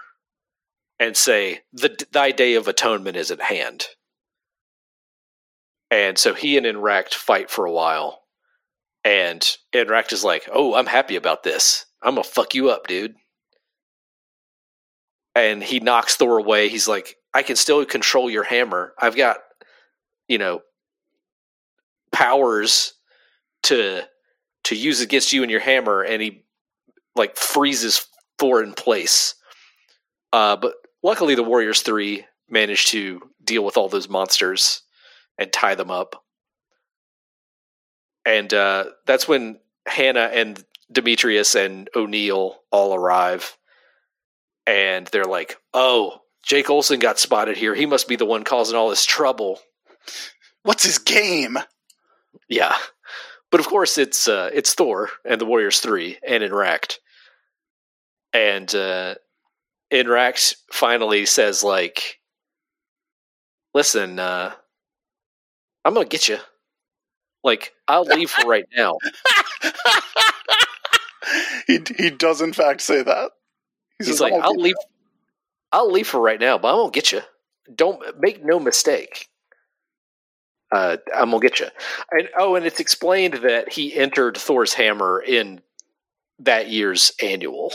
[0.98, 3.86] and say, "The thy day of atonement is at hand."
[5.90, 8.22] And so he and Enrakt fight for a while,
[9.04, 9.40] and
[9.74, 11.86] Enrakt is like, "Oh, I'm happy about this.
[12.02, 13.14] I'm gonna fuck you up, dude."
[15.38, 16.68] and he knocks Thor away.
[16.68, 18.94] He's like, I can still control your hammer.
[18.98, 19.38] I've got,
[20.26, 20.60] you know,
[22.12, 22.94] powers
[23.64, 24.02] to
[24.64, 26.44] to use against you and your hammer, and he
[27.16, 28.06] like freezes
[28.38, 29.34] Thor in place.
[30.32, 34.82] Uh, but luckily, the Warriors Three managed to deal with all those monsters
[35.38, 36.22] and tie them up.
[38.24, 40.62] And uh, that's when Hannah and
[40.92, 43.56] Demetrius and O'Neill all arrive.
[44.66, 47.74] And they're like, oh, Jake Olson got spotted here.
[47.74, 49.60] He must be the one causing all this trouble.
[50.62, 51.58] What's his game?
[52.48, 52.74] Yeah.
[53.50, 56.98] But of course it's uh, it's Thor and the Warriors 3 and Enrakt.
[58.32, 59.14] And uh
[59.92, 62.20] Enrakt finally says like
[63.74, 64.52] listen, uh
[65.84, 66.38] I'm going to get you.
[67.42, 68.98] Like I'll leave for right now.
[71.66, 73.30] he he does in fact say that.
[73.98, 74.74] He He's says, like, "I'll leave.
[75.72, 77.22] I'll leave for right now, but I'm gonna get you.
[77.74, 79.28] Don't make no mistake.
[80.70, 81.68] Uh, I'm gonna get you.
[82.10, 85.60] And oh, and it's explained that he entered Thor's hammer in
[86.40, 87.72] that year's annual.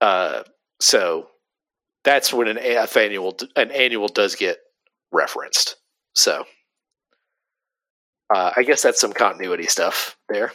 [0.00, 0.42] Uh,
[0.80, 1.28] so
[2.04, 4.58] that's when an AF annual an annual does get
[5.12, 5.76] referenced.
[6.14, 6.44] So,
[8.34, 10.52] uh, I guess that's some continuity stuff there.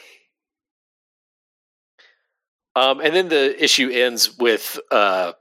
[2.76, 5.34] Um, and then the issue ends with uh,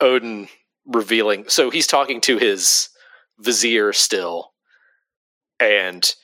[0.00, 0.48] Odin
[0.86, 1.48] revealing.
[1.48, 2.90] So he's talking to his
[3.38, 4.52] vizier still,
[5.60, 6.14] and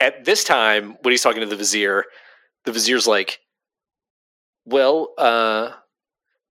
[0.00, 2.04] at this time, when he's talking to the vizier,
[2.64, 3.40] the vizier's like,
[4.64, 5.72] "Well, uh,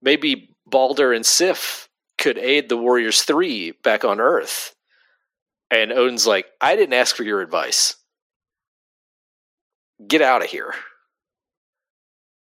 [0.02, 4.76] maybe Balder and Sif could aid the Warriors Three back on Earth."
[5.72, 7.96] And Odin's like, "I didn't ask for your advice.
[10.08, 10.74] Get out of here."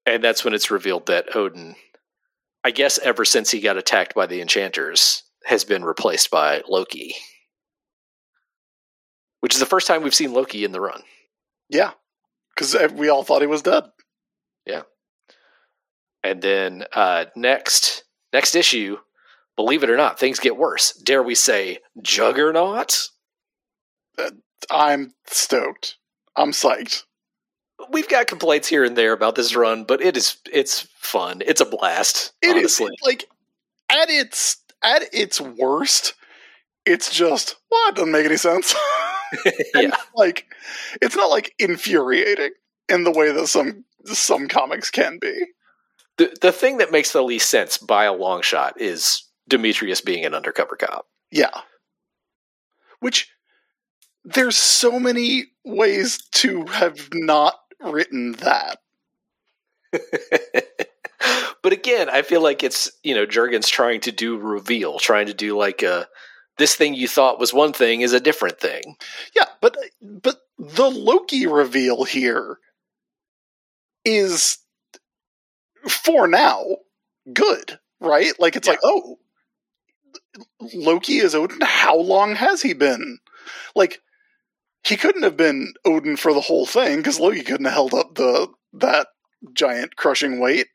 [0.05, 1.75] And that's when it's revealed that Odin,
[2.63, 7.15] I guess ever since he got attacked by the enchanters, has been replaced by Loki.
[9.39, 11.01] Which is the first time we've seen Loki in the run.
[11.69, 11.91] Yeah,
[12.55, 13.83] because we all thought he was dead.
[14.65, 14.83] Yeah.
[16.23, 18.03] And then uh, next
[18.33, 18.97] next issue,
[19.55, 20.93] believe it or not, things get worse.
[20.93, 23.09] Dare we say Juggernaut?
[24.71, 25.97] I'm stoked.
[26.35, 27.03] I'm psyched.
[27.91, 31.41] We've got complaints here and there about this run, but it is it's fun.
[31.45, 32.33] It's a blast.
[32.41, 32.97] It is honestly.
[33.05, 33.25] like
[33.89, 36.13] at its at its worst,
[36.85, 38.75] it's just what doesn't make any sense.
[39.75, 39.95] Yeah.
[40.15, 40.45] like
[41.01, 42.51] it's not like infuriating
[42.89, 45.47] in the way that some some comics can be.
[46.17, 50.25] The the thing that makes the least sense by a long shot is Demetrius being
[50.25, 51.07] an undercover cop.
[51.31, 51.61] Yeah.
[52.99, 53.29] Which
[54.23, 58.79] there's so many ways to have not written that.
[61.63, 65.33] but again, I feel like it's you know Jurgens trying to do reveal, trying to
[65.33, 66.07] do like a
[66.57, 68.97] this thing you thought was one thing is a different thing.
[69.35, 72.59] Yeah, but but the Loki reveal here
[74.05, 74.57] is
[75.89, 76.63] for now
[77.33, 78.33] good, right?
[78.39, 78.73] Like it's Yeah.
[78.73, 79.19] like, oh,
[80.73, 81.59] Loki is Odin.
[81.61, 83.19] How long has he been?
[83.75, 84.01] Like
[84.83, 88.15] he couldn't have been Odin for the whole thing because Loki couldn't have held up
[88.15, 89.09] the that
[89.53, 90.67] giant crushing weight.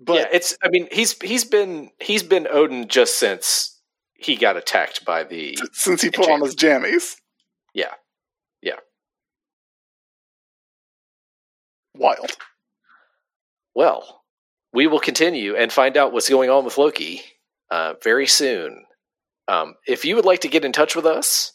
[0.00, 3.75] But yeah, it's I mean he's he's been he's been Odin just since
[4.18, 7.16] he got attacked by the since he put on his jammies,
[7.74, 7.92] yeah
[8.62, 8.76] yeah.
[11.98, 12.32] wild.
[13.74, 14.22] Well,
[14.72, 17.22] we will continue and find out what's going on with Loki
[17.70, 18.84] uh, very soon.
[19.48, 21.52] Um, if you would like to get in touch with us,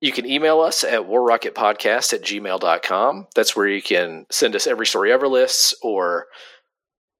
[0.00, 3.26] you can email us at warrocketpodcast at gmail.com.
[3.34, 6.26] That's where you can send us every story ever lists or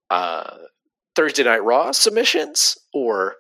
[0.08, 0.56] uh,
[1.14, 3.36] Thursday Night Raw submissions or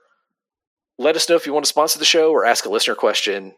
[1.00, 3.54] let us know if you want to sponsor the show or ask a listener question.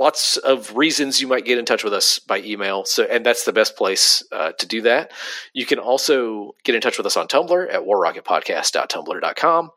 [0.00, 2.86] Lots of reasons you might get in touch with us by email.
[2.86, 5.12] So, and that's the best place uh, to do that.
[5.52, 9.70] You can also get in touch with us on Tumblr at warrocketpodcast.tumblr.com.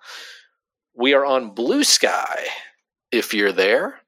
[0.95, 2.45] We are on Blue Sky.
[3.11, 3.99] If you're there,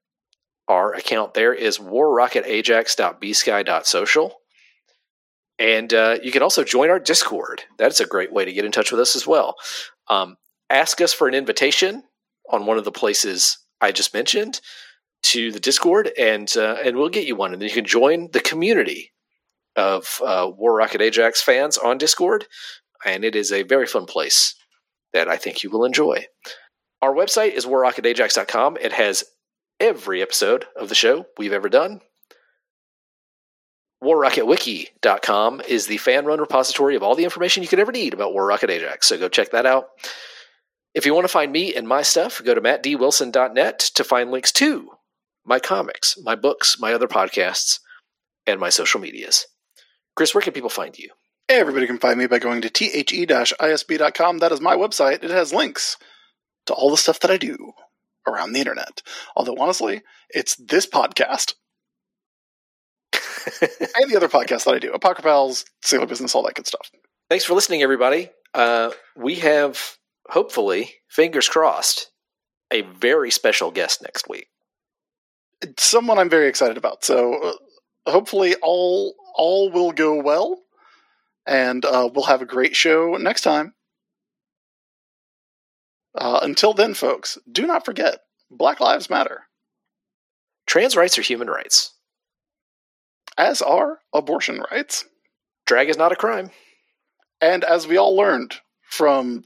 [0.69, 4.33] our account there is warrocketajax.bsky.social.
[5.59, 7.63] And uh, you can also join our Discord.
[7.77, 9.55] That's a great way to get in touch with us as well.
[10.07, 10.37] Um,
[10.69, 12.03] ask us for an invitation
[12.49, 14.61] on one of the places I just mentioned
[15.23, 17.53] to the Discord, and uh, and we'll get you one.
[17.53, 19.11] And then you can join the community
[19.75, 22.45] of uh, War Rocket Ajax fans on Discord,
[23.05, 24.55] and it is a very fun place
[25.13, 26.25] that I think you will enjoy.
[27.01, 28.77] Our website is warrocketajax.com.
[28.81, 29.23] It has
[29.79, 32.01] every episode of the show we've ever done.
[34.03, 38.33] WarRocketWiki.com is the fan run repository of all the information you could ever need about
[38.33, 39.89] War Rocket Ajax, so go check that out.
[40.97, 44.51] If you want to find me and my stuff, go to mattdwilson.net to find links
[44.53, 44.89] to
[45.45, 47.77] my comics, my books, my other podcasts,
[48.47, 49.45] and my social medias.
[50.15, 51.11] Chris, where can people find you?
[51.49, 54.39] Everybody can find me by going to the-isb.com.
[54.39, 55.23] That is my website.
[55.23, 55.97] It has links
[56.65, 57.73] to all the stuff that I do
[58.27, 59.03] around the internet.
[59.35, 60.01] Although honestly,
[60.31, 61.53] it's this podcast
[63.61, 66.89] and the other podcast that I do, Apocryphals, Sailor Business, all that good stuff.
[67.29, 68.31] Thanks for listening, everybody.
[68.55, 69.95] Uh, we have,
[70.29, 72.11] hopefully, fingers crossed,
[72.71, 74.47] a very special guest next week.
[75.61, 77.03] It's someone I'm very excited about.
[77.03, 80.59] So uh, hopefully all all will go well,
[81.45, 83.73] and uh, we'll have a great show next time.
[86.15, 89.43] Uh, until then, folks, do not forget Black Lives Matter,
[90.67, 91.93] Trans rights are human rights.
[93.37, 95.05] as are abortion rights.
[95.65, 96.51] Drag is not a crime.
[97.39, 98.55] And as we all learned
[98.89, 99.45] from